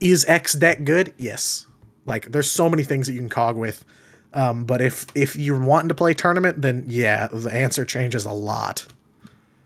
[0.00, 1.12] is X deck good?
[1.18, 1.66] Yes.
[2.06, 3.84] Like there's so many things that you can KOG with.
[4.32, 8.32] Um, but if if you're wanting to play tournament, then yeah, the answer changes a
[8.32, 8.86] lot.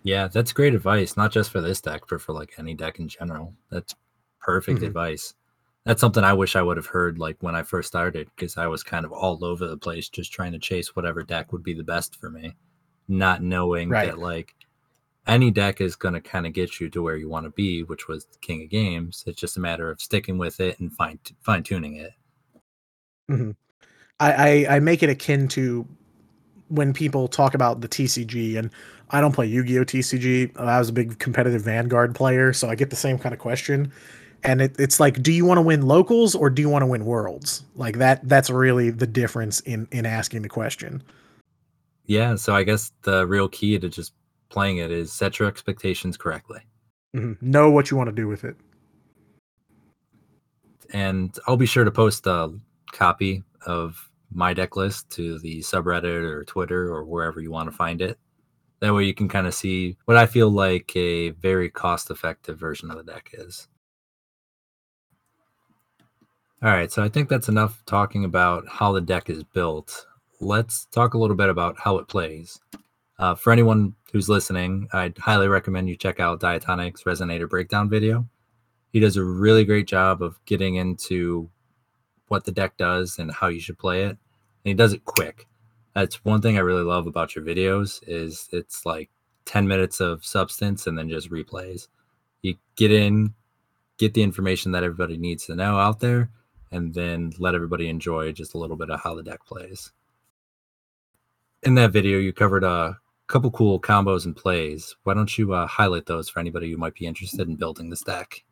[0.03, 3.09] Yeah, that's great advice, not just for this deck, but for like any deck in
[3.09, 3.55] general.
[3.71, 3.95] That's
[4.41, 4.87] perfect mm-hmm.
[4.87, 5.35] advice.
[5.85, 8.67] That's something I wish I would have heard like when I first started, because I
[8.67, 11.75] was kind of all over the place, just trying to chase whatever deck would be
[11.75, 12.55] the best for me,
[13.07, 14.07] not knowing right.
[14.07, 14.55] that like
[15.27, 17.83] any deck is going to kind of get you to where you want to be,
[17.83, 19.25] which was King of Games.
[19.27, 22.13] It's just a matter of sticking with it and fine fine tuning it.
[23.31, 23.51] Mm-hmm.
[24.21, 25.87] I, I, I make it akin to
[26.69, 28.71] when people talk about the TCG, and
[29.11, 30.59] I don't play Yu-Gi-Oh TCG.
[30.59, 33.93] I was a big competitive Vanguard player, so I get the same kind of question.
[34.45, 36.87] And it, it's like, do you want to win locals or do you want to
[36.87, 37.65] win worlds?
[37.75, 38.29] Like that.
[38.29, 41.03] That's really the difference in in asking the question.
[42.07, 42.35] Yeah.
[42.37, 44.13] So I guess the real key to just
[44.51, 46.61] playing it is set your expectations correctly.
[47.17, 47.51] Mm-hmm.
[47.51, 48.57] Know what you want to do with it.
[50.93, 52.53] And I'll be sure to post a
[52.93, 57.77] copy of my deck list to the subreddit or Twitter or wherever you want to
[57.77, 58.19] find it.
[58.81, 62.59] That way you can kind of see what I feel like a very cost effective
[62.59, 63.69] version of the deck is.
[66.65, 70.07] All right, so I think that's enough talking about how the deck is built.
[70.41, 72.59] Let's talk a little bit about how it plays.
[73.19, 78.27] Uh, for anyone who's listening, I'd highly recommend you check out Diatonic's Resonator Breakdown video.
[78.95, 81.51] He does a really great job of getting into
[82.29, 84.17] what the deck does and how you should play it.
[84.17, 84.19] And
[84.65, 85.47] he does it quick.
[85.95, 89.11] That's one thing I really love about your videos is it's like
[89.45, 91.89] 10 minutes of substance and then just replays.
[92.41, 93.35] You get in,
[93.99, 96.31] get the information that everybody needs to know out there,
[96.75, 99.93] and then let everybody enjoy just a little bit of how the deck plays.
[101.63, 102.99] In that video, you covered a
[103.29, 104.97] couple cool combos and plays.
[105.05, 108.03] Why don't you uh, highlight those for anybody who might be interested in building this
[108.03, 108.43] deck?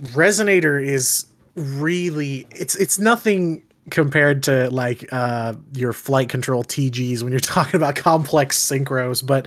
[0.00, 7.32] Resonator is really it's it's nothing compared to like uh your flight control TGs when
[7.32, 9.46] you're talking about complex synchros, but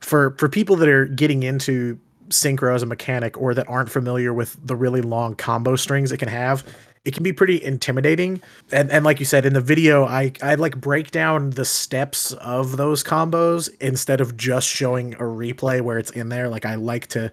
[0.00, 1.98] for for people that are getting into
[2.28, 6.18] synchro as a mechanic or that aren't familiar with the really long combo strings it
[6.18, 6.64] can have,
[7.04, 8.42] it can be pretty intimidating.
[8.72, 12.32] And and like you said in the video, I I like break down the steps
[12.32, 16.48] of those combos instead of just showing a replay where it's in there.
[16.48, 17.32] Like I like to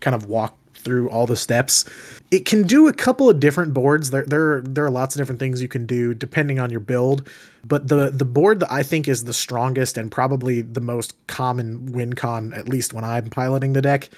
[0.00, 1.84] kind of walk through all the steps.
[2.30, 4.10] It can do a couple of different boards.
[4.10, 7.28] There there there are lots of different things you can do depending on your build.
[7.64, 11.92] But the the board that I think is the strongest and probably the most common
[11.92, 14.08] win con, at least when I'm piloting the deck,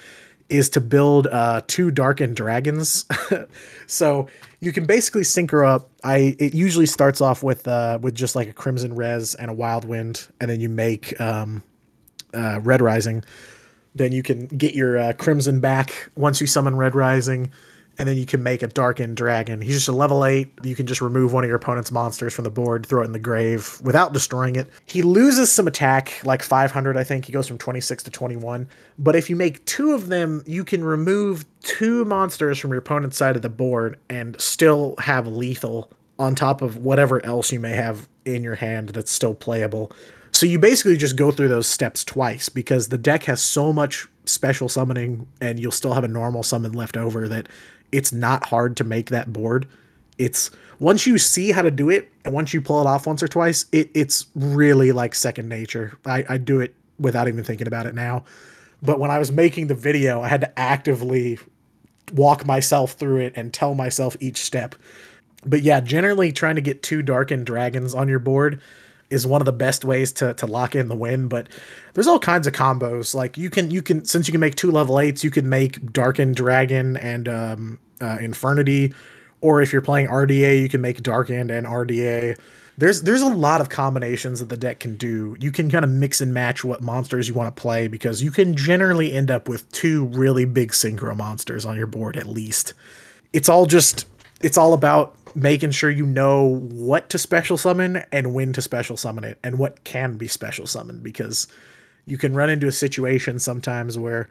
[0.49, 3.05] is to build uh, two Dark End Dragons.
[3.87, 4.27] so
[4.59, 5.89] you can basically synchro up.
[6.03, 9.53] I it usually starts off with uh, with just like a crimson res and a
[9.53, 11.63] wild wind, and then you make um,
[12.33, 13.23] uh, red rising.
[13.95, 17.51] Then you can get your uh, crimson back once you summon red rising
[17.99, 19.61] and then you can make a Dark End Dragon.
[19.61, 20.49] He's just a level 8.
[20.63, 23.11] You can just remove one of your opponent's monsters from the board, throw it in
[23.11, 24.69] the grave without destroying it.
[24.85, 27.25] He loses some attack, like 500, I think.
[27.25, 28.69] He goes from 26 to 21.
[28.97, 33.17] But if you make two of them, you can remove two monsters from your opponent's
[33.17, 37.73] side of the board and still have lethal on top of whatever else you may
[37.73, 39.91] have in your hand that's still playable.
[40.31, 44.07] So you basically just go through those steps twice because the deck has so much
[44.25, 47.49] special summoning and you'll still have a normal summon left over that
[47.91, 49.67] it's not hard to make that board.
[50.17, 53.21] It's once you see how to do it and once you pull it off once
[53.23, 55.97] or twice, it, it's really like second nature.
[56.05, 58.23] I, I do it without even thinking about it now.
[58.81, 61.39] But when I was making the video, I had to actively
[62.13, 64.75] walk myself through it and tell myself each step.
[65.45, 68.61] But yeah, generally trying to get two Dark End Dragons on your board
[69.09, 71.27] is one of the best ways to to lock in the win.
[71.27, 71.47] But
[71.93, 73.13] there's all kinds of combos.
[73.13, 75.91] Like you can you can since you can make two level eights, you can make
[75.91, 78.93] Dark End Dragon and um, uh, infernity,
[79.41, 82.37] or if you're playing RDA, you can make Dark End and RDA.
[82.77, 85.35] There's there's a lot of combinations that the deck can do.
[85.39, 88.31] You can kind of mix and match what monsters you want to play because you
[88.31, 92.73] can generally end up with two really big synchro monsters on your board at least.
[93.33, 94.05] It's all just
[94.41, 98.97] it's all about making sure you know what to special summon and when to special
[98.97, 101.47] summon it and what can be special summoned because
[102.05, 104.27] you can run into a situation sometimes where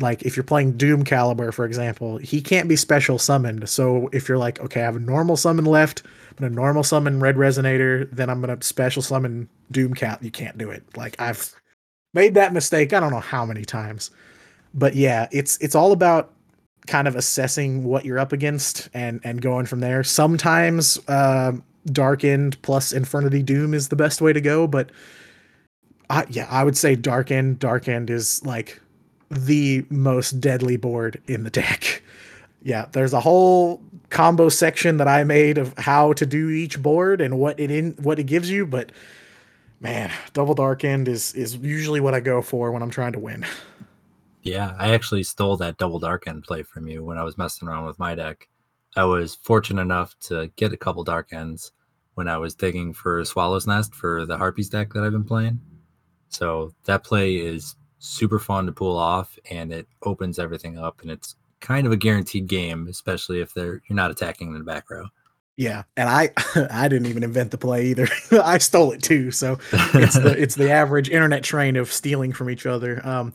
[0.00, 3.68] like if you're playing Doom Caliber, for example, he can't be special summoned.
[3.68, 6.02] So if you're like, okay, I have a normal summon left,
[6.40, 10.22] I'm normal summon Red Resonator, then I'm gonna special summon Doom Cat.
[10.22, 10.82] You can't do it.
[10.96, 11.54] Like I've
[12.14, 12.92] made that mistake.
[12.92, 14.10] I don't know how many times,
[14.74, 16.32] but yeah, it's it's all about
[16.86, 20.02] kind of assessing what you're up against and and going from there.
[20.04, 21.52] Sometimes uh,
[21.86, 24.90] Dark End plus Infernity Doom is the best way to go, but
[26.10, 27.58] I, yeah, I would say Dark End.
[27.58, 28.80] Darkened is like
[29.30, 32.02] the most deadly board in the deck.
[32.64, 37.20] Yeah, there's a whole combo section that I made of how to do each board
[37.20, 38.92] and what it in what it gives you, but
[39.80, 43.18] man, double Dark End is is usually what I go for when I'm trying to
[43.18, 43.44] win.
[44.42, 47.68] Yeah, I actually stole that double dark end play from you when I was messing
[47.68, 48.48] around with my deck.
[48.96, 51.72] I was fortunate enough to get a couple dark ends
[52.14, 55.60] when I was digging for Swallow's Nest for the Harpies deck that I've been playing.
[56.28, 61.10] So that play is super fun to pull off and it opens everything up and
[61.10, 64.90] it's kind of a guaranteed game, especially if they're you're not attacking in the back
[64.90, 65.06] row.
[65.56, 66.30] Yeah, and I
[66.70, 68.08] I didn't even invent the play either.
[68.42, 69.30] I stole it too.
[69.30, 73.06] So it's the it's the average internet train of stealing from each other.
[73.06, 73.32] Um,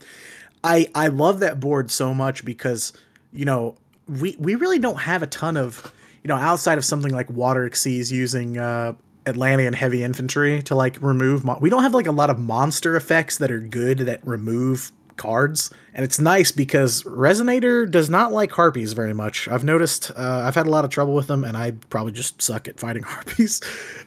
[0.68, 2.92] I I love that board so much because
[3.32, 3.76] you know
[4.06, 5.92] we we really don't have a ton of
[6.22, 8.92] you know outside of something like Water Xyz using uh,
[9.26, 11.44] Atlantean heavy infantry to like remove.
[11.44, 14.92] Mo- we don't have like a lot of monster effects that are good that remove
[15.16, 19.48] cards, and it's nice because Resonator does not like harpies very much.
[19.48, 20.10] I've noticed.
[20.16, 22.78] Uh, I've had a lot of trouble with them, and I probably just suck at
[22.78, 23.62] fighting harpies.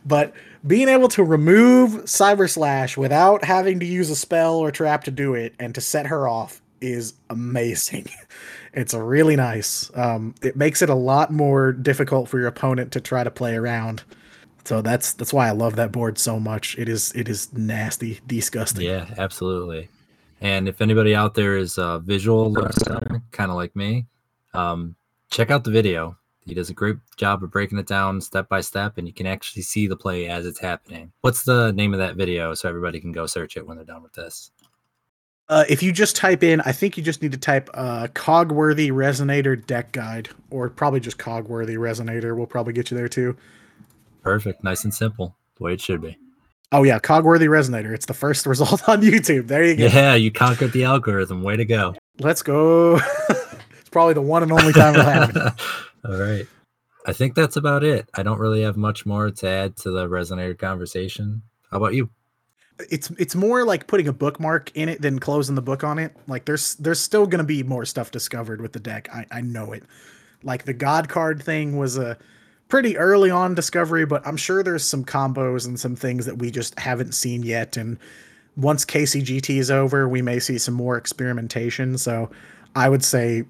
[0.05, 0.33] but
[0.65, 5.11] being able to remove Cyber Slash without having to use a spell or trap to
[5.11, 8.07] do it, and to set her off is amazing.
[8.73, 9.91] It's really nice.
[9.95, 13.55] Um, it makes it a lot more difficult for your opponent to try to play
[13.55, 14.03] around.
[14.63, 16.77] So that's that's why I love that board so much.
[16.77, 18.85] It is it is nasty, disgusting.
[18.85, 19.89] Yeah, absolutely.
[20.39, 22.55] And if anybody out there is a visual
[23.31, 24.07] kind of like me,
[24.53, 24.95] um,
[25.29, 26.17] check out the video.
[26.45, 29.27] He does a great job of breaking it down step by step, and you can
[29.27, 31.11] actually see the play as it's happening.
[31.21, 34.03] What's the name of that video so everybody can go search it when they're done
[34.03, 34.51] with this?
[35.49, 38.89] Uh, if you just type in, I think you just need to type uh, KOG-worthy
[38.91, 42.35] Resonator Deck Guide, or probably just KOG-worthy Resonator.
[42.35, 43.35] We'll probably get you there too.
[44.23, 44.63] Perfect.
[44.63, 45.35] Nice and simple.
[45.57, 46.17] The way it should be.
[46.71, 47.93] Oh yeah, KOG-worthy Resonator.
[47.93, 49.47] It's the first result on YouTube.
[49.47, 49.85] There you go.
[49.87, 51.43] Yeah, you conquered the algorithm.
[51.43, 51.95] Way to go.
[52.19, 52.95] Let's go.
[53.29, 55.51] it's probably the one and only time it'll happen.
[56.05, 56.47] All right.
[57.05, 58.09] I think that's about it.
[58.13, 61.41] I don't really have much more to add to the Resonator conversation.
[61.71, 62.09] How about you?
[62.89, 66.15] It's it's more like putting a bookmark in it than closing the book on it.
[66.27, 69.09] Like there's there's still gonna be more stuff discovered with the deck.
[69.13, 69.83] I, I know it.
[70.43, 72.17] Like the God card thing was a
[72.69, 76.49] pretty early on discovery, but I'm sure there's some combos and some things that we
[76.49, 77.77] just haven't seen yet.
[77.77, 77.99] And
[78.55, 81.97] once KCGT is over, we may see some more experimentation.
[81.97, 82.31] So
[82.75, 83.43] I would say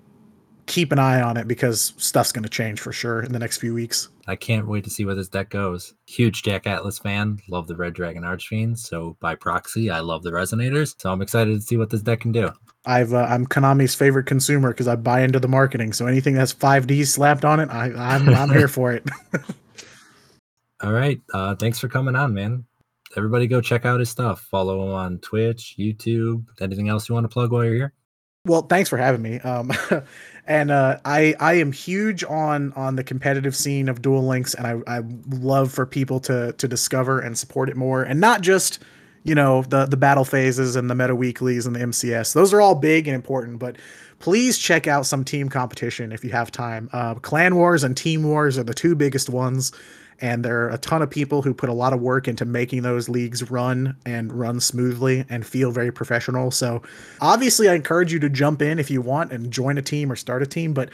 [0.65, 3.57] keep an eye on it because stuff's going to change for sure in the next
[3.57, 4.09] few weeks.
[4.27, 5.93] I can't wait to see where this deck goes.
[6.07, 10.31] Huge Jack Atlas fan, love the Red Dragon Archfiend, So by proxy, I love the
[10.31, 10.95] Resonators.
[10.99, 12.51] So I'm excited to see what this deck can do.
[12.85, 15.93] I've uh, I'm Konami's favorite consumer because I buy into the marketing.
[15.93, 19.07] So anything that's 5D slapped on it, I, I'm I'm here for it.
[20.83, 22.65] All right, uh, thanks for coming on, man.
[23.15, 24.47] Everybody, go check out his stuff.
[24.49, 26.45] Follow him on Twitch, YouTube.
[26.59, 27.93] Anything else you want to plug while you're here?
[28.45, 29.39] Well, thanks for having me.
[29.41, 29.71] Um,
[30.47, 34.67] and uh, I I am huge on on the competitive scene of Duel Links, and
[34.67, 38.79] I I love for people to to discover and support it more, and not just
[39.23, 42.33] you know the the battle phases and the meta weeklies and the MCS.
[42.33, 43.77] Those are all big and important, but
[44.19, 46.89] please check out some team competition if you have time.
[46.93, 49.71] Uh, Clan Wars and Team Wars are the two biggest ones,
[50.21, 52.83] and there are a ton of people who put a lot of work into making
[52.83, 56.51] those leagues run and run smoothly and feel very professional.
[56.51, 56.81] So,
[57.19, 60.15] obviously, I encourage you to jump in if you want and join a team or
[60.15, 60.89] start a team, but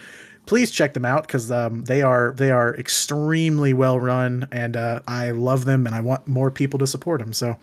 [0.47, 5.01] please check them out because um, they are they are extremely well run and uh,
[5.07, 7.33] I love them and I want more people to support them.
[7.33, 7.55] So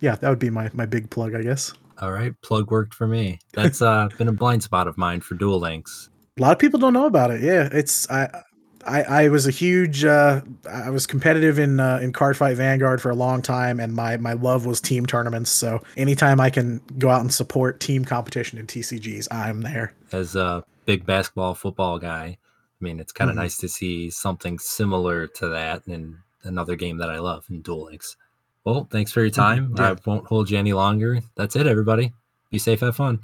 [0.00, 1.72] yeah, that would be my my big plug, I guess.
[2.00, 3.38] All right, plug worked for me.
[3.52, 6.08] That's uh been a blind spot of mine for Duel Links.
[6.38, 7.42] A lot of people don't know about it.
[7.42, 8.42] Yeah, it's I
[8.86, 13.10] I, I was a huge uh, I was competitive in uh, in Cardfight Vanguard for
[13.10, 15.50] a long time, and my my love was team tournaments.
[15.50, 19.94] So anytime I can go out and support team competition in TCGs, I'm there.
[20.12, 23.44] As a big basketball football guy, I mean, it's kind of mm-hmm.
[23.44, 27.84] nice to see something similar to that in another game that I love in Duel
[27.84, 28.16] Links.
[28.64, 29.40] Well, thanks for your mm-hmm.
[29.40, 29.74] time.
[29.76, 29.92] Yeah.
[29.92, 31.20] I won't hold you any longer.
[31.36, 32.12] That's it, everybody.
[32.50, 33.20] Be safe, have fun.